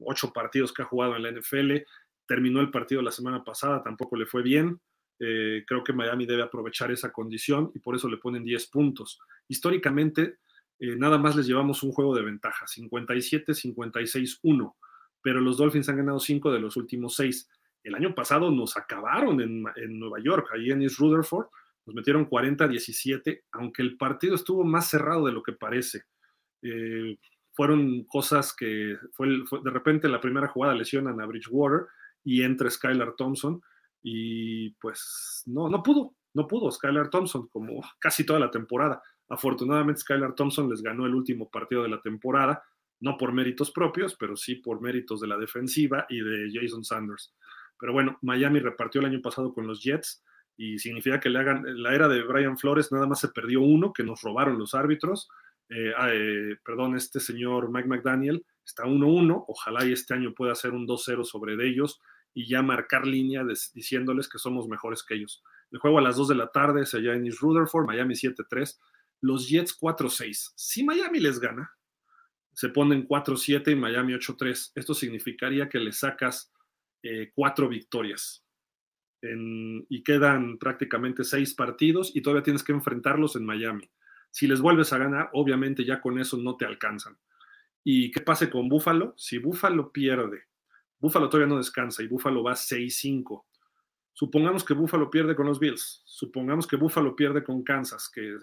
ocho 0.00 0.32
partidos 0.32 0.72
que 0.72 0.82
ha 0.82 0.86
jugado 0.86 1.16
en 1.16 1.22
la 1.22 1.30
NFL. 1.30 1.76
Terminó 2.26 2.60
el 2.60 2.70
partido 2.70 3.02
la 3.02 3.12
semana 3.12 3.44
pasada, 3.44 3.82
tampoco 3.82 4.16
le 4.16 4.26
fue 4.26 4.42
bien. 4.42 4.80
Eh, 5.18 5.64
creo 5.66 5.82
que 5.82 5.92
Miami 5.92 6.26
debe 6.26 6.42
aprovechar 6.42 6.90
esa 6.90 7.12
condición 7.12 7.70
y 7.74 7.78
por 7.78 7.94
eso 7.94 8.08
le 8.08 8.18
ponen 8.18 8.44
10 8.44 8.66
puntos. 8.66 9.18
Históricamente, 9.48 10.38
eh, 10.78 10.96
nada 10.96 11.18
más 11.18 11.36
les 11.36 11.46
llevamos 11.46 11.82
un 11.82 11.92
juego 11.92 12.14
de 12.14 12.22
ventaja, 12.22 12.66
57-56-1, 12.66 14.76
pero 15.22 15.40
los 15.40 15.56
Dolphins 15.56 15.88
han 15.88 15.96
ganado 15.96 16.20
5 16.20 16.52
de 16.52 16.60
los 16.60 16.76
últimos 16.76 17.16
6. 17.16 17.48
El 17.86 17.94
año 17.94 18.16
pasado 18.16 18.50
nos 18.50 18.76
acabaron 18.76 19.40
en, 19.40 19.62
Nueva 19.96 20.18
York, 20.20 20.48
ahí 20.52 20.72
en 20.72 20.82
East 20.82 20.98
Rutherford, 20.98 21.46
nos 21.86 21.94
metieron 21.94 22.28
40-17, 22.28 23.44
aunque 23.52 23.80
el 23.82 23.96
partido 23.96 24.34
estuvo 24.34 24.64
más 24.64 24.90
cerrado 24.90 25.26
de 25.26 25.32
lo 25.32 25.40
que 25.40 25.52
parece. 25.52 26.02
Eh, 26.62 27.16
fueron 27.52 28.02
cosas 28.06 28.52
que 28.56 28.96
fue, 29.12 29.28
de 29.28 29.70
repente 29.70 30.08
la 30.08 30.20
primera 30.20 30.48
jugada 30.48 30.74
lesionan 30.74 31.20
a 31.20 31.26
Bridgewater 31.26 31.86
y 32.24 32.42
entra 32.42 32.68
Skylar 32.68 33.14
Thompson 33.14 33.62
y 34.02 34.70
pues 34.80 35.44
no, 35.46 35.68
no 35.68 35.80
pudo, 35.80 36.16
no 36.34 36.48
pudo 36.48 36.72
Skylar 36.72 37.08
Thompson 37.08 37.46
como 37.46 37.80
casi 38.00 38.26
toda 38.26 38.40
la 38.40 38.50
temporada. 38.50 39.00
Afortunadamente 39.28 40.00
Skylar 40.00 40.34
Thompson 40.34 40.68
les 40.68 40.82
ganó 40.82 41.06
el 41.06 41.14
último 41.14 41.48
partido 41.48 41.84
de 41.84 41.90
la 41.90 42.00
temporada, 42.00 42.64
no 42.98 43.16
por 43.16 43.32
méritos 43.32 43.70
propios, 43.70 44.16
pero 44.16 44.34
sí 44.34 44.56
por 44.56 44.80
méritos 44.80 45.20
de 45.20 45.28
la 45.28 45.36
defensiva 45.36 46.04
y 46.08 46.18
de 46.18 46.50
Jason 46.52 46.82
Sanders. 46.82 47.32
Pero 47.78 47.92
bueno, 47.92 48.18
Miami 48.22 48.60
repartió 48.60 49.00
el 49.00 49.06
año 49.06 49.20
pasado 49.20 49.52
con 49.52 49.66
los 49.66 49.82
Jets 49.82 50.22
y 50.56 50.78
significa 50.78 51.20
que 51.20 51.28
le 51.28 51.38
hagan 51.38 51.64
la 51.82 51.94
era 51.94 52.08
de 52.08 52.22
Brian 52.22 52.56
Flores 52.56 52.90
nada 52.90 53.06
más 53.06 53.20
se 53.20 53.28
perdió 53.28 53.60
uno 53.60 53.92
que 53.92 54.02
nos 54.02 54.22
robaron 54.22 54.58
los 54.58 54.74
árbitros. 54.74 55.28
Eh, 55.68 55.92
ah, 55.96 56.08
eh, 56.12 56.56
perdón, 56.64 56.96
este 56.96 57.20
señor 57.20 57.70
Mike 57.70 57.88
McDaniel 57.88 58.44
está 58.64 58.84
1-1. 58.84 59.44
Ojalá 59.48 59.84
y 59.84 59.92
este 59.92 60.14
año 60.14 60.32
pueda 60.34 60.52
hacer 60.52 60.72
un 60.72 60.86
2-0 60.86 61.24
sobre 61.24 61.56
de 61.56 61.68
ellos 61.68 62.00
y 62.32 62.46
ya 62.48 62.62
marcar 62.62 63.06
línea 63.06 63.44
diciéndoles 63.74 64.28
que 64.28 64.38
somos 64.38 64.68
mejores 64.68 65.02
que 65.02 65.14
ellos. 65.14 65.42
El 65.70 65.78
juego 65.78 65.98
a 65.98 66.02
las 66.02 66.16
2 66.16 66.28
de 66.28 66.34
la 66.34 66.50
tarde 66.52 66.82
es 66.82 66.94
allá 66.94 67.14
en 67.14 67.26
East 67.26 67.40
Rutherford, 67.40 67.86
Miami 67.86 68.14
7-3, 68.14 68.78
los 69.22 69.48
Jets 69.48 69.78
4-6. 69.78 70.52
Si 70.54 70.84
Miami 70.84 71.20
les 71.20 71.40
gana, 71.40 71.72
se 72.52 72.68
ponen 72.68 73.06
4-7 73.06 73.72
y 73.72 73.74
Miami 73.74 74.14
8-3. 74.14 74.72
Esto 74.74 74.94
significaría 74.94 75.68
que 75.68 75.78
le 75.78 75.92
sacas 75.92 76.52
eh, 77.06 77.32
cuatro 77.34 77.68
victorias. 77.68 78.42
y 79.88 80.04
quedan 80.04 80.56
prácticamente 80.58 81.24
seis 81.24 81.52
partidos 81.54 82.14
y 82.14 82.20
todavía 82.20 82.44
tienes 82.44 82.62
que 82.62 82.72
enfrentarlos 82.72 83.34
en 83.34 83.44
Miami. 83.44 83.90
Si 84.30 84.46
les 84.46 84.60
vuelves 84.60 84.92
a 84.92 84.98
ganar, 84.98 85.30
obviamente 85.32 85.84
ya 85.84 86.00
con 86.00 86.18
eso 86.20 86.36
no 86.36 86.56
te 86.56 86.64
alcanzan. 86.64 87.18
¿Y 87.82 88.12
qué 88.12 88.20
pase 88.20 88.48
con 88.50 88.68
Buffalo? 88.68 89.14
Si 89.16 89.38
Buffalo 89.38 89.90
pierde 89.90 90.44
Buffalo 90.98 91.28
todavía 91.28 91.48
no 91.52 91.58
descansa 91.58 92.02
y 92.02 92.08
Buffalo 92.08 92.42
va 92.42 92.52
6-5. 92.52 93.44
Supongamos 94.12 94.64
que 94.64 94.74
Buffalo 94.74 95.10
pierde 95.10 95.36
con 95.36 95.46
los 95.46 95.60
Bills. 95.60 96.02
Supongamos 96.06 96.66
que 96.66 96.76
Buffalo 96.76 97.14
pierde 97.14 97.44
con 97.44 97.62
Kansas, 97.62 98.10
que 98.12 98.36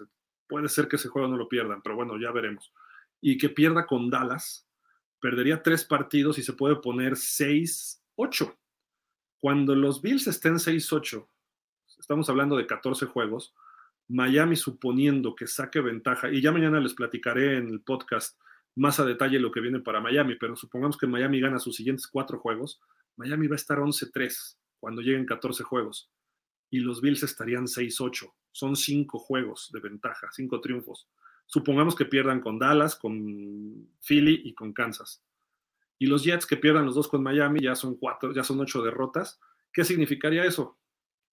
puede 0.46 0.68
ser 0.68 0.86
que 0.86 0.96
ese 0.96 1.08
juego 1.08 1.28
no 1.28 1.36
lo 1.36 1.48
pierdan, 1.48 1.82
pero 1.82 1.96
bueno, 1.96 2.18
ya 2.20 2.30
veremos. 2.30 2.72
Y 3.20 3.38
que 3.38 3.48
pierda 3.48 3.86
con 3.86 4.08
Dallas, 4.08 4.68
perdería 5.20 5.62
tres 5.62 5.84
partidos 5.84 6.38
y 6.38 6.42
se 6.42 6.52
puede 6.52 6.76
poner 6.76 7.16
6-8. 8.16 8.56
Cuando 9.40 9.74
los 9.74 10.00
Bills 10.00 10.26
estén 10.26 10.54
6-8, 10.54 11.26
estamos 11.98 12.28
hablando 12.28 12.56
de 12.56 12.66
14 12.66 13.06
juegos, 13.06 13.54
Miami 14.08 14.56
suponiendo 14.56 15.34
que 15.34 15.46
saque 15.46 15.80
ventaja, 15.80 16.30
y 16.30 16.40
ya 16.40 16.52
mañana 16.52 16.80
les 16.80 16.94
platicaré 16.94 17.58
en 17.58 17.68
el 17.68 17.80
podcast 17.80 18.38
más 18.76 18.98
a 19.00 19.04
detalle 19.04 19.38
lo 19.38 19.50
que 19.52 19.60
viene 19.60 19.80
para 19.80 20.00
Miami, 20.00 20.36
pero 20.36 20.56
supongamos 20.56 20.98
que 20.98 21.06
Miami 21.06 21.40
gana 21.40 21.58
sus 21.58 21.76
siguientes 21.76 22.06
cuatro 22.06 22.38
juegos, 22.38 22.80
Miami 23.16 23.46
va 23.46 23.54
a 23.54 23.56
estar 23.56 23.78
11-3 23.78 24.56
cuando 24.80 25.00
lleguen 25.00 25.26
14 25.26 25.62
juegos 25.62 26.10
y 26.70 26.80
los 26.80 27.00
Bills 27.00 27.22
estarían 27.22 27.66
6-8. 27.66 28.32
Son 28.50 28.76
cinco 28.76 29.18
juegos 29.18 29.70
de 29.72 29.80
ventaja, 29.80 30.28
cinco 30.32 30.60
triunfos. 30.60 31.08
Supongamos 31.46 31.94
que 31.94 32.04
pierdan 32.04 32.40
con 32.40 32.58
Dallas, 32.58 32.96
con 32.96 33.88
Philly 34.00 34.42
y 34.44 34.54
con 34.54 34.72
Kansas. 34.72 35.22
Y 35.98 36.06
los 36.06 36.24
Jets 36.24 36.46
que 36.46 36.56
pierdan 36.56 36.86
los 36.86 36.94
dos 36.94 37.08
con 37.08 37.22
Miami 37.22 37.60
ya 37.60 37.74
son 37.74 37.96
cuatro, 37.96 38.32
ya 38.34 38.42
son 38.42 38.60
ocho 38.60 38.82
derrotas. 38.82 39.40
¿Qué 39.72 39.84
significaría 39.84 40.44
eso? 40.44 40.78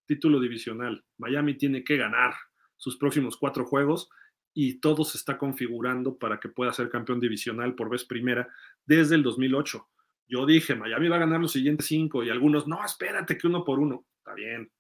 Título 0.05 0.39
divisional. 0.39 1.03
Miami 1.17 1.55
tiene 1.55 1.83
que 1.83 1.97
ganar 1.97 2.33
sus 2.77 2.97
próximos 2.97 3.37
cuatro 3.37 3.65
juegos 3.65 4.09
y 4.53 4.79
todo 4.79 5.03
se 5.03 5.17
está 5.17 5.37
configurando 5.37 6.17
para 6.17 6.39
que 6.39 6.49
pueda 6.49 6.73
ser 6.73 6.89
campeón 6.89 7.19
divisional 7.19 7.75
por 7.75 7.89
vez 7.89 8.05
primera 8.05 8.47
desde 8.85 9.15
el 9.15 9.23
2008. 9.23 9.87
Yo 10.27 10.45
dije, 10.45 10.75
Miami 10.75 11.07
va 11.07 11.17
a 11.17 11.19
ganar 11.19 11.41
los 11.41 11.51
siguientes 11.51 11.87
cinco 11.87 12.23
y 12.23 12.29
algunos, 12.29 12.67
no, 12.67 12.83
espérate 12.83 13.37
que 13.37 13.47
uno 13.47 13.63
por 13.63 13.79
uno. 13.79 14.05
Está 14.17 14.33
bien. 14.33 14.71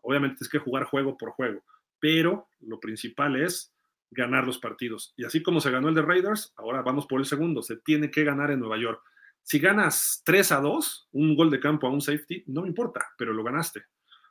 Obviamente 0.00 0.38
es 0.40 0.48
que 0.48 0.58
jugar 0.58 0.84
juego 0.84 1.16
por 1.16 1.30
juego, 1.30 1.64
pero 2.00 2.48
lo 2.60 2.80
principal 2.80 3.36
es 3.36 3.72
ganar 4.12 4.46
los 4.46 4.58
partidos. 4.58 5.14
Y 5.16 5.24
así 5.24 5.42
como 5.42 5.60
se 5.60 5.70
ganó 5.70 5.88
el 5.88 5.94
de 5.94 6.02
Raiders, 6.02 6.52
ahora 6.56 6.82
vamos 6.82 7.06
por 7.06 7.20
el 7.20 7.26
segundo. 7.26 7.62
Se 7.62 7.76
tiene 7.76 8.10
que 8.10 8.24
ganar 8.24 8.50
en 8.50 8.60
Nueva 8.60 8.78
York. 8.78 9.02
Si 9.42 9.58
ganas 9.58 10.22
3 10.24 10.52
a 10.52 10.60
2, 10.60 11.08
un 11.12 11.34
gol 11.34 11.50
de 11.50 11.58
campo 11.58 11.86
a 11.86 11.90
un 11.90 12.00
safety, 12.00 12.44
no 12.46 12.62
me 12.62 12.68
importa, 12.68 13.08
pero 13.18 13.32
lo 13.32 13.42
ganaste. 13.42 13.84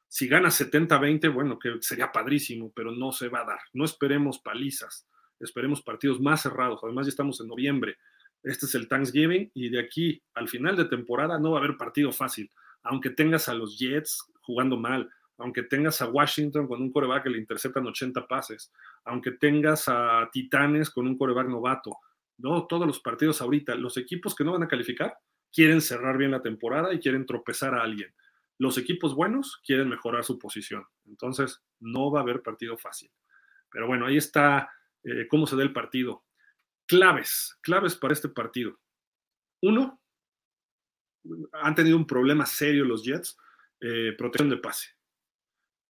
Si 0.08 0.28
gana 0.28 0.50
70-20, 0.50 1.34
bueno, 1.34 1.58
que 1.58 1.78
sería 1.82 2.12
padrísimo, 2.12 2.72
pero 2.76 2.92
no 2.92 3.12
se 3.12 3.28
va 3.28 3.42
a 3.42 3.46
dar. 3.46 3.60
No 3.74 3.84
esperemos 3.84 4.40
palizas, 4.40 5.08
esperemos 5.40 5.82
partidos 5.82 6.22
más 6.22 6.42
cerrados. 6.42 6.80
Además, 6.84 7.08
ya 7.08 7.12
estamos 7.12 7.40
en 7.42 7.48
noviembre. 7.48 7.98
Este 8.44 8.66
es 8.66 8.76
el 8.76 8.88
Thanksgiving 8.88 9.52
y 9.54 9.70
de 9.70 9.80
aquí 9.80 10.22
al 10.34 10.48
final 10.48 10.76
de 10.76 10.86
temporada 10.86 11.40
no 11.40 11.52
va 11.52 11.60
a 11.60 11.64
haber 11.64 11.78
partido 11.78 12.12
fácil, 12.12 12.50
aunque 12.84 13.10
tengas 13.10 13.48
a 13.50 13.54
los 13.54 13.78
Jets 13.78 14.26
jugando 14.42 14.78
mal, 14.78 15.10
aunque 15.42 15.64
tengas 15.64 16.02
a 16.02 16.08
Washington 16.08 16.68
con 16.68 16.82
un 16.82 16.92
coreback 16.92 17.24
que 17.24 17.30
le 17.30 17.38
interceptan 17.40 17.86
80 17.86 18.28
pases, 18.28 18.72
aunque 19.06 19.32
tengas 19.32 19.88
a 19.88 20.30
Titanes 20.32 20.90
con 20.90 21.08
un 21.08 21.18
coreback 21.18 21.48
novato, 21.48 21.98
no, 22.38 22.66
todos 22.68 22.88
los 22.88 23.00
partidos 23.00 23.42
ahorita, 23.42 23.76
los 23.76 23.98
equipos 23.98 24.36
que 24.36 24.44
no 24.44 24.54
van 24.54 24.64
a 24.64 24.68
calificar 24.68 25.16
quieren 25.54 25.82
cerrar 25.82 26.18
bien 26.18 26.32
la 26.32 26.42
temporada 26.42 26.94
y 26.94 27.00
quieren 27.00 27.26
tropezar 27.26 27.76
a 27.76 27.84
alguien. 27.84 28.14
Los 28.58 28.78
equipos 28.78 29.16
buenos 29.16 29.62
quieren 29.66 29.90
mejorar 29.90 30.24
su 30.24 30.40
posición. 30.40 30.86
Entonces, 31.06 31.64
no 31.80 32.12
va 32.12 32.20
a 32.20 32.24
haber 32.24 32.42
partido 32.42 32.78
fácil. 32.78 33.12
Pero 33.70 33.88
bueno, 33.88 34.06
ahí 34.06 34.18
está 34.18 34.72
eh, 35.04 35.28
cómo 35.28 35.48
se 35.48 35.56
da 35.56 35.64
el 35.64 35.74
partido. 35.74 36.24
Claves, 36.88 37.58
claves 37.62 37.96
para 37.96 38.14
este 38.14 38.30
partido. 38.30 38.80
Uno, 39.62 40.02
han 41.54 41.76
tenido 41.76 41.98
un 41.98 42.08
problema 42.08 42.46
serio 42.46 42.86
los 42.86 43.04
Jets, 43.04 43.38
eh, 43.80 44.14
protección 44.18 44.50
de 44.50 44.58
pase. 44.58 44.90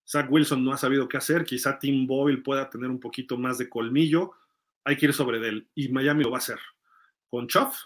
Zach 0.08 0.30
Wilson 0.30 0.64
no 0.64 0.74
ha 0.74 0.78
sabido 0.78 1.08
qué 1.08 1.18
hacer, 1.18 1.46
quizá 1.46 1.80
Tim 1.80 2.06
Boyle 2.08 2.44
pueda 2.44 2.70
tener 2.70 2.90
un 2.90 3.00
poquito 3.00 3.38
más 3.38 3.58
de 3.58 3.70
colmillo, 3.70 4.32
hay 4.84 4.98
que 4.98 5.08
ir 5.08 5.14
sobre 5.14 5.38
él 5.48 5.70
y 5.76 5.90
Miami 5.90 6.24
lo 6.24 6.32
va 6.32 6.38
a 6.38 6.40
hacer. 6.40 6.60
Con 7.30 7.48
Choff, 7.48 7.78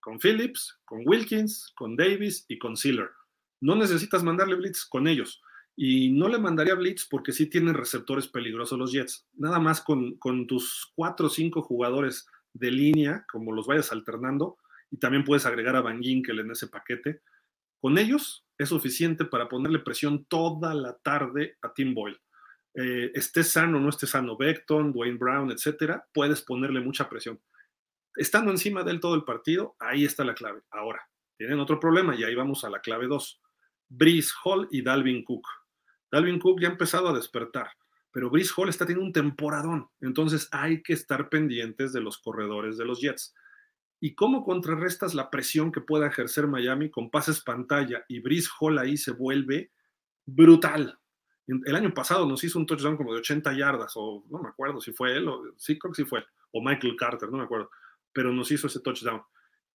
con 0.00 0.18
Phillips, 0.18 0.78
con 0.84 1.02
Wilkins, 1.06 1.72
con 1.74 1.96
Davis 1.96 2.44
y 2.48 2.58
con 2.58 2.76
Sealer. 2.76 3.10
No 3.60 3.76
necesitas 3.76 4.22
mandarle 4.22 4.56
blitz 4.56 4.84
con 4.84 5.06
ellos. 5.06 5.40
Y 5.76 6.10
no 6.10 6.28
le 6.28 6.38
mandaría 6.38 6.74
blitz 6.74 7.06
porque 7.08 7.32
sí 7.32 7.46
tienen 7.46 7.74
receptores 7.74 8.28
peligrosos 8.28 8.78
los 8.78 8.92
Jets. 8.92 9.26
Nada 9.34 9.58
más 9.58 9.80
con, 9.80 10.16
con 10.16 10.46
tus 10.46 10.92
cuatro 10.94 11.26
o 11.26 11.30
cinco 11.30 11.62
jugadores 11.62 12.26
de 12.52 12.70
línea, 12.70 13.24
como 13.30 13.52
los 13.52 13.66
vayas 13.66 13.92
alternando, 13.92 14.58
y 14.90 14.98
también 14.98 15.24
puedes 15.24 15.46
agregar 15.46 15.76
a 15.76 15.80
Van 15.80 16.02
Ginkel 16.02 16.40
en 16.40 16.50
ese 16.50 16.66
paquete. 16.66 17.22
Con 17.80 17.98
ellos 17.98 18.46
es 18.58 18.68
suficiente 18.68 19.24
para 19.24 19.48
ponerle 19.48 19.78
presión 19.78 20.26
toda 20.26 20.74
la 20.74 20.96
tarde 20.98 21.56
a 21.62 21.72
Tim 21.72 21.94
Boyle. 21.94 22.20
Eh, 22.74 23.10
esté 23.14 23.42
sano 23.42 23.78
o 23.78 23.80
no 23.80 23.88
esté 23.88 24.06
sano, 24.06 24.36
Beckton, 24.36 24.92
Dwayne 24.92 25.18
Brown, 25.18 25.50
etcétera, 25.50 26.06
puedes 26.12 26.42
ponerle 26.42 26.80
mucha 26.80 27.08
presión. 27.08 27.40
Estando 28.14 28.50
encima 28.50 28.84
de 28.84 28.92
él 28.92 29.00
todo 29.00 29.14
el 29.14 29.24
partido, 29.24 29.76
ahí 29.78 30.04
está 30.04 30.24
la 30.24 30.34
clave. 30.34 30.60
Ahora, 30.70 31.00
tienen 31.38 31.58
otro 31.58 31.80
problema 31.80 32.14
y 32.14 32.22
ahí 32.22 32.34
vamos 32.34 32.64
a 32.64 32.70
la 32.70 32.80
clave 32.80 33.06
2. 33.06 33.40
Brice 33.88 34.32
Hall 34.44 34.68
y 34.70 34.82
Dalvin 34.82 35.24
Cook. 35.24 35.46
Dalvin 36.12 36.38
Cook 36.38 36.60
ya 36.60 36.68
ha 36.68 36.72
empezado 36.72 37.08
a 37.08 37.14
despertar, 37.14 37.70
pero 38.12 38.30
Brice 38.30 38.52
Hall 38.56 38.68
está 38.68 38.84
teniendo 38.84 39.06
un 39.06 39.12
temporadón. 39.12 39.88
Entonces 40.00 40.48
hay 40.52 40.82
que 40.82 40.92
estar 40.92 41.28
pendientes 41.28 41.92
de 41.92 42.00
los 42.00 42.18
corredores 42.18 42.76
de 42.76 42.84
los 42.84 43.00
Jets. 43.00 43.34
¿Y 44.00 44.14
cómo 44.14 44.44
contrarrestas 44.44 45.14
la 45.14 45.30
presión 45.30 45.70
que 45.70 45.82
pueda 45.82 46.06
ejercer 46.06 46.46
Miami 46.46 46.90
con 46.90 47.10
pases 47.10 47.42
pantalla? 47.42 48.04
Y 48.08 48.20
Brice 48.20 48.48
Hall 48.58 48.78
ahí 48.78 48.96
se 48.96 49.12
vuelve 49.12 49.70
brutal. 50.24 50.98
El 51.46 51.76
año 51.76 51.92
pasado 51.92 52.26
nos 52.26 52.42
hizo 52.44 52.58
un 52.58 52.66
touchdown 52.66 52.96
como 52.96 53.12
de 53.12 53.18
80 53.18 53.52
yardas, 53.52 53.92
o 53.96 54.24
no 54.30 54.38
me 54.38 54.48
acuerdo 54.48 54.80
si 54.80 54.92
fue 54.92 55.16
él, 55.16 55.28
o 55.28 55.42
sí 55.56 55.78
creo 55.78 55.92
que 55.92 56.02
sí 56.02 56.08
fue 56.08 56.20
él, 56.20 56.24
o 56.52 56.62
Michael 56.62 56.96
Carter, 56.96 57.28
no 57.30 57.38
me 57.38 57.44
acuerdo, 57.44 57.70
pero 58.12 58.32
nos 58.32 58.50
hizo 58.52 58.68
ese 58.68 58.80
touchdown. 58.80 59.20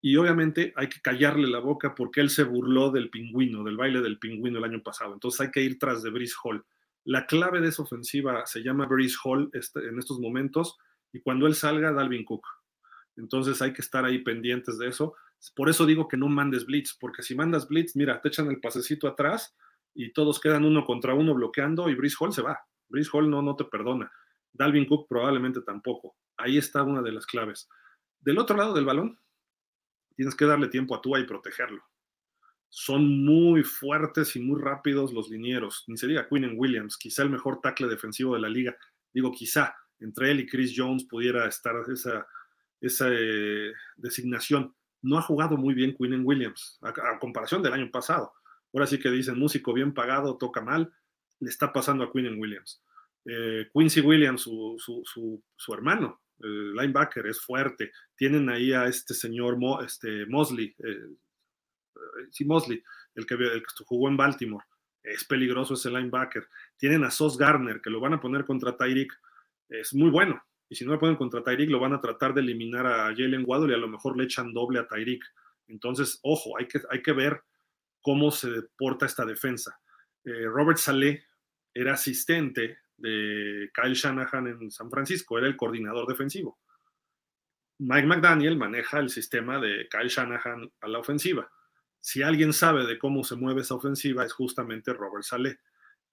Y 0.02 0.16
obviamente 0.18 0.74
hay 0.76 0.88
que 0.88 1.02
callarle 1.02 1.48
la 1.48 1.60
boca 1.60 1.94
porque 1.96 2.22
él 2.22 2.30
se 2.30 2.44
burló 2.44 2.92
del 2.92 3.10
pingüino, 3.10 3.64
del 3.64 3.76
baile 3.76 4.02
del 4.02 4.20
pingüino 4.20 4.60
el 4.60 4.64
año 4.64 4.82
pasado. 4.84 5.14
Entonces 5.14 5.42
hay 5.42 5.52
que 5.52 5.62
ir 5.62 5.80
tras 5.80 6.04
de 6.04 6.12
Brice 6.12 6.36
Hall. 6.44 6.64
La 7.04 7.26
clave 7.26 7.60
de 7.60 7.70
esa 7.70 7.84
ofensiva 7.84 8.46
se 8.46 8.62
llama 8.62 8.86
Brice 8.86 9.18
Hall 9.24 9.50
este, 9.54 9.88
en 9.88 10.00
estos 10.00 10.20
momentos 10.20 10.78
y 11.12 11.22
cuando 11.22 11.48
él 11.48 11.56
salga, 11.56 11.92
Dalvin 11.92 12.24
Cook. 12.24 12.46
Entonces 13.18 13.62
hay 13.62 13.74
que 13.74 13.82
estar 13.82 14.06
ahí 14.06 14.20
pendientes 14.20 14.78
de 14.78 14.88
eso. 14.88 15.16
Por 15.56 15.70
eso 15.70 15.86
digo 15.86 16.08
que 16.08 16.18
no 16.18 16.28
mandes 16.28 16.66
blitz, 16.66 16.98
porque 17.00 17.24
si 17.24 17.36
mandas 17.36 17.68
blitz, 17.68 17.96
mira, 17.96 18.22
te 18.22 18.30
echan 18.30 18.50
el 18.50 18.60
pasecito 18.60 19.08
atrás 19.08 19.56
y 19.94 20.12
todos 20.12 20.40
quedan 20.40 20.66
uno 20.66 20.86
contra 20.86 21.14
uno 21.14 21.34
bloqueando 21.34 21.90
y 21.90 21.96
Brice 21.96 22.18
Hall 22.20 22.34
se 22.34 22.42
va. 22.42 22.60
Brice 22.90 23.10
Hall 23.14 23.30
no, 23.30 23.42
no 23.42 23.56
te 23.56 23.66
perdona. 23.66 24.12
Dalvin 24.54 24.86
Cook 24.86 25.08
probablemente 25.08 25.62
tampoco. 25.62 26.16
Ahí 26.38 26.58
está 26.58 26.84
una 26.84 27.02
de 27.02 27.12
las 27.12 27.26
claves. 27.26 27.70
Del 28.20 28.38
otro 28.38 28.58
lado 28.58 28.74
del 28.74 28.86
balón, 28.86 29.20
tienes 30.16 30.36
que 30.36 30.46
darle 30.46 30.68
tiempo 30.68 30.96
a 30.96 31.02
Tua 31.02 31.20
y 31.20 31.26
protegerlo. 31.26 31.84
Son 32.70 33.24
muy 33.24 33.64
fuertes 33.64 34.36
y 34.36 34.40
muy 34.40 34.62
rápidos 34.62 35.14
los 35.14 35.30
linieros. 35.30 35.84
Ni 35.88 35.98
se 35.98 36.08
diga 36.08 36.28
Quinn 36.28 36.56
Williams, 36.58 36.98
quizá 36.98 37.24
el 37.24 37.30
mejor 37.30 37.62
tackle 37.62 37.88
defensivo 37.88 38.34
de 38.36 38.42
la 38.42 38.50
liga. 38.50 38.76
Digo, 39.14 39.32
quizá 39.32 39.74
entre 40.00 40.32
él 40.32 40.42
y 40.42 40.48
Chris 40.48 40.74
Jones 40.76 41.06
pudiera 41.06 41.48
estar 41.48 41.76
esa, 41.90 42.28
esa 42.88 43.08
eh, 43.12 43.74
designación. 43.98 44.76
No 45.02 45.18
ha 45.18 45.22
jugado 45.22 45.58
muy 45.58 45.74
bien 45.74 45.96
Quinn 45.96 46.26
Williams, 46.26 46.80
a 46.82 47.20
comparación 47.20 47.62
del 47.62 47.74
año 47.74 47.92
pasado 47.92 48.34
ahora 48.76 48.88
sí 48.88 49.00
que 49.00 49.10
dicen 49.10 49.40
músico 49.40 49.74
bien 49.74 49.94
pagado, 49.94 50.38
toca 50.38 50.62
mal, 50.62 50.94
le 51.40 51.50
está 51.50 51.72
pasando 51.72 52.04
a 52.04 52.12
Quinn 52.12 52.38
Williams. 52.38 52.84
Eh, 53.26 53.70
Quincy 53.74 54.02
Williams, 54.02 54.42
su, 54.42 55.44
hermano, 55.74 56.22
el 56.40 56.76
linebacker, 56.76 57.26
es 57.28 57.40
fuerte. 57.40 57.92
Tienen 58.16 58.50
ahí 58.50 58.74
a 58.74 58.86
este 58.86 59.14
señor 59.14 59.58
este, 59.84 60.26
Mosley, 60.26 60.76
eh, 60.80 61.08
eh, 61.96 62.28
sí, 62.32 62.44
Mosley, 62.44 62.84
el 63.16 63.26
que, 63.26 63.36
el 63.36 63.62
que 63.62 63.84
jugó 63.86 64.10
en 64.10 64.18
Baltimore. 64.18 64.66
Es 65.02 65.24
peligroso 65.24 65.76
ese 65.76 65.90
linebacker. 65.90 66.46
Tienen 66.78 67.06
a 67.06 67.12
Sos 67.12 67.38
Garner, 67.38 67.80
que 67.80 67.90
lo 67.90 68.02
van 68.02 68.14
a 68.14 68.20
poner 68.20 68.44
contra 68.44 68.76
Tyreek. 68.76 69.14
Es 69.70 69.94
muy 69.94 70.10
bueno. 70.10 70.44
Y 70.70 70.76
si 70.76 70.86
no 70.86 70.94
lo 70.94 71.00
ponen 71.00 71.16
contra 71.16 71.44
Tyreek, 71.44 71.70
lo 71.70 71.80
van 71.80 71.94
a 71.94 72.02
tratar 72.02 72.34
de 72.34 72.42
eliminar 72.42 72.88
a 72.88 73.06
Jalen 73.16 73.44
Waddle 73.46 73.72
y 73.72 73.76
a 73.76 73.80
lo 73.80 73.88
mejor 73.88 74.18
le 74.18 74.24
echan 74.24 74.54
doble 74.54 74.80
a 74.80 74.88
Tyreek. 74.88 75.24
Entonces, 75.68 76.20
ojo, 76.24 76.58
hay 76.58 76.68
que, 76.68 76.80
hay 76.90 77.02
que 77.02 77.14
ver 77.14 77.44
cómo 78.02 78.32
se 78.32 78.50
porta 78.78 79.06
esta 79.06 79.26
defensa. 79.26 79.80
Eh, 80.24 80.46
Robert 80.46 80.78
Saleh 80.78 81.24
era 81.74 81.94
asistente 81.94 82.80
de 82.98 83.70
Kyle 83.74 83.94
Shanahan 83.94 84.48
en 84.48 84.72
San 84.72 84.90
Francisco, 84.90 85.38
era 85.38 85.48
el 85.48 85.58
coordinador 85.58 86.08
defensivo. 86.08 86.60
Mike 87.80 88.08
McDaniel 88.08 88.58
maneja 88.58 89.00
el 89.00 89.10
sistema 89.10 89.60
de 89.60 89.88
Kyle 89.90 90.08
Shanahan 90.08 90.72
a 90.82 90.88
la 90.88 91.00
ofensiva. 91.00 91.52
Si 92.00 92.22
alguien 92.22 92.54
sabe 92.54 92.86
de 92.86 92.98
cómo 92.98 93.24
se 93.24 93.36
mueve 93.36 93.62
esa 93.62 93.76
ofensiva 93.76 94.24
es 94.24 94.32
justamente 94.32 94.94
Robert 94.94 95.24
Saleh. 95.24 95.60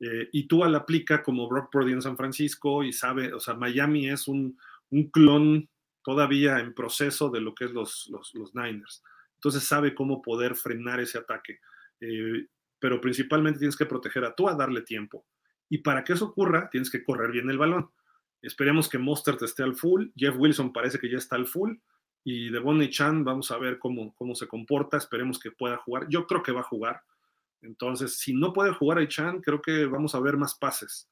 Eh, 0.02 0.28
y 0.32 0.48
tú 0.48 0.64
la 0.64 0.78
aplica 0.78 1.22
como 1.22 1.48
Brock 1.48 1.70
Purdy 1.70 1.92
en 1.92 2.02
San 2.02 2.16
Francisco 2.16 2.82
y 2.82 2.92
sabe, 2.92 3.32
o 3.32 3.38
sea, 3.38 3.54
Miami 3.54 4.08
es 4.08 4.26
un, 4.26 4.58
clon 5.12 5.70
todavía 6.02 6.58
en 6.58 6.74
proceso 6.74 7.30
de 7.30 7.40
lo 7.40 7.54
que 7.54 7.66
es 7.66 7.70
los, 7.70 8.08
los, 8.10 8.34
los 8.34 8.52
Niners. 8.52 9.04
Entonces 9.36 9.62
sabe 9.62 9.94
cómo 9.94 10.20
poder 10.20 10.56
frenar 10.56 10.98
ese 10.98 11.18
ataque. 11.18 11.60
Eh, 12.00 12.48
pero 12.80 13.00
principalmente 13.00 13.60
tienes 13.60 13.76
que 13.76 13.86
proteger 13.86 14.24
a 14.24 14.34
tú, 14.34 14.48
a 14.48 14.56
darle 14.56 14.82
tiempo. 14.82 15.24
Y 15.68 15.78
para 15.78 16.02
que 16.02 16.14
eso 16.14 16.26
ocurra, 16.26 16.68
tienes 16.68 16.90
que 16.90 17.04
correr 17.04 17.30
bien 17.30 17.48
el 17.48 17.58
balón. 17.58 17.88
Esperemos 18.42 18.88
que 18.88 18.98
Mostert 18.98 19.40
esté 19.42 19.62
al 19.62 19.76
full. 19.76 20.08
Jeff 20.16 20.34
Wilson 20.36 20.72
parece 20.72 20.98
que 20.98 21.08
ya 21.08 21.18
está 21.18 21.36
al 21.36 21.46
full. 21.46 21.76
Y 22.24 22.50
de 22.50 22.58
Bonnie 22.58 22.90
Chan, 22.90 23.22
vamos 23.22 23.52
a 23.52 23.58
ver 23.58 23.78
cómo, 23.78 24.12
cómo 24.16 24.34
se 24.34 24.48
comporta. 24.48 24.96
Esperemos 24.96 25.38
que 25.38 25.52
pueda 25.52 25.76
jugar. 25.76 26.08
Yo 26.08 26.26
creo 26.26 26.42
que 26.42 26.50
va 26.50 26.60
a 26.60 26.64
jugar. 26.64 27.02
Entonces, 27.62 28.18
si 28.18 28.34
no 28.34 28.52
puede 28.52 28.72
jugar 28.72 28.98
a 28.98 29.08
Chan, 29.08 29.40
creo 29.40 29.62
que 29.62 29.86
vamos 29.86 30.14
a 30.14 30.20
ver 30.20 30.36
más 30.36 30.56
pases. 30.56 31.08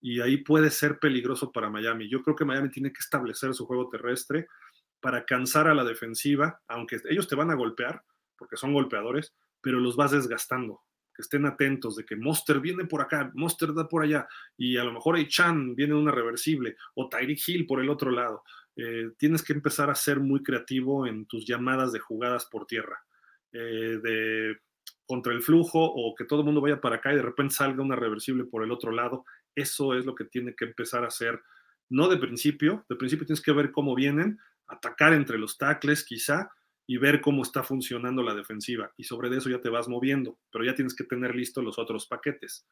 Y 0.00 0.20
ahí 0.20 0.38
puede 0.38 0.70
ser 0.70 0.98
peligroso 0.98 1.50
para 1.50 1.70
Miami. 1.70 2.10
Yo 2.10 2.22
creo 2.22 2.36
que 2.36 2.44
Miami 2.44 2.68
tiene 2.68 2.92
que 2.92 3.00
establecer 3.00 3.54
su 3.54 3.64
juego 3.66 3.88
terrestre 3.88 4.48
para 5.00 5.24
cansar 5.24 5.68
a 5.68 5.74
la 5.74 5.84
defensiva, 5.84 6.60
aunque 6.68 7.00
ellos 7.08 7.28
te 7.28 7.36
van 7.36 7.50
a 7.50 7.54
golpear, 7.54 8.02
porque 8.36 8.56
son 8.56 8.72
golpeadores, 8.72 9.34
pero 9.60 9.78
los 9.80 9.96
vas 9.96 10.10
desgastando. 10.10 10.80
Que 11.14 11.22
estén 11.22 11.46
atentos 11.46 11.94
de 11.94 12.04
que 12.04 12.16
Monster 12.16 12.58
viene 12.58 12.86
por 12.86 13.00
acá, 13.00 13.30
Monster 13.34 13.72
da 13.72 13.88
por 13.88 14.02
allá, 14.02 14.26
y 14.56 14.76
a 14.76 14.84
lo 14.84 14.92
mejor 14.92 15.16
Chan 15.28 15.76
viene 15.76 15.94
una 15.94 16.10
reversible, 16.10 16.76
o 16.94 17.08
Tyreek 17.08 17.38
Hill 17.46 17.66
por 17.66 17.80
el 17.80 17.88
otro 17.88 18.10
lado. 18.10 18.42
Eh, 18.76 19.10
tienes 19.16 19.42
que 19.42 19.52
empezar 19.52 19.90
a 19.90 19.94
ser 19.94 20.18
muy 20.18 20.42
creativo 20.42 21.06
en 21.06 21.26
tus 21.26 21.46
llamadas 21.46 21.92
de 21.92 22.00
jugadas 22.00 22.46
por 22.46 22.66
tierra, 22.66 22.98
eh, 23.52 24.00
de 24.02 24.58
contra 25.06 25.32
el 25.32 25.42
flujo 25.42 25.82
o 25.82 26.14
que 26.14 26.24
todo 26.24 26.40
el 26.40 26.46
mundo 26.46 26.60
vaya 26.60 26.80
para 26.80 26.96
acá 26.96 27.12
y 27.12 27.16
de 27.16 27.22
repente 27.22 27.54
salga 27.54 27.82
una 27.82 27.96
reversible 27.96 28.44
por 28.44 28.62
el 28.64 28.72
otro 28.72 28.90
lado. 28.90 29.24
Eso 29.54 29.94
es 29.94 30.06
lo 30.06 30.14
que 30.14 30.24
tiene 30.24 30.54
que 30.54 30.64
empezar 30.64 31.04
a 31.04 31.08
hacer, 31.08 31.42
no 31.88 32.08
de 32.08 32.16
principio, 32.16 32.84
de 32.88 32.96
principio 32.96 33.26
tienes 33.26 33.42
que 33.42 33.52
ver 33.52 33.70
cómo 33.70 33.94
vienen, 33.94 34.38
atacar 34.66 35.12
entre 35.12 35.38
los 35.38 35.58
tackles 35.58 36.04
quizá, 36.04 36.50
y 36.86 36.98
ver 36.98 37.20
cómo 37.20 37.42
está 37.42 37.62
funcionando 37.62 38.22
la 38.22 38.34
defensiva. 38.34 38.92
Y 38.96 39.04
sobre 39.04 39.34
eso 39.34 39.48
ya 39.48 39.60
te 39.60 39.68
vas 39.68 39.88
moviendo, 39.88 40.38
pero 40.50 40.64
ya 40.64 40.74
tienes 40.74 40.94
que 40.94 41.04
tener 41.04 41.34
listos 41.34 41.64
los 41.64 41.78
otros 41.78 42.06
paquetes. 42.06 42.66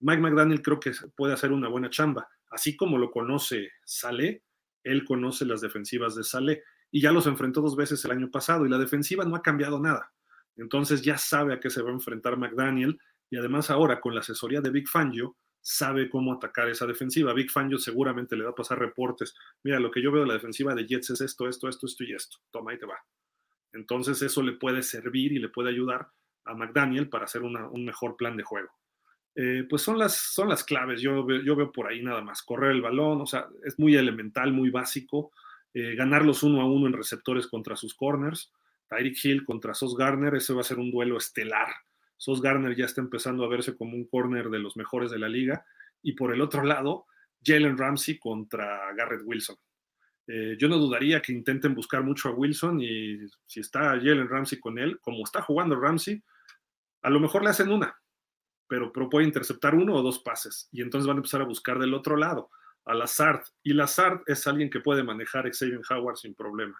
Mike 0.00 0.22
McDaniel 0.22 0.62
creo 0.62 0.78
que 0.78 0.92
puede 1.16 1.34
hacer 1.34 1.50
una 1.52 1.68
buena 1.68 1.90
chamba. 1.90 2.28
Así 2.50 2.76
como 2.76 2.98
lo 2.98 3.10
conoce 3.10 3.72
Sale, 3.84 4.44
él 4.84 5.04
conoce 5.04 5.44
las 5.44 5.60
defensivas 5.60 6.14
de 6.14 6.22
Sale 6.22 6.62
y 6.90 7.00
ya 7.00 7.12
los 7.12 7.26
enfrentó 7.26 7.60
dos 7.60 7.76
veces 7.76 8.04
el 8.04 8.12
año 8.12 8.30
pasado 8.30 8.64
y 8.64 8.68
la 8.68 8.78
defensiva 8.78 9.24
no 9.24 9.34
ha 9.34 9.42
cambiado 9.42 9.80
nada. 9.80 10.12
Entonces 10.58 11.02
ya 11.02 11.16
sabe 11.16 11.54
a 11.54 11.60
qué 11.60 11.70
se 11.70 11.82
va 11.82 11.90
a 11.90 11.94
enfrentar 11.94 12.36
McDaniel 12.36 12.98
y 13.30 13.36
además 13.36 13.70
ahora 13.70 14.00
con 14.00 14.14
la 14.14 14.20
asesoría 14.20 14.60
de 14.60 14.70
Big 14.70 14.88
Fangio 14.88 15.36
sabe 15.60 16.08
cómo 16.08 16.32
atacar 16.32 16.68
esa 16.68 16.86
defensiva. 16.86 17.32
Big 17.32 17.50
Fangio 17.50 17.78
seguramente 17.78 18.36
le 18.36 18.44
va 18.44 18.50
a 18.50 18.54
pasar 18.54 18.78
reportes. 18.78 19.34
Mira, 19.62 19.80
lo 19.80 19.90
que 19.90 20.02
yo 20.02 20.12
veo 20.12 20.22
de 20.22 20.28
la 20.28 20.34
defensiva 20.34 20.74
de 20.74 20.86
Jets 20.86 21.10
es 21.10 21.20
esto, 21.20 21.48
esto, 21.48 21.68
esto, 21.68 21.86
esto 21.86 22.04
y 22.04 22.12
esto. 22.12 22.38
Toma, 22.50 22.72
ahí 22.72 22.78
te 22.78 22.86
va 22.86 22.98
Entonces 23.72 24.20
eso 24.22 24.42
le 24.42 24.52
puede 24.52 24.82
servir 24.82 25.32
y 25.32 25.38
le 25.38 25.48
puede 25.48 25.70
ayudar 25.70 26.08
a 26.44 26.54
McDaniel 26.54 27.08
para 27.08 27.24
hacer 27.24 27.42
un 27.42 27.84
mejor 27.84 28.16
plan 28.16 28.36
de 28.36 28.42
juego. 28.42 28.70
Eh, 29.40 29.64
pues 29.68 29.82
son 29.82 29.98
las, 29.98 30.16
son 30.16 30.48
las 30.48 30.64
claves, 30.64 31.00
yo, 31.00 31.24
yo 31.44 31.54
veo 31.54 31.70
por 31.70 31.86
ahí 31.86 32.02
nada 32.02 32.22
más, 32.22 32.42
correr 32.42 32.72
el 32.72 32.82
balón, 32.82 33.20
o 33.20 33.26
sea, 33.26 33.46
es 33.62 33.78
muy 33.78 33.94
elemental, 33.94 34.52
muy 34.52 34.70
básico, 34.70 35.30
eh, 35.72 35.94
ganarlos 35.94 36.42
uno 36.42 36.60
a 36.60 36.66
uno 36.66 36.88
en 36.88 36.92
receptores 36.92 37.46
contra 37.46 37.76
sus 37.76 37.94
corners, 37.94 38.52
Tyreek 38.88 39.24
Hill 39.24 39.44
contra 39.44 39.74
Sos 39.74 39.96
Garner, 39.96 40.34
ese 40.34 40.54
va 40.54 40.60
a 40.62 40.64
ser 40.64 40.78
un 40.78 40.90
duelo 40.90 41.16
estelar. 41.18 41.68
Sos 42.16 42.42
Garner 42.42 42.74
ya 42.76 42.86
está 42.86 43.00
empezando 43.00 43.44
a 43.44 43.48
verse 43.48 43.76
como 43.76 43.94
un 43.94 44.06
corner 44.06 44.48
de 44.50 44.58
los 44.58 44.76
mejores 44.76 45.10
de 45.10 45.18
la 45.18 45.28
liga. 45.28 45.64
Y 46.02 46.12
por 46.12 46.32
el 46.32 46.40
otro 46.40 46.62
lado, 46.64 47.06
Jalen 47.44 47.78
Ramsey 47.78 48.18
contra 48.18 48.92
Garrett 48.94 49.22
Wilson. 49.24 49.56
Eh, 50.26 50.56
yo 50.58 50.68
no 50.68 50.76
dudaría 50.76 51.22
que 51.22 51.32
intenten 51.32 51.74
buscar 51.74 52.02
mucho 52.02 52.28
a 52.28 52.32
Wilson 52.32 52.80
y 52.82 53.18
si 53.46 53.60
está 53.60 53.92
Jalen 53.92 54.28
Ramsey 54.28 54.60
con 54.60 54.78
él, 54.78 55.00
como 55.00 55.24
está 55.24 55.40
jugando 55.40 55.80
Ramsey, 55.80 56.22
a 57.02 57.10
lo 57.10 57.18
mejor 57.18 57.42
le 57.42 57.50
hacen 57.50 57.70
una, 57.70 57.96
pero, 58.66 58.92
puede 58.92 59.26
interceptar 59.26 59.74
uno 59.74 59.94
o 59.94 60.02
dos 60.02 60.18
pases 60.18 60.68
y 60.70 60.82
entonces 60.82 61.06
van 61.06 61.16
a 61.16 61.20
empezar 61.20 61.40
a 61.40 61.46
buscar 61.46 61.78
del 61.78 61.94
otro 61.94 62.16
lado 62.16 62.50
a 62.84 62.94
Lazard. 62.94 63.42
Y 63.62 63.72
Lazard 63.72 64.22
es 64.26 64.46
alguien 64.46 64.68
que 64.68 64.80
puede 64.80 65.02
manejar 65.02 65.50
Xavier 65.50 65.80
Howard 65.88 66.16
sin 66.16 66.34
problema. 66.34 66.78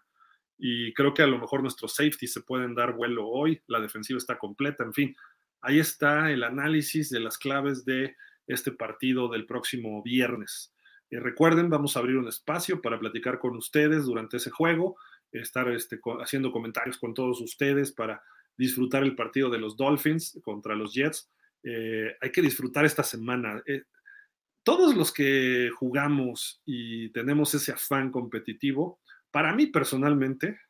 Y 0.59 0.93
creo 0.93 1.15
que 1.15 1.23
a 1.23 1.27
lo 1.27 1.39
mejor 1.39 1.63
nuestros 1.63 1.95
safety 1.95 2.27
se 2.27 2.41
pueden 2.41 2.75
dar 2.75 2.95
vuelo 2.95 3.29
hoy, 3.29 3.63
la 3.69 3.81
defensiva 3.81 4.19
está 4.19 4.39
completa, 4.39 4.85
en 4.85 4.93
fin. 4.93 5.17
Ahí 5.61 5.79
está 5.79 6.31
el 6.31 6.43
análisis 6.43 7.11
de 7.11 7.21
las 7.21 7.39
claves 7.39 7.85
de 7.85 8.17
este 8.47 8.73
partido 8.73 9.29
del 9.29 9.47
próximo 9.47 10.03
viernes. 10.03 10.75
Eh, 11.11 11.21
recuerden, 11.21 11.71
vamos 11.71 11.97
a 11.97 12.01
abrir 12.01 12.17
un 12.17 12.29
espacio 12.29 12.83
para 12.83 12.99
platicar 12.99 13.39
con 13.39 13.57
ustedes 13.57 14.05
durante 14.05 14.39
ese 14.39 14.51
juego, 14.51 14.97
estar 15.33 15.71
este, 15.71 16.01
haciendo 16.21 16.51
comentarios 16.51 16.99
con 16.99 17.15
todos 17.15 17.41
ustedes 17.41 17.93
para 17.93 18.23
disfrutar 18.57 19.05
el 19.05 19.15
partido 19.15 19.51
de 19.51 19.59
los 19.59 19.77
Dolphins 19.77 20.39
contra 20.43 20.75
los 20.75 20.93
Jets. 20.93 21.31
Eh, 21.63 22.17
hay 22.21 22.33
que 22.33 22.43
disfrutar 22.43 22.85
esta 22.85 23.03
semana. 23.03 23.63
Eh, 23.67 23.85
todos 24.63 24.95
los 24.95 25.13
que 25.13 25.71
jugamos 25.75 26.61
y 26.65 27.11
tenemos 27.11 27.55
ese 27.55 27.73
afán 27.73 28.11
competitivo, 28.11 29.01
para 29.31 29.55
mí 29.55 29.67
personalmente, 29.67 30.61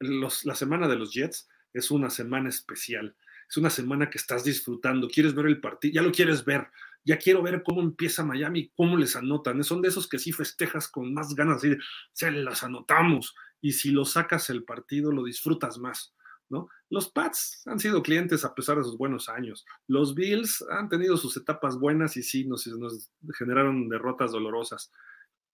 la 0.00 0.54
semana 0.54 0.88
de 0.88 0.96
los 0.96 1.12
Jets 1.12 1.48
es 1.72 1.90
una 1.90 2.10
semana 2.10 2.48
especial. 2.48 3.16
Es 3.48 3.56
una 3.56 3.70
semana 3.70 4.10
que 4.10 4.18
estás 4.18 4.44
disfrutando, 4.44 5.08
quieres 5.08 5.34
ver 5.34 5.46
el 5.46 5.60
partido, 5.60 5.94
ya 5.94 6.02
lo 6.02 6.12
quieres 6.12 6.44
ver, 6.44 6.68
ya 7.04 7.16
quiero 7.16 7.42
ver 7.42 7.62
cómo 7.62 7.80
empieza 7.80 8.24
Miami, 8.24 8.70
cómo 8.76 8.96
les 8.96 9.16
anotan. 9.16 9.64
Son 9.64 9.80
de 9.80 9.88
esos 9.88 10.06
que 10.06 10.18
sí 10.18 10.32
festejas 10.32 10.88
con 10.88 11.14
más 11.14 11.34
ganas, 11.34 11.64
y 11.64 11.76
se 12.12 12.30
las 12.30 12.62
anotamos. 12.62 13.34
Y 13.60 13.72
si 13.72 13.90
lo 13.90 14.04
sacas 14.04 14.50
el 14.50 14.64
partido, 14.64 15.10
lo 15.10 15.24
disfrutas 15.24 15.78
más. 15.78 16.14
¿no? 16.50 16.68
Los 16.90 17.10
Pats 17.10 17.62
han 17.66 17.78
sido 17.78 18.02
clientes 18.02 18.44
a 18.44 18.54
pesar 18.54 18.76
de 18.78 18.84
sus 18.84 18.98
buenos 18.98 19.28
años. 19.28 19.64
Los 19.86 20.14
Bills 20.14 20.64
han 20.70 20.88
tenido 20.88 21.16
sus 21.16 21.36
etapas 21.36 21.78
buenas 21.78 22.16
y 22.16 22.22
sí 22.22 22.46
nos, 22.46 22.66
nos 22.66 23.10
generaron 23.38 23.88
derrotas 23.88 24.32
dolorosas. 24.32 24.92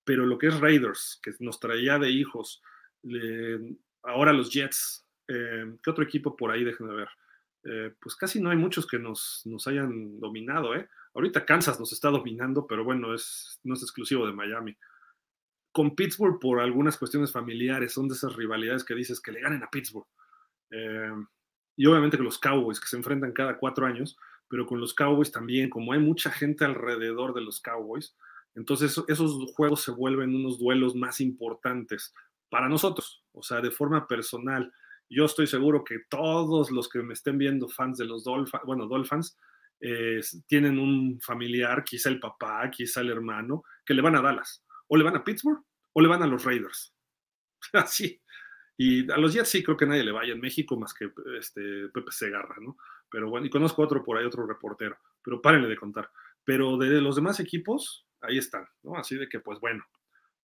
Pero 0.04 0.26
lo 0.26 0.38
que 0.38 0.48
es 0.48 0.60
Raiders, 0.60 1.18
que 1.22 1.32
nos 1.40 1.58
traía 1.60 1.98
de 1.98 2.10
hijos, 2.10 2.62
ahora 4.02 4.32
los 4.32 4.50
Jets, 4.50 5.06
eh, 5.28 5.76
¿qué 5.82 5.90
otro 5.90 6.04
equipo 6.04 6.36
por 6.36 6.50
ahí? 6.50 6.64
Déjenme 6.64 6.94
ver. 6.94 7.08
Eh, 7.64 7.94
pues 7.98 8.14
casi 8.14 8.40
no 8.40 8.50
hay 8.50 8.58
muchos 8.58 8.86
que 8.86 8.98
nos, 8.98 9.42
nos 9.46 9.66
hayan 9.66 10.20
dominado. 10.20 10.74
¿eh? 10.74 10.88
Ahorita 11.14 11.46
Kansas 11.46 11.80
nos 11.80 11.92
está 11.92 12.10
dominando, 12.10 12.66
pero 12.66 12.84
bueno, 12.84 13.14
es, 13.14 13.58
no 13.64 13.74
es 13.74 13.82
exclusivo 13.82 14.26
de 14.26 14.34
Miami. 14.34 14.76
Con 15.72 15.96
Pittsburgh, 15.96 16.38
por 16.38 16.60
algunas 16.60 16.98
cuestiones 16.98 17.32
familiares, 17.32 17.92
son 17.92 18.08
de 18.08 18.14
esas 18.14 18.36
rivalidades 18.36 18.84
que 18.84 18.94
dices 18.94 19.20
que 19.20 19.32
le 19.32 19.40
ganen 19.40 19.62
a 19.62 19.70
Pittsburgh 19.70 20.06
eh, 20.70 21.10
y 21.76 21.86
obviamente 21.86 22.16
que 22.16 22.22
los 22.22 22.38
Cowboys, 22.38 22.80
que 22.80 22.86
se 22.86 22.96
enfrentan 22.96 23.32
cada 23.32 23.58
cuatro 23.58 23.86
años, 23.86 24.16
pero 24.48 24.66
con 24.66 24.78
los 24.78 24.94
Cowboys 24.94 25.32
también, 25.32 25.70
como 25.70 25.92
hay 25.92 26.00
mucha 26.00 26.30
gente 26.30 26.64
alrededor 26.64 27.34
de 27.34 27.40
los 27.40 27.60
Cowboys, 27.60 28.16
entonces 28.54 29.00
esos 29.08 29.52
juegos 29.52 29.82
se 29.82 29.90
vuelven 29.90 30.34
unos 30.34 30.58
duelos 30.58 30.94
más 30.94 31.20
importantes 31.20 32.14
para 32.48 32.68
nosotros, 32.68 33.24
o 33.32 33.42
sea, 33.42 33.60
de 33.60 33.70
forma 33.70 34.06
personal. 34.06 34.72
Yo 35.10 35.24
estoy 35.24 35.46
seguro 35.46 35.84
que 35.84 36.00
todos 36.08 36.70
los 36.70 36.88
que 36.88 37.02
me 37.02 37.14
estén 37.14 37.38
viendo 37.38 37.68
fans 37.68 37.98
de 37.98 38.04
los 38.04 38.24
Dolphins, 38.24 38.62
bueno, 38.64 38.86
Dolphins, 38.86 39.36
eh, 39.80 40.20
tienen 40.46 40.78
un 40.78 41.20
familiar, 41.20 41.84
quizá 41.84 42.08
el 42.08 42.20
papá, 42.20 42.70
quizá 42.70 43.00
el 43.00 43.10
hermano, 43.10 43.64
que 43.84 43.94
le 43.94 44.02
van 44.02 44.16
a 44.16 44.22
Dallas, 44.22 44.64
o 44.88 44.96
le 44.96 45.04
van 45.04 45.16
a 45.16 45.24
Pittsburgh, 45.24 45.62
o 45.92 46.00
le 46.00 46.08
van 46.08 46.22
a 46.22 46.26
los 46.26 46.44
Raiders. 46.44 46.94
Así, 47.72 48.20
y 48.76 49.10
a 49.10 49.16
los 49.16 49.32
Jets 49.32 49.48
sí 49.48 49.62
creo 49.62 49.76
que 49.76 49.86
nadie 49.86 50.02
le 50.02 50.12
vaya 50.12 50.32
en 50.32 50.40
México 50.40 50.76
más 50.76 50.92
que 50.94 51.10
este, 51.38 51.88
Pepe 51.92 52.10
Segarra, 52.10 52.56
¿no? 52.60 52.76
Pero 53.10 53.30
bueno, 53.30 53.46
y 53.46 53.50
conozco 53.50 53.82
otro 53.82 54.02
por 54.02 54.18
ahí, 54.18 54.24
otro 54.24 54.46
reportero, 54.46 54.98
pero 55.22 55.40
párenle 55.40 55.68
de 55.68 55.76
contar. 55.76 56.10
Pero 56.44 56.76
de 56.76 57.00
los 57.00 57.16
demás 57.16 57.38
equipos, 57.38 58.06
ahí 58.26 58.38
están, 58.38 58.66
¿no? 58.82 58.96
Así 58.96 59.16
de 59.16 59.28
que, 59.28 59.40
pues 59.40 59.60
bueno, 59.60 59.84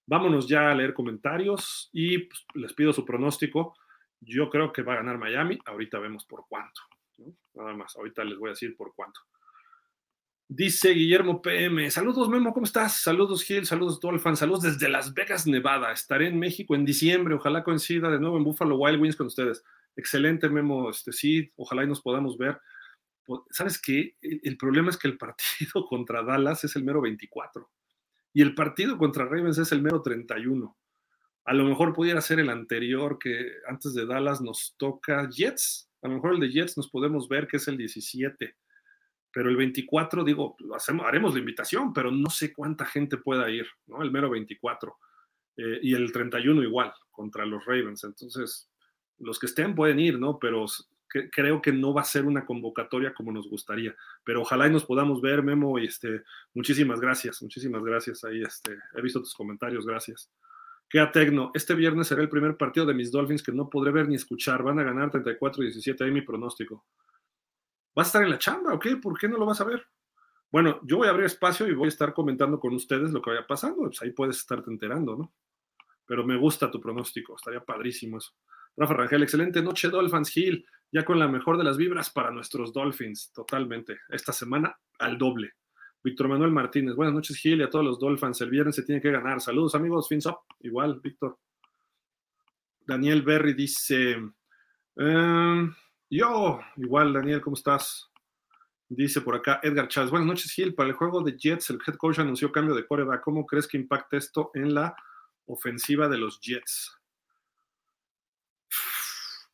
vámonos 0.06 0.48
ya 0.48 0.72
a 0.72 0.76
leer 0.76 0.94
comentarios 0.94 1.90
y 1.92 2.20
pues, 2.20 2.46
les 2.56 2.74
pido 2.74 2.94
su 2.94 3.06
pronóstico. 3.06 3.76
Yo 4.20 4.50
creo 4.50 4.72
que 4.72 4.82
va 4.82 4.94
a 4.94 4.98
ganar 4.98 5.18
Miami, 5.18 5.60
ahorita 5.66 6.00
vemos 6.00 6.26
por 6.26 6.46
cuánto, 6.50 6.82
¿no? 7.18 7.36
Nada 7.54 7.74
más, 7.74 7.96
ahorita 7.96 8.24
les 8.24 8.38
voy 8.38 8.50
a 8.50 8.54
decir 8.54 8.76
por 8.76 8.94
cuánto. 8.96 9.20
Dice 10.50 10.92
Guillermo 10.92 11.42
PM, 11.42 11.92
saludos 11.92 12.30
Memo, 12.30 12.54
¿cómo 12.54 12.66
estás? 12.66 13.02
Saludos 13.02 13.44
Gil, 13.44 13.66
saludos 13.66 14.00
Dolphin, 14.00 14.38
saludos 14.38 14.62
desde 14.62 14.88
Las 14.88 15.14
Vegas, 15.14 15.46
Nevada. 15.46 15.92
Estaré 15.92 16.28
en 16.28 16.40
México 16.40 16.74
en 16.74 16.86
diciembre, 16.86 17.36
ojalá 17.36 17.66
coincida 17.66 18.10
de 18.10 18.18
nuevo 18.18 18.38
en 18.38 18.46
Buffalo 18.46 18.78
Wild 18.78 19.02
Wings 19.02 19.18
con 19.18 19.28
ustedes. 19.28 19.62
Excelente 19.98 20.48
Memo, 20.48 20.90
este 20.90 21.12
sí, 21.12 21.52
ojalá 21.58 21.84
y 21.84 21.88
nos 21.88 22.02
podamos 22.02 22.38
ver. 22.38 22.62
¿Sabes 23.52 23.82
qué? 23.82 24.16
El 24.22 24.58
problema 24.58 24.90
es 24.90 24.98
que 24.98 25.08
el 25.08 25.18
partido 25.18 25.86
contra 25.90 26.24
Dallas 26.24 26.64
es 26.64 26.76
el 26.76 26.84
mero 26.84 27.02
24 27.02 27.70
y 28.34 28.42
el 28.42 28.54
partido 28.56 28.98
contra 28.98 29.26
Ravens 29.26 29.58
es 29.58 29.72
el 29.72 29.82
mero 29.82 30.02
31. 30.02 30.78
A 31.46 31.54
lo 31.54 31.64
mejor 31.64 31.94
pudiera 31.94 32.22
ser 32.22 32.40
el 32.40 32.50
anterior 32.50 33.18
que 33.20 33.54
antes 33.68 33.94
de 33.94 34.06
Dallas 34.06 34.42
nos 34.42 34.76
toca 34.78 35.30
Jets. 35.30 35.90
A 36.02 36.08
lo 36.08 36.16
mejor 36.16 36.34
el 36.34 36.40
de 36.42 36.52
Jets 36.52 36.78
nos 36.78 36.90
podemos 36.90 37.28
ver 37.30 37.48
que 37.48 37.58
es 37.58 37.68
el 37.68 37.78
17 37.78 38.56
pero 39.38 39.52
el 39.52 39.56
24, 39.56 40.24
digo, 40.24 40.56
hacemos, 40.76 41.06
haremos 41.06 41.34
la 41.34 41.40
invitación, 41.40 41.94
pero 41.94 42.10
no 42.10 42.28
sé 42.32 42.52
cuánta 42.54 42.86
gente 42.86 43.18
pueda 43.18 43.48
ir, 43.52 43.68
¿no? 43.86 44.02
El 44.02 44.10
mero 44.10 44.32
24. 44.32 44.98
Eh, 45.58 45.80
y 45.84 45.94
el 45.94 46.12
31 46.12 46.64
igual, 46.64 46.92
contra 47.12 47.46
los 47.46 47.64
Ravens. 47.64 48.04
Entonces, 48.04 48.68
los 49.20 49.38
que 49.38 49.46
estén 49.46 49.76
pueden 49.76 50.00
ir, 50.00 50.18
¿no? 50.18 50.40
Pero 50.40 50.66
creo 51.08 51.62
que 51.62 51.72
no 51.72 51.94
va 51.94 52.02
a 52.02 52.06
ser 52.06 52.26
una 52.26 52.46
convocatoria 52.46 53.14
como 53.14 53.32
nos 53.32 53.50
gustaría. 53.50 53.96
Pero 54.24 54.42
ojalá 54.42 54.68
y 54.68 54.72
nos 54.72 54.86
podamos 54.86 55.22
ver, 55.22 55.44
Memo, 55.44 55.80
y 55.80 55.86
este, 55.86 56.24
muchísimas 56.54 57.00
gracias, 57.00 57.42
muchísimas 57.42 57.84
gracias. 57.84 58.24
Ahí 58.24 58.42
este, 58.42 58.78
he 58.96 59.02
visto 59.02 59.20
tus 59.20 59.34
comentarios, 59.34 59.86
gracias. 59.86 60.32
Queda 60.90 61.12
Tecno, 61.12 61.52
este 61.54 61.76
viernes 61.76 62.08
será 62.08 62.22
el 62.22 62.30
primer 62.30 62.56
partido 62.56 62.86
de 62.86 62.94
mis 62.94 63.12
Dolphins 63.12 63.44
que 63.44 63.52
no 63.52 63.70
podré 63.70 63.92
ver 63.92 64.08
ni 64.08 64.16
escuchar. 64.16 64.64
Van 64.64 64.80
a 64.80 64.84
ganar 64.84 65.12
34-17, 65.12 66.06
ahí 66.06 66.12
mi 66.12 66.22
pronóstico. 66.22 66.86
¿Vas 67.94 68.08
a 68.08 68.10
estar 68.10 68.24
en 68.24 68.30
la 68.30 68.38
chamba 68.38 68.74
o 68.74 68.80
qué? 68.80 68.96
¿Por 68.96 69.18
qué 69.18 69.28
no 69.28 69.38
lo 69.38 69.46
vas 69.46 69.60
a 69.60 69.66
ver? 69.66 69.86
Bueno, 70.50 70.80
yo 70.84 70.98
voy 70.98 71.08
a 71.08 71.10
abrir 71.10 71.26
espacio 71.26 71.68
y 71.68 71.74
voy 71.74 71.88
a 71.88 71.90
estar 71.90 72.14
comentando 72.14 72.60
con 72.60 72.74
ustedes 72.74 73.12
lo 73.12 73.22
que 73.22 73.32
vaya 73.32 73.46
pasando. 73.46 73.84
Pues 73.84 74.02
ahí 74.02 74.12
puedes 74.12 74.38
estarte 74.38 74.72
enterando, 74.72 75.18
¿no? 75.18 75.34
Pero 76.06 76.26
me 76.26 76.38
gusta 76.38 76.72
tu 76.72 76.80
pronóstico, 76.80 77.36
estaría 77.36 77.60
padrísimo 77.60 78.18
eso. 78.18 78.32
Rafa 78.78 78.94
Rangel, 78.94 79.24
excelente 79.24 79.62
noche, 79.62 79.90
Dolphins 79.90 80.38
Hill, 80.38 80.66
ya 80.92 81.04
con 81.04 81.18
la 81.18 81.28
mejor 81.28 81.58
de 81.58 81.64
las 81.64 81.78
vibras 81.78 82.12
para 82.12 82.30
nuestros 82.30 82.72
Dolphins, 82.72 83.32
totalmente. 83.34 83.98
Esta 84.08 84.32
semana 84.32 84.78
al 85.00 85.18
doble. 85.18 85.54
Víctor 86.04 86.28
Manuel 86.28 86.52
Martínez, 86.52 86.96
buenas 86.96 87.16
noches, 87.16 87.38
Gil, 87.38 87.60
y 87.60 87.64
a 87.64 87.70
todos 87.70 87.84
los 87.84 88.00
Dolphins. 88.00 88.40
El 88.42 88.52
viernes 88.52 88.76
se 88.76 88.84
tiene 88.84 89.02
que 89.02 89.12
ganar. 89.12 89.42
Saludos, 89.42 89.74
amigos, 89.74 90.08
fins 90.08 90.28
up. 90.28 90.38
Igual, 90.60 91.00
Víctor. 91.02 91.40
Daniel 92.86 93.24
Berry 93.24 93.54
dice. 93.54 94.16
Em, 94.96 95.76
yo, 96.10 96.60
igual, 96.78 97.12
Daniel, 97.14 97.42
¿cómo 97.42 97.56
estás? 97.56 98.10
Dice 98.88 99.22
por 99.22 99.36
acá 99.36 99.60
Edgar 99.64 99.88
Chávez. 99.88 100.12
Buenas 100.12 100.28
noches, 100.28 100.52
Gil. 100.52 100.76
Para 100.76 100.90
el 100.90 100.96
juego 100.96 101.22
de 101.24 101.36
Jets, 101.36 101.72
el 101.72 101.80
head 101.86 101.96
coach 101.96 102.20
anunció 102.20 102.52
cambio 102.52 102.76
de 102.76 102.86
coreback. 102.86 103.22
¿Cómo 103.22 103.46
crees 103.46 103.68
que 103.68 103.78
impacta 103.78 104.18
esto 104.18 104.52
en 104.54 104.74
la 104.76 104.96
ofensiva 105.48 106.08
de 106.08 106.20
los 106.20 106.40
Jets? 106.40 106.98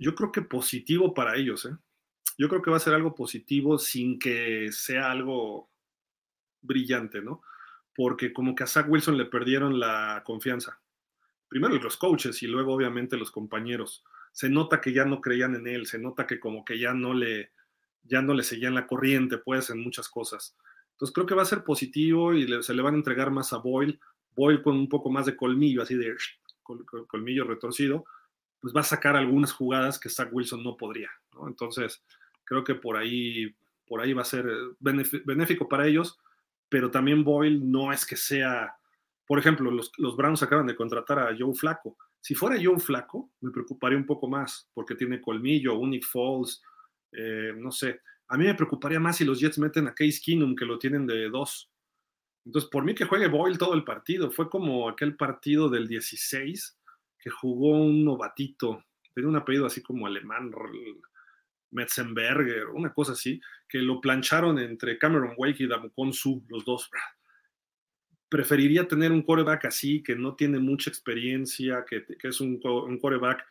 Yo 0.04 0.16
creo 0.16 0.34
que 0.34 0.42
positivo 0.42 1.14
para 1.14 1.38
ellos, 1.38 1.66
¿eh? 1.66 1.78
Yo 2.38 2.50
creo 2.50 2.62
que 2.62 2.70
va 2.70 2.76
a 2.78 2.82
ser 2.82 2.94
algo 2.94 3.16
positivo 3.16 3.78
sin 3.78 4.20
que 4.20 4.70
sea 4.72 5.10
algo 5.10 5.70
brillante, 6.62 7.22
¿no? 7.22 7.42
Porque 7.96 8.34
como 8.34 8.54
que 8.54 8.64
a 8.64 8.68
Zach 8.68 8.90
Wilson 8.90 9.18
le 9.18 9.26
perdieron 9.26 9.80
la 9.80 10.22
confianza. 10.26 10.82
Primero 11.48 11.76
los 11.76 11.96
coaches 11.96 12.44
y 12.44 12.48
luego 12.48 12.74
obviamente 12.74 13.16
los 13.16 13.32
compañeros 13.32 14.04
se 14.34 14.50
nota 14.50 14.82
que 14.82 14.92
ya 14.92 15.06
no 15.06 15.22
creían 15.22 15.56
en 15.56 15.68
él, 15.68 15.86
se 15.86 16.00
nota 16.00 16.28
que 16.28 16.40
como 16.40 16.66
que 16.66 16.78
ya 16.78 16.94
no 16.94 17.14
le, 17.14 17.52
ya 18.02 18.22
no 18.22 18.34
le 18.34 18.44
seguían 18.44 18.74
la 18.74 18.88
corriente, 18.88 19.38
pues, 19.38 19.70
en 19.70 19.80
muchas 19.80 20.10
cosas. 20.10 20.58
Entonces 20.92 21.14
creo 21.14 21.28
que 21.28 21.36
va 21.36 21.44
a 21.44 21.46
ser 21.46 21.64
positivo 21.64 22.34
y 22.34 22.62
se 22.62 22.74
le 22.74 22.82
van 22.82 22.96
a 22.96 22.98
entregar 22.98 23.32
más 23.32 23.54
a 23.54 23.58
Boyle, 23.58 24.02
Boyle 24.36 24.62
con 24.62 24.76
un 24.76 24.90
poco 24.90 25.10
más 25.10 25.28
de 25.28 25.38
colmillo, 25.38 25.82
así 25.82 25.96
de 25.96 26.14
colmillo 27.08 27.46
retorcido, 27.46 28.04
pues 28.64 28.74
va 28.74 28.80
a 28.80 28.86
sacar 28.86 29.18
algunas 29.18 29.52
jugadas 29.52 30.00
que 30.00 30.08
Zach 30.08 30.30
Wilson 30.32 30.64
no 30.64 30.78
podría. 30.78 31.10
Entonces, 31.46 32.02
creo 32.46 32.64
que 32.64 32.76
por 32.76 32.96
ahí, 32.96 33.54
por 33.86 34.00
ahí 34.00 34.14
va 34.14 34.22
a 34.22 34.26
ser 34.26 34.46
benéfico 34.80 35.68
para 35.68 35.86
ellos, 35.86 36.18
pero 36.70 36.90
también 36.90 37.26
Boyle 37.26 37.60
no 37.62 37.92
es 37.92 38.06
que 38.06 38.16
sea, 38.16 38.74
por 39.28 39.38
ejemplo, 39.38 39.70
los, 39.70 39.92
los 39.98 40.16
Browns 40.16 40.44
acaban 40.44 40.66
de 40.66 40.78
contratar 40.78 41.20
a 41.20 41.36
Joe 41.38 41.54
Flaco. 41.54 41.98
Si 42.22 42.36
fuera 42.36 42.56
Joe 42.56 42.80
Flaco, 42.80 43.32
me 43.42 43.52
preocuparía 43.52 43.98
un 43.98 44.06
poco 44.06 44.30
más, 44.30 44.70
porque 44.74 44.96
tiene 44.96 45.20
colmillo, 45.20 45.78
Unique 45.78 46.08
Falls, 46.10 46.64
eh, 47.12 47.52
no 47.58 47.70
sé. 47.70 48.00
A 48.30 48.38
mí 48.38 48.46
me 48.46 48.56
preocuparía 48.56 49.02
más 49.02 49.18
si 49.18 49.26
los 49.26 49.42
Jets 49.42 49.60
meten 49.60 49.90
a 49.90 49.94
Case 49.94 50.22
Keenum, 50.24 50.56
que 50.56 50.64
lo 50.64 50.80
tienen 50.80 51.06
de 51.06 51.28
dos. 51.28 51.70
Entonces, 52.46 52.70
por 52.70 52.86
mí 52.86 52.96
que 52.96 53.04
juegue 53.04 53.28
Boyle 53.28 53.58
todo 53.58 53.74
el 53.74 53.84
partido. 53.84 54.32
Fue 54.32 54.50
como 54.50 54.88
aquel 54.88 55.18
partido 55.18 55.70
del 55.70 55.90
16 55.90 56.78
que 57.24 57.30
jugó 57.30 57.82
un 57.82 58.04
novatito, 58.04 58.84
tenía 59.14 59.30
un 59.30 59.38
apellido 59.38 59.66
así 59.66 59.82
como 59.82 60.06
alemán, 60.06 60.52
Metzenberger, 61.72 62.68
una 62.68 62.94
cosa 62.94 63.14
así, 63.14 63.40
que 63.68 63.80
lo 63.80 64.02
plancharon 64.02 64.60
entre 64.60 64.98
Cameron 64.98 65.34
Wake 65.38 65.64
y 65.64 65.68
Damukon 65.68 66.12
Su, 66.12 66.46
los 66.50 66.66
dos. 66.66 66.90
Preferiría 68.28 68.88
tener 68.88 69.12
un 69.12 69.24
coreback 69.24 69.66
así, 69.66 70.04
que 70.04 70.16
no 70.16 70.36
tiene 70.36 70.60
mucha 70.60 70.90
experiencia, 70.90 71.86
que, 71.88 72.06
es 72.22 72.42
un, 72.42 72.60
un 72.64 73.00
coreback 73.00 73.44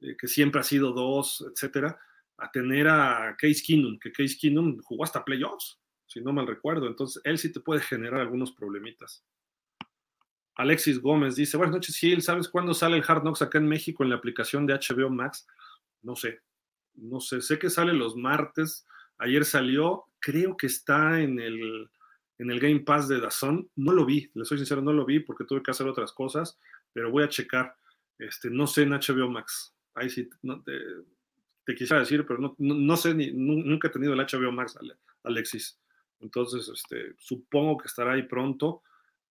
eh, 0.00 0.16
que 0.18 0.28
siempre 0.28 0.60
ha 0.60 0.64
sido 0.64 0.92
dos, 0.92 1.44
etcétera, 1.50 1.98
a 2.36 2.50
tener 2.50 2.88
a 2.88 3.36
Case 3.38 3.62
Keenum, 3.66 3.98
que 3.98 4.12
Case 4.12 4.36
Keenum 4.38 4.78
jugó 4.82 5.04
hasta 5.04 5.24
playoffs, 5.24 5.80
si 6.06 6.20
no 6.20 6.32
mal 6.32 6.46
recuerdo. 6.46 6.86
Entonces, 6.88 7.22
él 7.24 7.38
sí 7.38 7.50
te 7.50 7.60
puede 7.60 7.80
generar 7.80 8.20
algunos 8.20 8.52
problemitas. 8.52 9.24
Alexis 10.56 11.00
Gómez 11.00 11.36
dice, 11.36 11.56
buenas 11.56 11.74
noches, 11.74 11.96
Gil, 11.96 12.22
¿sabes 12.22 12.48
cuándo 12.48 12.74
sale 12.74 12.96
el 12.96 13.04
Hard 13.06 13.22
Knocks 13.22 13.42
acá 13.42 13.58
en 13.58 13.68
México 13.68 14.04
en 14.04 14.10
la 14.10 14.16
aplicación 14.16 14.66
de 14.66 14.74
HBO 14.74 15.10
Max? 15.10 15.46
No 16.02 16.14
sé, 16.14 16.40
no 16.94 17.20
sé, 17.20 17.40
sé 17.40 17.58
que 17.58 17.70
sale 17.70 17.92
los 17.92 18.16
martes, 18.16 18.86
ayer 19.18 19.44
salió, 19.44 20.04
creo 20.20 20.56
que 20.56 20.66
está 20.66 21.20
en 21.20 21.40
el, 21.40 21.90
en 22.38 22.50
el 22.50 22.60
Game 22.60 22.80
Pass 22.80 23.08
de 23.08 23.20
Dazón, 23.20 23.68
no 23.74 23.92
lo 23.92 24.04
vi, 24.04 24.30
le 24.34 24.44
soy 24.44 24.58
sincero, 24.58 24.80
no 24.80 24.92
lo 24.92 25.04
vi 25.04 25.20
porque 25.20 25.44
tuve 25.44 25.62
que 25.62 25.72
hacer 25.72 25.88
otras 25.88 26.12
cosas, 26.12 26.58
pero 26.92 27.10
voy 27.10 27.24
a 27.24 27.28
checar, 27.28 27.76
este, 28.18 28.48
no 28.48 28.66
sé 28.66 28.82
en 28.82 28.90
HBO 28.90 29.28
Max, 29.28 29.74
ahí 29.94 30.08
sí, 30.08 30.30
no, 30.42 30.62
te, 30.62 30.72
quisiera 31.74 32.00
decir, 32.00 32.24
pero 32.26 32.38
no, 32.38 32.54
no, 32.58 32.96
sé, 32.96 33.12
ni, 33.12 33.32
nunca 33.32 33.88
he 33.88 33.90
tenido 33.90 34.12
el 34.12 34.20
HBO 34.20 34.52
Max, 34.52 34.78
Alexis, 35.24 35.80
entonces, 36.20 36.68
este, 36.68 37.14
supongo 37.18 37.76
que 37.76 37.86
estará 37.86 38.12
ahí 38.12 38.22
pronto. 38.22 38.82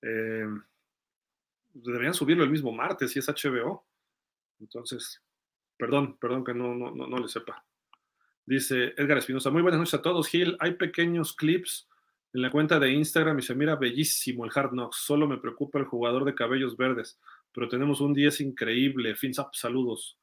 Eh, 0.02 0.46
deberían 1.74 2.14
subirlo 2.14 2.44
el 2.44 2.50
mismo 2.50 2.72
martes 2.72 3.12
si 3.12 3.20
es 3.20 3.28
HBO. 3.28 3.86
Entonces, 4.60 5.22
perdón, 5.78 6.18
perdón 6.18 6.44
que 6.44 6.54
no, 6.54 6.74
no, 6.76 6.92
no, 6.92 7.18
le 7.18 7.28
sepa. 7.28 7.66
Dice 8.46 8.94
Edgar 8.98 9.18
Espinosa, 9.18 9.50
muy 9.50 9.62
buenas 9.62 9.80
noches 9.80 9.96
a 9.96 10.02
todos, 10.02 10.28
Gil. 10.28 10.56
Hay 10.60 10.74
pequeños 10.74 11.36
clips 11.36 11.90
en 12.34 12.42
la 12.42 12.52
cuenta 12.52 12.80
de 12.80 12.92
Instagram 12.92 13.40
y 13.40 13.42
se 13.42 13.56
mira 13.56 13.76
bellísimo 13.76 14.46
el 14.46 14.52
Hard 14.54 14.72
Knocks. 14.72 14.98
Solo 14.98 15.28
me 15.28 15.38
preocupa 15.38 15.80
el 15.80 15.86
jugador 15.86 16.26
de 16.26 16.36
cabellos 16.36 16.78
verdes, 16.78 17.20
pero 17.54 17.68
tenemos 17.68 18.02
un 18.02 18.14
10 18.14 18.42
increíble. 18.42 19.16
Fins 19.16 19.40
up, 19.40 19.50
saludos. 19.54 20.18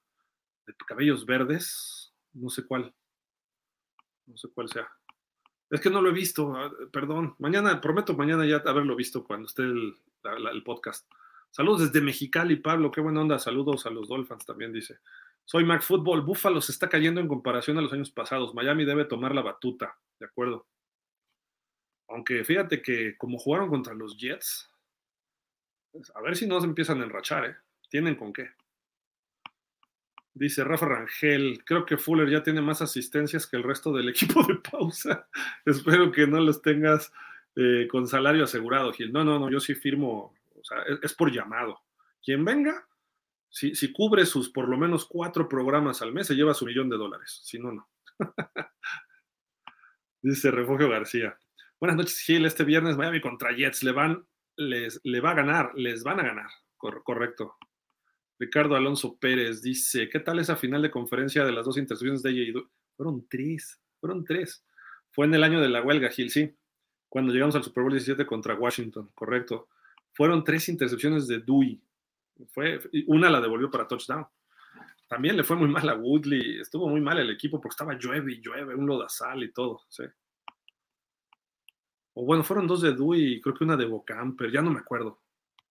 De 0.66 0.74
cabellos 0.86 1.26
verdes, 1.26 2.12
no 2.32 2.50
sé 2.50 2.64
cuál. 2.64 2.94
No 4.26 4.36
sé 4.36 4.48
cuál 4.54 4.68
sea. 4.68 4.88
Es 5.70 5.80
que 5.80 5.90
no 5.90 6.02
lo 6.02 6.10
he 6.10 6.12
visto, 6.12 6.54
ah, 6.56 6.70
perdón. 6.92 7.34
Mañana, 7.38 7.80
prometo 7.80 8.14
mañana 8.14 8.44
ya 8.44 8.56
haberlo 8.56 8.96
visto 8.96 9.24
cuando 9.24 9.46
esté 9.46 9.62
el 9.62 10.62
podcast. 10.64 11.06
Saludos 11.50 11.80
desde 11.80 12.04
Mexicali, 12.04 12.56
Pablo, 12.56 12.90
qué 12.90 13.00
buena 13.00 13.20
onda. 13.20 13.38
Saludos 13.38 13.84
a 13.86 13.90
los 13.90 14.08
Dolphins 14.08 14.46
también, 14.46 14.72
dice. 14.72 14.98
Soy 15.44 15.64
Mac 15.64 15.82
Football. 15.82 16.22
Buffalo 16.22 16.60
se 16.60 16.72
está 16.72 16.88
cayendo 16.88 17.20
en 17.20 17.26
comparación 17.26 17.76
a 17.78 17.80
los 17.82 17.92
años 17.92 18.10
pasados. 18.10 18.54
Miami 18.54 18.84
debe 18.84 19.04
tomar 19.04 19.34
la 19.34 19.42
batuta, 19.42 19.98
de 20.18 20.26
acuerdo. 20.26 20.66
Aunque 22.08 22.44
fíjate 22.44 22.82
que 22.82 23.16
como 23.16 23.38
jugaron 23.38 23.68
contra 23.68 23.94
los 23.94 24.16
Jets, 24.16 24.70
pues, 25.90 26.12
a 26.14 26.20
ver 26.20 26.36
si 26.36 26.46
no 26.46 26.60
se 26.60 26.66
empiezan 26.66 27.00
a 27.00 27.04
enrachar, 27.04 27.44
¿eh? 27.46 27.56
Tienen 27.88 28.14
con 28.14 28.32
qué. 28.32 28.50
Dice 30.32 30.62
Rafa 30.62 30.86
Rangel, 30.86 31.64
creo 31.64 31.84
que 31.84 31.98
Fuller 31.98 32.30
ya 32.30 32.42
tiene 32.44 32.62
más 32.62 32.80
asistencias 32.80 33.48
que 33.48 33.56
el 33.56 33.64
resto 33.64 33.92
del 33.92 34.08
equipo 34.08 34.44
de 34.44 34.54
pausa. 34.56 35.28
Espero 35.66 36.12
que 36.12 36.28
no 36.28 36.38
los 36.38 36.62
tengas 36.62 37.12
eh, 37.56 37.88
con 37.90 38.06
salario 38.06 38.44
asegurado, 38.44 38.92
Gil. 38.92 39.12
No, 39.12 39.24
no, 39.24 39.40
no, 39.40 39.50
yo 39.50 39.58
sí 39.58 39.74
firmo 39.74 40.32
sea, 40.70 40.98
es, 41.02 41.14
por 41.14 41.32
llamado. 41.32 41.80
Quien 42.22 42.44
venga, 42.44 42.86
si, 43.48 43.74
si, 43.74 43.92
cubre 43.92 44.26
sus 44.26 44.50
por 44.50 44.68
lo 44.68 44.76
menos 44.76 45.06
cuatro 45.06 45.48
programas 45.48 46.02
al 46.02 46.12
mes, 46.12 46.26
se 46.26 46.34
lleva 46.34 46.54
su 46.54 46.66
millón 46.66 46.88
de 46.88 46.96
dólares. 46.96 47.40
Si 47.44 47.58
no, 47.58 47.72
no. 47.72 47.88
Dice 50.22 50.50
Refugio 50.50 50.88
García. 50.88 51.38
Buenas 51.80 51.96
noches, 51.96 52.20
Gil. 52.20 52.44
Este 52.44 52.64
viernes 52.64 52.96
Miami 52.96 53.20
contra 53.20 53.52
Jets. 53.52 53.82
Le 53.82 53.92
van, 53.92 54.26
les, 54.56 55.00
le 55.02 55.20
va 55.20 55.30
a 55.30 55.34
ganar, 55.34 55.72
les 55.74 56.02
van 56.04 56.20
a 56.20 56.24
ganar. 56.24 56.50
correcto. 56.76 57.56
Ricardo 58.38 58.76
Alonso 58.76 59.18
Pérez 59.18 59.62
dice: 59.62 60.08
¿Qué 60.08 60.20
tal 60.20 60.38
esa 60.38 60.56
final 60.56 60.82
de 60.82 60.90
conferencia 60.90 61.44
de 61.44 61.52
las 61.52 61.64
dos 61.64 61.78
intercepciones 61.78 62.22
de 62.22 62.30
ella? 62.30 62.60
Fueron 62.96 63.26
tres, 63.28 63.80
fueron 63.98 64.24
tres. 64.24 64.64
Fue 65.10 65.26
en 65.26 65.34
el 65.34 65.42
año 65.42 65.60
de 65.60 65.68
la 65.68 65.82
huelga, 65.82 66.10
Gil, 66.10 66.30
sí. 66.30 66.54
Cuando 67.08 67.32
llegamos 67.32 67.56
al 67.56 67.64
Super 67.64 67.82
Bowl 67.82 67.92
17 67.92 68.24
contra 68.26 68.54
Washington, 68.54 69.10
correcto 69.14 69.68
fueron 70.20 70.44
tres 70.44 70.68
intercepciones 70.68 71.26
de 71.26 71.38
Dewey. 71.38 71.80
Fue, 72.48 72.78
una 73.06 73.30
la 73.30 73.40
devolvió 73.40 73.70
para 73.70 73.88
touchdown. 73.88 74.26
También 75.08 75.34
le 75.34 75.44
fue 75.44 75.56
muy 75.56 75.68
mal 75.68 75.88
a 75.88 75.94
Woodley, 75.94 76.60
estuvo 76.60 76.86
muy 76.90 77.00
mal 77.00 77.18
el 77.20 77.30
equipo 77.30 77.58
porque 77.58 77.72
estaba 77.72 77.96
llueve 77.98 78.34
y 78.34 78.42
llueve, 78.42 78.74
un 78.74 78.86
lodazal 78.86 79.42
y 79.42 79.50
todo. 79.50 79.80
¿sí? 79.88 80.02
O 82.12 82.26
bueno, 82.26 82.44
fueron 82.44 82.66
dos 82.66 82.82
de 82.82 82.92
Dewey 82.92 83.32
y 83.32 83.40
creo 83.40 83.54
que 83.54 83.64
una 83.64 83.78
de 83.78 83.86
Bocamper, 83.86 84.52
ya 84.52 84.60
no 84.60 84.70
me 84.70 84.80
acuerdo. 84.80 85.22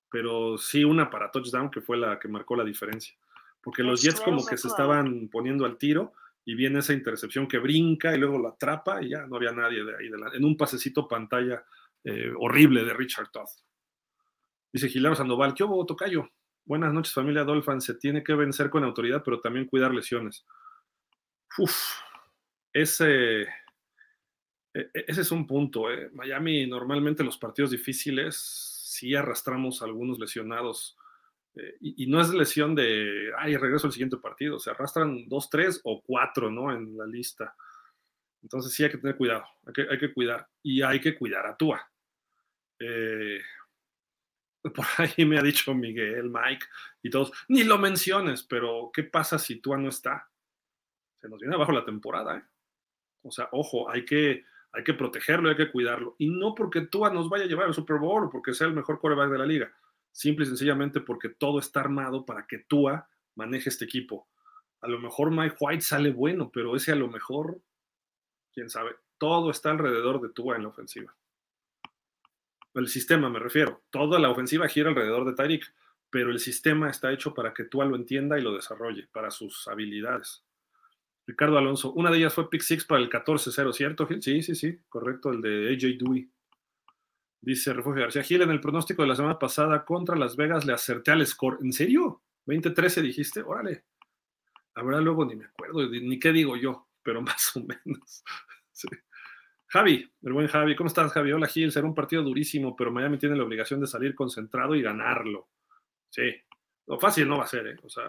Pero 0.09 0.57
sí, 0.57 0.83
una 0.83 1.11
para 1.11 1.29
touchdown 1.29 1.69
que 1.69 1.81
fue 1.81 1.97
la 1.97 2.17
que 2.17 2.27
marcó 2.27 2.55
la 2.55 2.63
diferencia. 2.63 3.15
Porque 3.61 3.83
los 3.83 4.01
Jets 4.01 4.19
como 4.19 4.43
que 4.43 4.57
se 4.57 4.67
estaban 4.67 5.29
poniendo 5.29 5.63
al 5.63 5.77
tiro 5.77 6.13
y 6.43 6.55
viene 6.55 6.79
esa 6.79 6.93
intercepción 6.93 7.47
que 7.47 7.59
brinca 7.59 8.15
y 8.15 8.17
luego 8.17 8.39
la 8.39 8.49
atrapa 8.49 9.03
y 9.03 9.09
ya 9.09 9.27
no 9.27 9.35
había 9.35 9.51
nadie 9.51 9.83
de 9.83 9.95
ahí. 9.95 10.09
en 10.33 10.43
un 10.43 10.57
pasecito 10.57 11.07
pantalla 11.07 11.63
eh, 12.03 12.33
horrible 12.35 12.83
de 12.83 12.95
Richard 12.95 13.29
Todd. 13.29 13.47
Dice 14.71 14.87
Gilberto 14.87 15.17
Sandoval, 15.17 15.55
¿qué 15.55 15.63
hubo, 15.63 15.85
Tocayo? 15.85 16.29
Buenas 16.63 16.93
noches, 16.93 17.13
familia 17.13 17.43
Dolphin. 17.43 17.81
Se 17.81 17.95
tiene 17.95 18.23
que 18.23 18.35
vencer 18.35 18.69
con 18.69 18.83
autoridad, 18.83 19.23
pero 19.25 19.41
también 19.41 19.65
cuidar 19.65 19.91
lesiones. 19.91 20.45
Uf, 21.57 21.73
ese, 22.71 23.41
e, 23.41 23.47
e, 24.73 25.05
ese 25.07 25.21
es 25.21 25.31
un 25.31 25.47
punto. 25.47 25.91
¿eh? 25.91 26.11
Miami, 26.13 26.67
normalmente 26.67 27.23
los 27.23 27.39
partidos 27.39 27.71
difíciles, 27.71 28.35
sí 28.37 29.15
arrastramos 29.15 29.81
algunos 29.81 30.19
lesionados. 30.19 30.95
Eh, 31.55 31.77
y, 31.81 32.05
no 32.05 32.21
es 32.21 32.29
lesión 32.29 32.75
de, 32.75 33.31
ay, 33.39 33.57
regreso 33.57 33.87
al 33.87 33.93
siguiente 33.93 34.17
partido. 34.17 34.59
Se 34.59 34.69
arrastran 34.69 35.27
dos, 35.27 35.49
tres 35.49 35.81
o 35.83 35.99
cuatro, 36.03 36.51
¿no? 36.51 36.71
En 36.71 36.95
la 36.95 37.07
lista. 37.07 37.55
Entonces 38.43 38.71
sí 38.71 38.83
hay 38.83 38.91
que 38.91 38.99
tener 38.99 39.17
cuidado. 39.17 39.45
Hay 39.65 39.73
que, 39.73 39.87
hay 39.89 39.97
que 39.97 40.13
cuidar. 40.13 40.47
Y 40.61 40.83
hay 40.83 41.01
que 41.01 41.17
cuidar 41.17 41.47
a 41.47 41.57
Tua. 41.57 41.81
Eh, 42.79 43.41
por 44.75 44.85
ahí 44.97 45.25
me 45.25 45.39
ha 45.39 45.41
dicho 45.41 45.73
Miguel, 45.73 46.29
Mike 46.29 46.65
y 47.01 47.09
todos, 47.09 47.31
ni 47.47 47.63
lo 47.63 47.77
menciones, 47.77 48.43
pero 48.43 48.91
¿qué 48.93 49.03
pasa 49.03 49.39
si 49.39 49.61
Tua 49.61 49.77
no 49.77 49.89
está? 49.89 50.29
Se 51.19 51.29
nos 51.29 51.39
viene 51.39 51.55
abajo 51.55 51.71
la 51.71 51.85
temporada, 51.85 52.37
¿eh? 52.37 52.43
O 53.21 53.31
sea, 53.31 53.49
ojo, 53.51 53.89
hay 53.89 54.05
que, 54.05 54.45
hay 54.71 54.83
que 54.83 54.93
protegerlo, 54.93 55.49
hay 55.49 55.57
que 55.57 55.71
cuidarlo. 55.71 56.15
Y 56.17 56.29
no 56.29 56.55
porque 56.55 56.81
Tua 56.81 57.11
nos 57.11 57.29
vaya 57.29 57.43
a 57.43 57.47
llevar 57.47 57.67
al 57.67 57.73
Super 57.73 57.97
Bowl 57.97 58.25
o 58.25 58.29
porque 58.29 58.53
sea 58.53 58.67
el 58.67 58.73
mejor 58.73 58.99
quarterback 58.99 59.31
de 59.31 59.37
la 59.37 59.45
liga. 59.45 59.73
Simple 60.11 60.45
y 60.45 60.47
sencillamente 60.47 61.01
porque 61.01 61.29
todo 61.29 61.59
está 61.59 61.81
armado 61.81 62.25
para 62.25 62.47
que 62.47 62.59
Tua 62.59 63.09
maneje 63.35 63.69
este 63.69 63.85
equipo. 63.85 64.29
A 64.81 64.87
lo 64.87 64.99
mejor 64.99 65.31
Mike 65.31 65.57
White 65.59 65.81
sale 65.81 66.11
bueno, 66.11 66.49
pero 66.49 66.77
ese 66.77 66.93
a 66.93 66.95
lo 66.95 67.09
mejor, 67.09 67.61
quién 68.53 68.69
sabe, 68.69 68.95
todo 69.17 69.51
está 69.51 69.71
alrededor 69.71 70.21
de 70.21 70.29
Tua 70.29 70.55
en 70.55 70.63
la 70.63 70.69
ofensiva 70.69 71.13
el 72.79 72.87
sistema 72.87 73.29
me 73.29 73.39
refiero, 73.39 73.83
toda 73.89 74.19
la 74.19 74.29
ofensiva 74.29 74.67
gira 74.67 74.89
alrededor 74.89 75.25
de 75.25 75.33
Tyreek, 75.33 75.73
pero 76.09 76.31
el 76.31 76.39
sistema 76.39 76.89
está 76.89 77.11
hecho 77.11 77.33
para 77.33 77.53
que 77.53 77.65
tú 77.65 77.81
lo 77.81 77.95
entienda 77.95 78.39
y 78.39 78.41
lo 78.41 78.53
desarrolle, 78.53 79.07
para 79.11 79.31
sus 79.31 79.67
habilidades. 79.67 80.43
Ricardo 81.27 81.57
Alonso, 81.59 81.93
una 81.93 82.09
de 82.09 82.17
ellas 82.17 82.33
fue 82.33 82.49
pick 82.49 82.61
six 82.61 82.85
para 82.85 83.01
el 83.01 83.09
14-0, 83.09 83.71
¿cierto, 83.73 84.07
Gil? 84.07 84.21
Sí, 84.21 84.41
sí, 84.41 84.55
sí, 84.55 84.79
correcto, 84.89 85.31
el 85.31 85.41
de 85.41 85.69
AJ 85.73 85.99
Dewey. 85.99 86.29
Dice 87.41 87.71
Refugio 87.71 88.01
García 88.01 88.23
Gil, 88.23 88.41
en 88.41 88.49
el 88.49 88.59
pronóstico 88.59 89.03
de 89.03 89.09
la 89.09 89.15
semana 89.15 89.37
pasada 89.37 89.85
contra 89.85 90.15
Las 90.15 90.35
Vegas 90.35 90.65
le 90.65 90.73
acerté 90.73 91.11
al 91.11 91.25
score. 91.25 91.59
¿En 91.61 91.71
serio? 91.71 92.23
¿20-13 92.47 93.01
dijiste? 93.01 93.41
Órale. 93.41 93.85
La 94.75 94.83
verdad 94.83 95.01
luego 95.01 95.25
ni 95.25 95.35
me 95.35 95.45
acuerdo, 95.45 95.87
ni 95.87 96.19
qué 96.19 96.31
digo 96.33 96.57
yo, 96.57 96.87
pero 97.03 97.21
más 97.21 97.55
o 97.55 97.59
menos. 97.61 98.23
sí. 98.71 98.87
Javi, 99.71 100.11
el 100.23 100.33
buen 100.33 100.47
Javi, 100.47 100.75
¿cómo 100.75 100.87
estás, 100.87 101.11
Javi? 101.13 101.31
Hola, 101.31 101.45
Gil. 101.45 101.71
Será 101.71 101.85
un 101.85 101.93
partido 101.93 102.23
durísimo, 102.23 102.75
pero 102.75 102.91
Miami 102.91 103.19
tiene 103.19 103.35
la 103.35 103.43
obligación 103.43 103.79
de 103.79 103.85
salir 103.85 104.15
concentrado 104.15 104.73
y 104.73 104.81
ganarlo. 104.81 105.47
Sí, 106.09 106.33
lo 106.87 106.99
fácil 106.99 107.27
no 107.27 107.37
va 107.37 107.43
a 107.43 107.47
ser, 107.47 107.67
¿eh? 107.67 107.75
O 107.83 107.89
sea, 107.89 108.03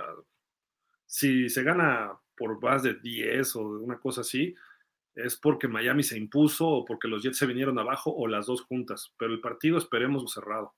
Si 1.05 1.51
se 1.51 1.63
gana 1.63 2.19
por 2.35 2.63
más 2.63 2.83
de 2.83 2.95
10 2.95 3.57
o 3.57 3.61
una 3.61 3.99
cosa 3.99 4.23
así, 4.23 4.55
es 5.15 5.37
porque 5.37 5.69
Miami 5.69 6.03
se 6.03 6.17
impuso 6.17 6.67
o 6.67 6.85
porque 6.87 7.09
los 7.09 7.23
Jets 7.23 7.37
se 7.37 7.47
vinieron 7.47 7.79
abajo 7.79 8.11
o 8.11 8.27
las 8.27 8.47
dos 8.47 8.63
juntas. 8.63 9.13
Pero 9.19 9.35
el 9.35 9.43
partido 9.43 9.77
esperemos 9.77 10.33
cerrado. 10.33 10.75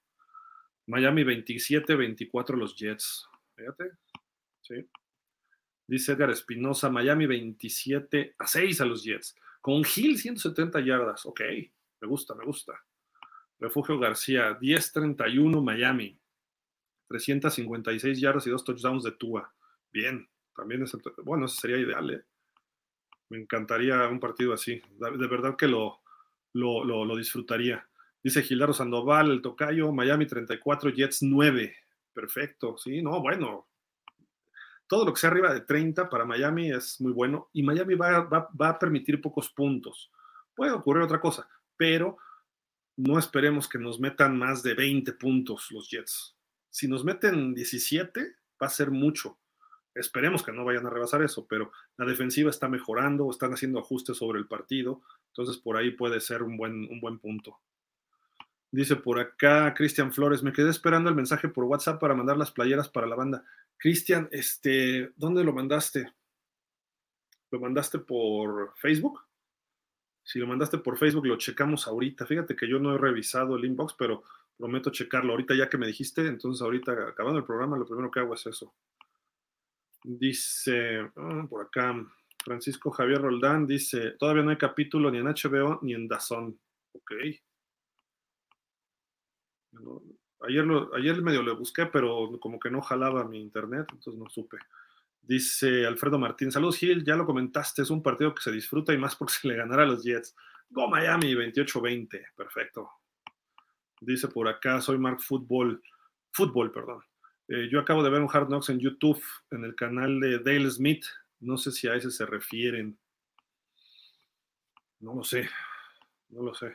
Miami 0.86 1.22
27-24 1.22 2.56
los 2.56 2.74
Jets. 2.74 3.28
Fíjate. 3.54 3.92
Sí. 4.62 4.88
Dice 5.86 6.12
Edgar 6.12 6.30
Espinosa, 6.30 6.90
Miami 6.90 7.26
27 7.26 8.34
a 8.36 8.46
6 8.48 8.80
a 8.80 8.84
los 8.84 9.04
Jets. 9.04 9.36
Con 9.62 9.82
Hill 9.96 10.18
170 10.18 10.80
yardas. 10.80 11.24
Ok, 11.24 11.40
me 12.00 12.08
gusta, 12.08 12.34
me 12.34 12.44
gusta. 12.44 12.74
Refugio 13.60 13.98
García, 13.98 14.58
10-31 14.58 15.62
Miami. 15.62 16.18
356 17.06 18.20
yardas 18.20 18.46
y 18.46 18.50
dos 18.50 18.64
touchdowns 18.64 19.04
de 19.04 19.12
Tua. 19.12 19.54
Bien, 19.92 20.28
también 20.56 20.82
es, 20.82 20.96
bueno, 21.24 21.46
eso 21.46 21.60
sería 21.60 21.78
ideal, 21.78 22.10
¿eh? 22.10 22.24
Me 23.28 23.38
encantaría 23.38 24.08
un 24.08 24.18
partido 24.18 24.52
así. 24.52 24.82
De 24.98 25.26
verdad 25.28 25.56
que 25.56 25.68
lo, 25.68 26.00
lo, 26.52 26.84
lo, 26.84 27.16
disfrutaría. 27.16 27.88
Dice 28.22 28.42
Gildardo 28.42 28.74
Sandoval, 28.74 29.30
el 29.30 29.42
tocayo, 29.42 29.92
Miami 29.92 30.26
34, 30.26 30.90
Jets 30.90 31.22
9. 31.22 31.74
Perfecto, 32.12 32.76
sí, 32.76 33.00
no, 33.00 33.20
bueno. 33.20 33.68
Todo 34.92 35.06
lo 35.06 35.14
que 35.14 35.20
sea 35.20 35.30
arriba 35.30 35.54
de 35.54 35.62
30 35.62 36.10
para 36.10 36.26
Miami 36.26 36.70
es 36.70 37.00
muy 37.00 37.12
bueno 37.12 37.48
y 37.54 37.62
Miami 37.62 37.94
va, 37.94 38.28
a 38.58 38.78
permitir 38.78 39.22
pocos 39.22 39.48
puntos. 39.48 40.12
Puede 40.54 40.72
ocurrir 40.72 41.02
otra 41.02 41.18
cosa, 41.18 41.48
pero 41.78 42.18
no 42.98 43.18
esperemos 43.18 43.70
que 43.70 43.78
nos 43.78 43.98
metan 43.98 44.36
más 44.36 44.62
de 44.62 44.74
20 44.74 45.14
puntos 45.14 45.68
los 45.70 45.88
Jets. 45.88 46.36
Si 46.68 46.88
nos 46.88 47.06
meten 47.06 47.54
17, 47.54 48.36
va 48.62 48.66
a 48.66 48.68
ser 48.68 48.90
mucho. 48.90 49.38
Esperemos 49.94 50.42
que 50.42 50.52
no 50.52 50.62
vayan 50.62 50.84
a 50.84 50.90
rebasar 50.90 51.22
eso, 51.22 51.46
pero 51.48 51.72
la 51.96 52.04
defensiva 52.04 52.50
está 52.50 52.68
mejorando, 52.68 53.30
están 53.30 53.54
haciendo 53.54 53.78
ajustes 53.78 54.18
sobre 54.18 54.40
el 54.40 54.46
partido, 54.46 55.00
entonces 55.28 55.56
por 55.56 55.78
ahí 55.78 55.92
puede 55.92 56.20
ser 56.20 56.42
un 56.42 56.58
buen, 56.58 56.74
un 56.90 57.00
buen 57.00 57.18
punto. 57.18 57.58
Dice 58.72 58.96
por 58.96 59.20
acá 59.20 59.74
Cristian 59.74 60.14
Flores, 60.14 60.42
me 60.42 60.52
quedé 60.52 60.70
esperando 60.70 61.10
el 61.10 61.14
mensaje 61.14 61.46
por 61.46 61.64
WhatsApp 61.64 62.00
para 62.00 62.14
mandar 62.14 62.38
las 62.38 62.50
playeras 62.50 62.88
para 62.88 63.06
la 63.06 63.14
banda. 63.14 63.44
Cristian, 63.76 64.30
este, 64.32 65.12
¿dónde 65.16 65.44
lo 65.44 65.52
mandaste? 65.52 66.10
¿Lo 67.50 67.60
mandaste 67.60 67.98
por 67.98 68.72
Facebook? 68.78 69.20
Si 70.24 70.38
lo 70.38 70.46
mandaste 70.46 70.78
por 70.78 70.96
Facebook, 70.96 71.26
lo 71.26 71.36
checamos 71.36 71.86
ahorita. 71.86 72.24
Fíjate 72.24 72.56
que 72.56 72.66
yo 72.66 72.78
no 72.78 72.94
he 72.94 72.98
revisado 72.98 73.56
el 73.56 73.64
inbox, 73.66 73.94
pero 73.98 74.22
prometo 74.56 74.90
checarlo 74.90 75.32
ahorita 75.32 75.54
ya 75.54 75.68
que 75.68 75.76
me 75.76 75.86
dijiste. 75.86 76.26
Entonces 76.26 76.62
ahorita, 76.62 76.92
acabando 77.08 77.40
el 77.40 77.44
programa, 77.44 77.76
lo 77.76 77.84
primero 77.84 78.10
que 78.10 78.20
hago 78.20 78.32
es 78.32 78.46
eso. 78.46 78.74
Dice, 80.02 81.10
ah, 81.14 81.46
por 81.46 81.66
acá, 81.66 81.94
Francisco 82.42 82.90
Javier 82.90 83.20
Roldán 83.20 83.66
dice, 83.66 84.12
todavía 84.12 84.42
no 84.42 84.50
hay 84.50 84.56
capítulo 84.56 85.10
ni 85.10 85.18
en 85.18 85.26
HBO 85.26 85.78
ni 85.82 85.92
en 85.92 86.08
Dazón. 86.08 86.58
Ok. 86.92 87.12
Ayer, 90.40 90.64
lo, 90.64 90.90
medio 91.22 91.42
le 91.42 91.52
busqué, 91.52 91.86
pero 91.86 92.38
como 92.40 92.58
que 92.58 92.70
no 92.70 92.80
jalaba 92.80 93.24
mi 93.24 93.40
internet, 93.40 93.86
entonces 93.92 94.14
no 94.14 94.28
supe. 94.28 94.58
Dice 95.20 95.86
Alfredo 95.86 96.18
Martín, 96.18 96.50
saludos 96.50 96.78
Gil, 96.78 97.04
ya 97.04 97.14
lo 97.14 97.26
comentaste, 97.26 97.82
es 97.82 97.90
un 97.90 98.02
partido 98.02 98.34
que 98.34 98.42
se 98.42 98.50
disfruta 98.50 98.92
y 98.92 98.98
más 98.98 99.14
porque 99.14 99.34
se 99.34 99.48
le 99.48 99.56
ganará 99.56 99.84
a 99.84 99.86
los 99.86 100.02
Jets. 100.02 100.34
Go 100.68 100.88
Miami 100.88 101.34
28-20, 101.34 102.34
perfecto. 102.34 102.90
Dice 104.00 104.28
por 104.28 104.48
acá, 104.48 104.80
soy 104.80 104.98
Mark 104.98 105.20
Football, 105.20 105.80
Fútbol, 106.32 106.72
perdón. 106.72 107.02
Eh, 107.48 107.68
yo 107.70 107.78
acabo 107.78 108.02
de 108.02 108.10
ver 108.10 108.22
un 108.22 108.28
Hard 108.32 108.48
Knocks 108.48 108.70
en 108.70 108.80
YouTube, 108.80 109.22
en 109.50 109.64
el 109.64 109.74
canal 109.74 110.18
de 110.18 110.38
Dale 110.38 110.70
Smith. 110.70 111.04
No 111.40 111.56
sé 111.56 111.70
si 111.70 111.86
a 111.86 111.94
ese 111.94 112.10
se 112.10 112.24
refieren. 112.24 112.98
No 115.00 115.14
lo 115.14 115.22
sé, 115.22 115.48
no 116.30 116.42
lo 116.42 116.54
sé. 116.54 116.74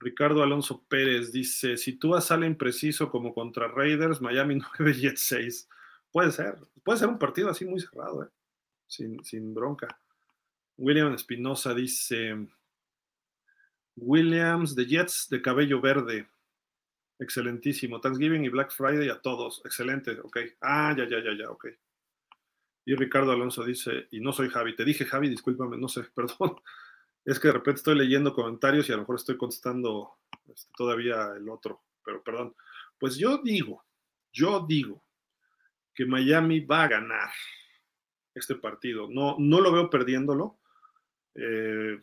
Ricardo 0.00 0.42
Alonso 0.42 0.82
Pérez 0.88 1.30
dice, 1.30 1.76
si 1.76 1.92
tú 1.98 2.18
sale 2.20 2.46
impreciso 2.46 3.10
como 3.10 3.34
contra 3.34 3.68
Raiders, 3.68 4.20
Miami 4.20 4.58
9 4.78 4.94
Jets 4.94 5.20
6. 5.20 5.68
Puede 6.10 6.32
ser, 6.32 6.56
puede 6.82 6.98
ser 6.98 7.08
un 7.08 7.18
partido 7.18 7.50
así 7.50 7.64
muy 7.64 7.80
cerrado, 7.80 8.24
¿eh? 8.24 8.28
sin, 8.86 9.22
sin 9.22 9.54
bronca. 9.54 10.00
William 10.78 11.12
Espinosa 11.12 11.74
dice, 11.74 12.48
Williams 13.96 14.74
de 14.74 14.86
Jets 14.86 15.28
de 15.28 15.42
cabello 15.42 15.80
verde. 15.80 16.26
Excelentísimo. 17.18 18.00
Thanksgiving 18.00 18.44
y 18.44 18.48
Black 18.48 18.72
Friday 18.72 19.10
a 19.10 19.20
todos. 19.20 19.60
Excelente, 19.66 20.18
ok. 20.20 20.38
Ah, 20.62 20.94
ya, 20.96 21.06
ya, 21.06 21.22
ya, 21.22 21.36
ya, 21.36 21.50
ok. 21.50 21.66
Y 22.86 22.94
Ricardo 22.94 23.32
Alonso 23.32 23.62
dice, 23.62 24.08
y 24.10 24.20
no 24.20 24.32
soy 24.32 24.48
Javi. 24.48 24.74
Te 24.74 24.86
dije 24.86 25.04
Javi, 25.04 25.28
discúlpame, 25.28 25.76
no 25.76 25.88
sé, 25.88 26.04
perdón. 26.14 26.56
Es 27.30 27.38
que 27.38 27.46
de 27.46 27.54
repente 27.54 27.78
estoy 27.78 27.96
leyendo 27.96 28.34
comentarios 28.34 28.88
y 28.88 28.92
a 28.92 28.96
lo 28.96 29.02
mejor 29.02 29.14
estoy 29.14 29.36
contestando 29.36 30.16
este, 30.52 30.72
todavía 30.76 31.28
el 31.36 31.48
otro, 31.48 31.80
pero 32.04 32.24
perdón. 32.24 32.56
Pues 32.98 33.16
yo 33.16 33.38
digo, 33.38 33.84
yo 34.32 34.66
digo 34.66 35.04
que 35.94 36.06
Miami 36.06 36.58
va 36.58 36.82
a 36.82 36.88
ganar 36.88 37.30
este 38.34 38.56
partido. 38.56 39.08
No, 39.08 39.36
no 39.38 39.60
lo 39.60 39.70
veo 39.70 39.88
perdiéndolo. 39.88 40.58
Eh, 41.36 42.02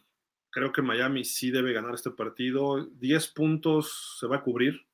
creo 0.50 0.72
que 0.72 0.82
Miami 0.82 1.26
sí 1.26 1.52
debe 1.52 1.74
ganar 1.74 1.94
este 1.96 2.12
partido. 2.12 2.86
10 2.86 3.28
puntos 3.34 4.18
se 4.22 4.28
va 4.28 4.38
a 4.38 4.44
cubrir 4.44 4.88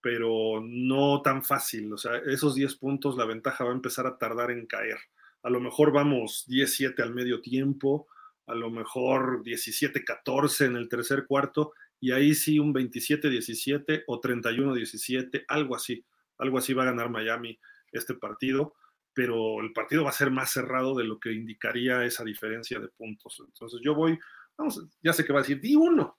pero 0.00 0.62
no 0.64 1.20
tan 1.20 1.42
fácil. 1.42 1.92
O 1.92 1.98
sea, 1.98 2.18
esos 2.18 2.54
10 2.54 2.76
puntos, 2.76 3.16
la 3.16 3.24
ventaja 3.24 3.64
va 3.64 3.70
a 3.70 3.74
empezar 3.74 4.06
a 4.06 4.16
tardar 4.16 4.52
en 4.52 4.66
caer. 4.66 4.98
A 5.42 5.50
lo 5.50 5.58
mejor 5.58 5.90
vamos 5.90 6.44
17 6.46 7.02
al 7.02 7.12
medio 7.12 7.40
tiempo, 7.40 8.06
a 8.46 8.54
lo 8.54 8.70
mejor 8.70 9.42
17-14 9.42 10.66
en 10.66 10.76
el 10.76 10.88
tercer 10.88 11.26
cuarto, 11.26 11.72
y 12.00 12.12
ahí 12.12 12.34
sí 12.34 12.58
un 12.58 12.74
27-17 12.74 14.04
o 14.06 14.20
31-17, 14.20 15.44
algo 15.48 15.76
así. 15.76 16.04
Algo 16.38 16.58
así 16.58 16.74
va 16.74 16.82
a 16.82 16.86
ganar 16.86 17.10
Miami 17.10 17.58
este 17.92 18.14
partido, 18.14 18.74
pero 19.14 19.60
el 19.60 19.72
partido 19.72 20.04
va 20.04 20.10
a 20.10 20.12
ser 20.12 20.30
más 20.30 20.52
cerrado 20.52 20.94
de 20.94 21.04
lo 21.04 21.18
que 21.18 21.32
indicaría 21.32 22.04
esa 22.04 22.24
diferencia 22.24 22.78
de 22.78 22.88
puntos. 22.88 23.42
Entonces 23.44 23.80
yo 23.82 23.94
voy, 23.94 24.18
vamos, 24.56 24.86
ya 25.02 25.12
sé 25.12 25.24
que 25.24 25.32
va 25.32 25.40
a 25.40 25.42
decir, 25.42 25.60
di 25.60 25.74
uno, 25.74 26.18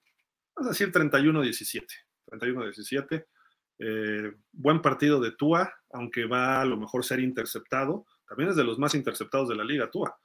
vamos 0.55 0.67
a 0.67 0.69
decir 0.69 0.91
31-17. 0.91 1.85
31-17 2.25 3.25
eh, 3.79 4.33
buen 4.51 4.81
partido 4.81 5.19
de 5.19 5.31
Tua, 5.31 5.71
aunque 5.91 6.25
va 6.25 6.61
a 6.61 6.65
lo 6.65 6.77
mejor 6.77 7.05
ser 7.05 7.19
interceptado. 7.19 8.05
También 8.27 8.49
es 8.49 8.55
de 8.55 8.63
los 8.63 8.79
más 8.79 8.95
interceptados 8.95 9.49
de 9.49 9.55
la 9.55 9.63
liga, 9.63 9.91
Tua. 9.91 10.17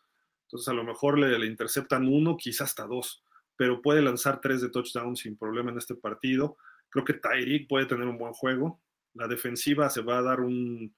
Entonces 0.52 0.68
a 0.68 0.74
lo 0.74 0.84
mejor 0.84 1.18
le, 1.18 1.46
interceptan 1.46 2.06
uno, 2.06 2.36
quizás 2.36 2.68
hasta 2.68 2.86
dos, 2.86 3.24
pero 3.56 3.80
puede 3.80 4.02
lanzar 4.02 4.38
tres 4.42 4.60
de 4.60 4.68
touchdown 4.68 5.16
sin 5.16 5.34
problema 5.34 5.70
en 5.70 5.78
este 5.78 5.94
partido. 5.94 6.58
Creo 6.90 7.06
que 7.06 7.14
Tyreek 7.14 7.66
puede 7.66 7.86
tener 7.86 8.06
un 8.06 8.18
buen 8.18 8.34
juego. 8.34 8.78
La 9.14 9.26
defensiva 9.26 9.88
se 9.88 10.02
va 10.02 10.18
a 10.18 10.22
dar 10.22 10.40
un, 10.40 10.94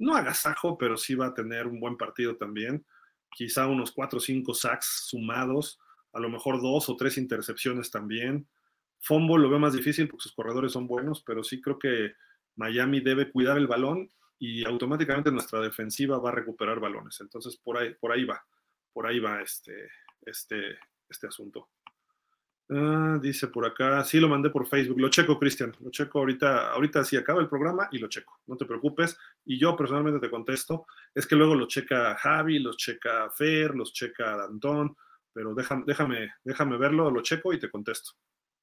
no 0.00 0.16
agasajo, 0.16 0.76
pero 0.76 0.96
sí 0.96 1.14
va 1.14 1.26
a 1.26 1.34
tener 1.34 1.68
un 1.68 1.78
buen 1.78 1.96
partido 1.96 2.36
también. 2.36 2.84
Quizá 3.30 3.68
unos 3.68 3.92
cuatro 3.92 4.16
o 4.16 4.20
cinco 4.20 4.54
sacks 4.54 5.04
sumados, 5.06 5.78
a 6.12 6.18
lo 6.18 6.28
mejor 6.28 6.60
dos 6.60 6.88
o 6.88 6.96
tres 6.96 7.16
intercepciones 7.16 7.92
también. 7.92 8.48
Fumble 8.98 9.40
lo 9.40 9.48
veo 9.48 9.60
más 9.60 9.74
difícil 9.74 10.08
porque 10.08 10.24
sus 10.24 10.34
corredores 10.34 10.72
son 10.72 10.88
buenos, 10.88 11.22
pero 11.22 11.44
sí 11.44 11.60
creo 11.60 11.78
que 11.78 12.14
Miami 12.56 12.98
debe 12.98 13.30
cuidar 13.30 13.56
el 13.56 13.68
balón 13.68 14.10
y 14.36 14.66
automáticamente 14.66 15.30
nuestra 15.30 15.60
defensiva 15.60 16.18
va 16.18 16.30
a 16.30 16.34
recuperar 16.34 16.80
balones. 16.80 17.20
Entonces, 17.20 17.56
por 17.56 17.78
ahí, 17.78 17.94
por 18.00 18.10
ahí 18.10 18.24
va, 18.24 18.44
por 18.96 19.06
ahí 19.06 19.18
va 19.20 19.42
este, 19.42 19.90
este, 20.22 20.78
este 21.06 21.26
asunto. 21.26 21.68
Ah, 22.70 23.18
dice 23.20 23.48
por 23.48 23.66
acá, 23.66 24.02
sí 24.04 24.18
lo 24.18 24.26
mandé 24.26 24.48
por 24.48 24.66
Facebook, 24.66 24.98
lo 24.98 25.10
checo, 25.10 25.38
Cristian, 25.38 25.76
lo 25.80 25.90
checo 25.90 26.20
ahorita, 26.20 26.72
ahorita 26.72 27.04
sí 27.04 27.14
acaba 27.14 27.42
el 27.42 27.48
programa 27.50 27.90
y 27.92 27.98
lo 27.98 28.08
checo, 28.08 28.40
no 28.46 28.56
te 28.56 28.64
preocupes. 28.64 29.18
Y 29.44 29.58
yo 29.58 29.76
personalmente 29.76 30.18
te 30.18 30.30
contesto, 30.30 30.86
es 31.14 31.26
que 31.26 31.36
luego 31.36 31.54
lo 31.54 31.68
checa 31.68 32.14
Javi, 32.14 32.58
los 32.58 32.78
checa 32.78 33.28
Fer, 33.36 33.74
los 33.74 33.92
checa 33.92 34.34
Dantón, 34.34 34.96
pero 35.30 35.54
déjame, 35.54 35.84
déjame, 35.86 36.32
déjame 36.42 36.78
verlo, 36.78 37.10
lo 37.10 37.20
checo 37.20 37.52
y 37.52 37.58
te 37.58 37.68
contesto 37.68 38.12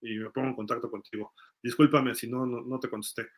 y 0.01 0.17
me 0.17 0.31
pongo 0.31 0.47
en 0.47 0.55
contacto 0.55 0.89
contigo. 0.89 1.33
Discúlpame 1.61 2.15
si 2.15 2.27
no, 2.27 2.47
no, 2.47 2.79
te 2.79 2.89
contesté. 2.89 3.29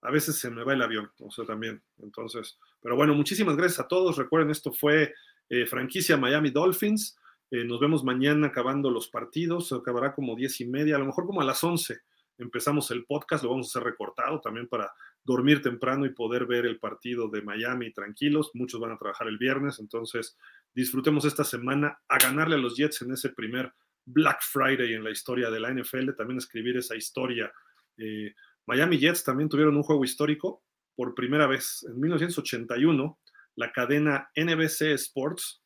A 0.00 0.10
veces 0.10 0.38
se 0.38 0.50
me 0.50 0.64
va 0.64 0.72
el 0.72 0.80
avión, 0.80 1.12
o 1.20 1.30
sea, 1.30 1.44
también. 1.44 1.82
Entonces, 1.98 2.58
pero 2.80 2.96
bueno, 2.96 3.12
muchísimas 3.12 3.54
gracias 3.54 3.80
a 3.80 3.88
todos. 3.88 4.16
Recuerden, 4.16 4.50
esto 4.50 4.72
fue 4.72 5.12
eh, 5.48 5.66
franquicia 5.66 6.16
Miami 6.16 6.50
Dolphins. 6.50 7.16
Eh, 7.50 7.64
nos 7.64 7.80
vemos 7.80 8.04
mañana 8.04 8.48
acabando 8.48 8.90
los 8.90 9.08
partidos. 9.08 9.72
Acabará 9.72 10.14
como 10.14 10.36
diez 10.36 10.60
y 10.60 10.66
media, 10.66 10.96
a 10.96 10.98
lo 10.98 11.06
mejor 11.06 11.26
como 11.26 11.40
a 11.40 11.44
las 11.44 11.62
once. 11.64 12.00
Empezamos 12.38 12.90
el 12.92 13.04
podcast, 13.04 13.42
lo 13.42 13.50
vamos 13.50 13.66
a 13.66 13.70
hacer 13.70 13.90
recortado 13.90 14.40
también 14.40 14.68
para 14.68 14.92
dormir 15.24 15.60
temprano 15.60 16.06
y 16.06 16.10
poder 16.10 16.46
ver 16.46 16.66
el 16.66 16.78
partido 16.78 17.28
de 17.28 17.42
Miami 17.42 17.92
tranquilos. 17.92 18.52
Muchos 18.54 18.80
van 18.80 18.92
a 18.92 18.98
trabajar 18.98 19.26
el 19.26 19.38
viernes, 19.38 19.80
entonces 19.80 20.36
disfrutemos 20.72 21.24
esta 21.24 21.42
semana 21.42 21.98
a 22.08 22.18
ganarle 22.18 22.54
a 22.54 22.58
los 22.58 22.76
Jets 22.76 23.02
en 23.02 23.12
ese 23.12 23.30
primer 23.30 23.72
Black 24.04 24.40
Friday 24.40 24.94
en 24.94 25.02
la 25.04 25.10
historia 25.10 25.50
de 25.50 25.60
la 25.60 25.72
NFL, 25.72 26.12
también 26.16 26.38
escribir 26.38 26.76
esa 26.76 26.96
historia. 26.96 27.52
Eh, 27.96 28.32
Miami 28.66 28.98
Jets 28.98 29.24
también 29.24 29.48
tuvieron 29.48 29.76
un 29.76 29.82
juego 29.82 30.04
histórico 30.04 30.62
por 30.94 31.14
primera 31.14 31.46
vez 31.46 31.84
en 31.88 31.98
1981. 32.00 33.18
La 33.58 33.72
cadena 33.72 34.30
NBC 34.36 34.92
Sports, 34.92 35.60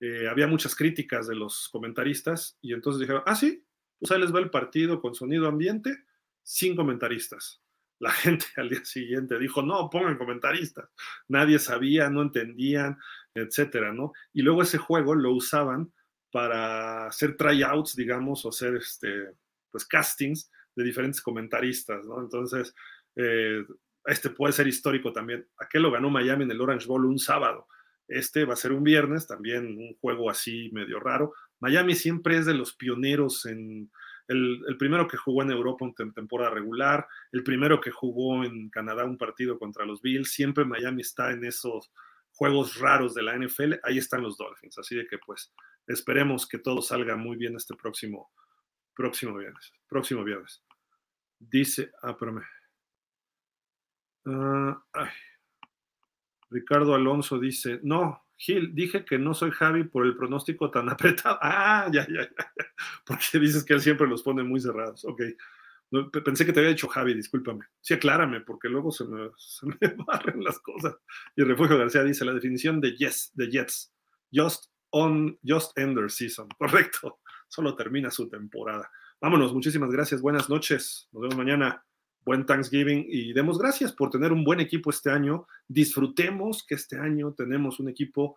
eh, 0.00 0.28
había 0.28 0.46
muchas 0.46 0.76
críticas 0.76 1.26
de 1.26 1.34
los 1.34 1.68
comentaristas 1.72 2.56
y 2.62 2.72
entonces 2.72 3.00
dijeron, 3.00 3.24
ah, 3.26 3.34
sí, 3.34 3.66
pues 3.98 4.12
ahí 4.12 4.20
les 4.20 4.32
va 4.32 4.38
el 4.38 4.50
partido 4.50 5.00
con 5.00 5.12
sonido 5.12 5.48
ambiente, 5.48 6.04
sin 6.44 6.76
comentaristas. 6.76 7.60
La 7.98 8.10
gente 8.12 8.46
al 8.56 8.68
día 8.68 8.84
siguiente 8.84 9.40
dijo, 9.40 9.60
no, 9.60 9.90
pongan 9.90 10.18
comentaristas. 10.18 10.88
Nadie 11.26 11.58
sabía, 11.58 12.08
no 12.10 12.22
entendían, 12.22 12.96
etcétera, 13.34 13.92
¿no? 13.92 14.12
Y 14.32 14.42
luego 14.42 14.62
ese 14.62 14.78
juego 14.78 15.16
lo 15.16 15.32
usaban 15.32 15.92
para 16.30 17.08
hacer 17.08 17.36
tryouts, 17.36 17.96
digamos, 17.96 18.44
o 18.44 18.50
hacer 18.50 18.76
este, 18.76 19.32
pues 19.72 19.84
castings 19.84 20.48
de 20.76 20.84
diferentes 20.84 21.20
comentaristas, 21.20 22.06
¿no? 22.06 22.20
Entonces, 22.20 22.72
eh, 23.16 23.64
este 24.06 24.30
puede 24.30 24.52
ser 24.52 24.66
histórico 24.66 25.12
también. 25.12 25.46
Aquel 25.58 25.82
lo 25.82 25.90
ganó 25.90 26.10
Miami 26.10 26.44
en 26.44 26.50
el 26.50 26.60
Orange 26.60 26.86
Bowl 26.86 27.04
un 27.04 27.18
sábado. 27.18 27.66
Este 28.08 28.44
va 28.44 28.54
a 28.54 28.56
ser 28.56 28.72
un 28.72 28.84
viernes, 28.84 29.26
también 29.26 29.66
un 29.66 29.94
juego 29.96 30.30
así 30.30 30.70
medio 30.72 31.00
raro. 31.00 31.32
Miami 31.58 31.94
siempre 31.94 32.36
es 32.36 32.46
de 32.46 32.54
los 32.54 32.74
pioneros 32.74 33.46
en 33.46 33.90
el, 34.28 34.76
primero 34.78 35.08
que 35.08 35.16
jugó 35.16 35.42
en 35.42 35.50
Europa 35.50 35.84
en 35.98 36.12
temporada 36.12 36.50
regular, 36.50 37.06
el 37.32 37.42
primero 37.42 37.80
que 37.80 37.90
jugó 37.90 38.44
en 38.44 38.70
Canadá 38.70 39.04
un 39.04 39.18
partido 39.18 39.58
contra 39.58 39.84
los 39.84 40.02
Bills. 40.02 40.30
Siempre 40.30 40.64
Miami 40.64 41.02
está 41.02 41.32
en 41.32 41.44
esos 41.44 41.92
juegos 42.32 42.78
raros 42.78 43.14
de 43.14 43.22
la 43.22 43.36
NFL. 43.36 43.74
Ahí 43.82 43.98
están 43.98 44.22
los 44.22 44.36
Dolphins. 44.36 44.78
Así 44.78 44.94
de 44.94 45.06
que 45.06 45.18
pues 45.18 45.52
esperemos 45.86 46.48
que 46.48 46.58
todo 46.58 46.82
salga 46.82 47.16
muy 47.16 47.36
bien 47.36 47.56
este 47.56 47.74
próximo, 47.74 48.30
próximo 48.94 49.36
viernes. 49.36 49.72
Próximo 49.88 50.22
viernes. 50.24 50.62
Dice, 51.38 51.92
ah, 52.02 52.16
pero 52.18 52.40
ah. 54.26 54.82
Ricardo 56.50 56.94
Alonso 56.94 57.38
dice, 57.38 57.80
no, 57.82 58.22
Gil, 58.36 58.74
dije 58.74 59.04
que 59.04 59.18
no 59.18 59.34
soy 59.34 59.50
Javi 59.50 59.84
por 59.84 60.06
el 60.06 60.16
pronóstico 60.16 60.70
tan 60.70 60.88
apretado. 60.90 61.38
Ah, 61.40 61.88
ya, 61.92 62.06
ya, 62.08 62.22
ya. 62.22 62.52
Porque 63.04 63.38
dices 63.38 63.64
que 63.64 63.74
él 63.74 63.80
siempre 63.80 64.06
los 64.06 64.22
pone 64.22 64.42
muy 64.42 64.60
cerrados. 64.60 65.04
Ok. 65.04 65.22
Pensé 66.24 66.44
que 66.44 66.52
te 66.52 66.60
había 66.60 66.70
dicho 66.70 66.88
Javi, 66.88 67.14
discúlpame. 67.14 67.64
Sí, 67.80 67.94
aclárame, 67.94 68.40
porque 68.40 68.68
luego 68.68 68.90
se 68.90 69.04
me, 69.04 69.30
se 69.36 69.66
me 69.66 69.76
barren 70.06 70.42
las 70.42 70.58
cosas. 70.58 70.96
Y 71.36 71.42
Refugio 71.42 71.78
García 71.78 72.02
dice 72.02 72.24
la 72.24 72.34
definición 72.34 72.80
de 72.80 72.96
yes, 72.96 73.32
de 73.34 73.50
Jets. 73.50 73.92
Just 74.32 74.66
on, 74.90 75.38
just 75.46 75.76
end 75.78 75.98
season. 76.10 76.48
Correcto. 76.58 77.20
Solo 77.48 77.76
termina 77.76 78.10
su 78.10 78.28
temporada. 78.28 78.90
Vámonos, 79.20 79.54
muchísimas 79.54 79.90
gracias. 79.90 80.20
Buenas 80.20 80.50
noches. 80.50 81.08
Nos 81.12 81.22
vemos 81.22 81.36
mañana 81.36 81.85
buen 82.26 82.44
Thanksgiving 82.44 83.06
y 83.08 83.32
demos 83.32 83.56
gracias 83.56 83.92
por 83.92 84.10
tener 84.10 84.32
un 84.32 84.42
buen 84.42 84.58
equipo 84.58 84.90
este 84.90 85.10
año. 85.10 85.46
Disfrutemos 85.68 86.66
que 86.66 86.74
este 86.74 86.98
año 86.98 87.32
tenemos 87.32 87.78
un 87.78 87.88
equipo 87.88 88.36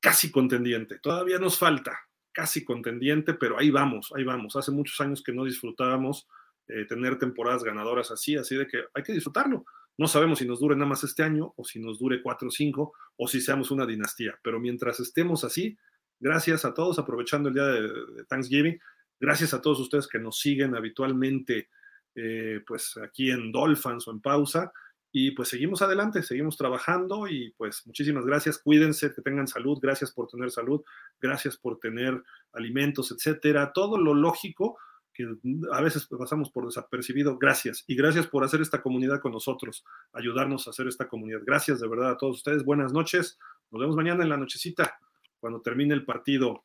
casi 0.00 0.32
contendiente. 0.32 0.98
Todavía 0.98 1.38
nos 1.38 1.56
falta, 1.56 1.96
casi 2.32 2.64
contendiente, 2.64 3.32
pero 3.34 3.56
ahí 3.56 3.70
vamos, 3.70 4.12
ahí 4.16 4.24
vamos. 4.24 4.56
Hace 4.56 4.72
muchos 4.72 5.00
años 5.00 5.22
que 5.22 5.32
no 5.32 5.44
disfrutábamos 5.44 6.26
eh, 6.66 6.86
tener 6.86 7.16
temporadas 7.16 7.62
ganadoras 7.62 8.10
así, 8.10 8.34
así 8.36 8.56
de 8.56 8.66
que 8.66 8.82
hay 8.92 9.04
que 9.04 9.12
disfrutarlo. 9.12 9.64
No 9.96 10.08
sabemos 10.08 10.40
si 10.40 10.46
nos 10.46 10.58
dure 10.58 10.74
nada 10.74 10.88
más 10.88 11.04
este 11.04 11.22
año 11.22 11.54
o 11.56 11.64
si 11.64 11.78
nos 11.78 12.00
dure 12.00 12.20
cuatro 12.20 12.48
o 12.48 12.50
cinco 12.50 12.94
o 13.16 13.28
si 13.28 13.40
seamos 13.40 13.70
una 13.70 13.86
dinastía, 13.86 14.36
pero 14.42 14.58
mientras 14.58 14.98
estemos 14.98 15.44
así, 15.44 15.78
gracias 16.18 16.64
a 16.64 16.74
todos, 16.74 16.98
aprovechando 16.98 17.48
el 17.48 17.54
día 17.54 17.66
de 17.66 18.24
Thanksgiving, 18.24 18.80
gracias 19.20 19.54
a 19.54 19.62
todos 19.62 19.78
ustedes 19.78 20.08
que 20.08 20.18
nos 20.18 20.40
siguen 20.40 20.74
habitualmente 20.74 21.68
eh, 22.14 22.62
pues 22.66 22.96
aquí 22.96 23.30
en 23.30 23.52
Dolphins 23.52 24.06
o 24.08 24.10
en 24.12 24.20
pausa. 24.20 24.72
Y 25.16 25.30
pues 25.30 25.48
seguimos 25.48 25.80
adelante, 25.80 26.24
seguimos 26.24 26.56
trabajando 26.56 27.28
y 27.28 27.52
pues 27.56 27.86
muchísimas 27.86 28.26
gracias. 28.26 28.58
Cuídense, 28.58 29.14
que 29.14 29.22
tengan 29.22 29.46
salud. 29.46 29.78
Gracias 29.80 30.10
por 30.10 30.26
tener 30.26 30.50
salud. 30.50 30.82
Gracias 31.20 31.56
por 31.56 31.78
tener 31.78 32.20
alimentos, 32.52 33.12
etcétera. 33.12 33.72
Todo 33.72 33.96
lo 33.96 34.12
lógico 34.12 34.76
que 35.12 35.24
a 35.70 35.80
veces 35.80 36.06
pasamos 36.06 36.50
por 36.50 36.66
desapercibido. 36.66 37.38
Gracias. 37.38 37.84
Y 37.86 37.94
gracias 37.94 38.26
por 38.26 38.42
hacer 38.42 38.60
esta 38.60 38.82
comunidad 38.82 39.20
con 39.20 39.30
nosotros, 39.30 39.84
ayudarnos 40.12 40.66
a 40.66 40.70
hacer 40.70 40.88
esta 40.88 41.06
comunidad. 41.06 41.42
Gracias 41.46 41.80
de 41.80 41.88
verdad 41.88 42.10
a 42.10 42.18
todos 42.18 42.38
ustedes. 42.38 42.64
Buenas 42.64 42.92
noches. 42.92 43.38
Nos 43.70 43.80
vemos 43.80 43.94
mañana 43.94 44.24
en 44.24 44.30
la 44.30 44.36
nochecita, 44.36 44.98
cuando 45.38 45.62
termine 45.62 45.94
el 45.94 46.04
partido 46.04 46.64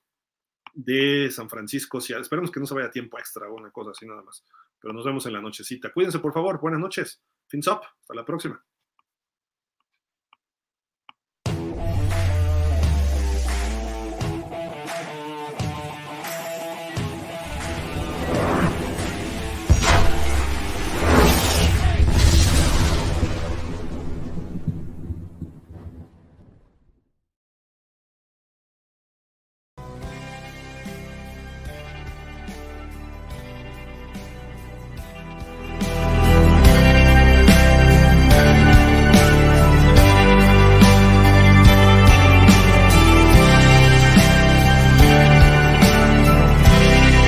de 0.73 1.29
San 1.31 1.49
Francisco. 1.49 1.99
Esperemos 1.99 2.51
que 2.51 2.59
no 2.59 2.65
se 2.65 2.73
vaya 2.73 2.91
tiempo 2.91 3.17
extra 3.17 3.49
o 3.49 3.55
una 3.55 3.71
cosa 3.71 3.91
así 3.91 4.05
nada 4.05 4.21
más 4.21 4.43
pero 4.79 4.93
nos 4.93 5.05
vemos 5.05 5.25
en 5.25 5.33
la 5.33 5.41
nochecita. 5.41 5.91
Cuídense, 5.91 6.19
por 6.19 6.33
favor. 6.33 6.59
Buenas 6.59 6.79
noches. 6.79 7.21
Fins 7.47 7.67
up. 7.67 7.81
Hasta 8.01 8.13
la 8.13 8.25
próxima. 8.25 8.63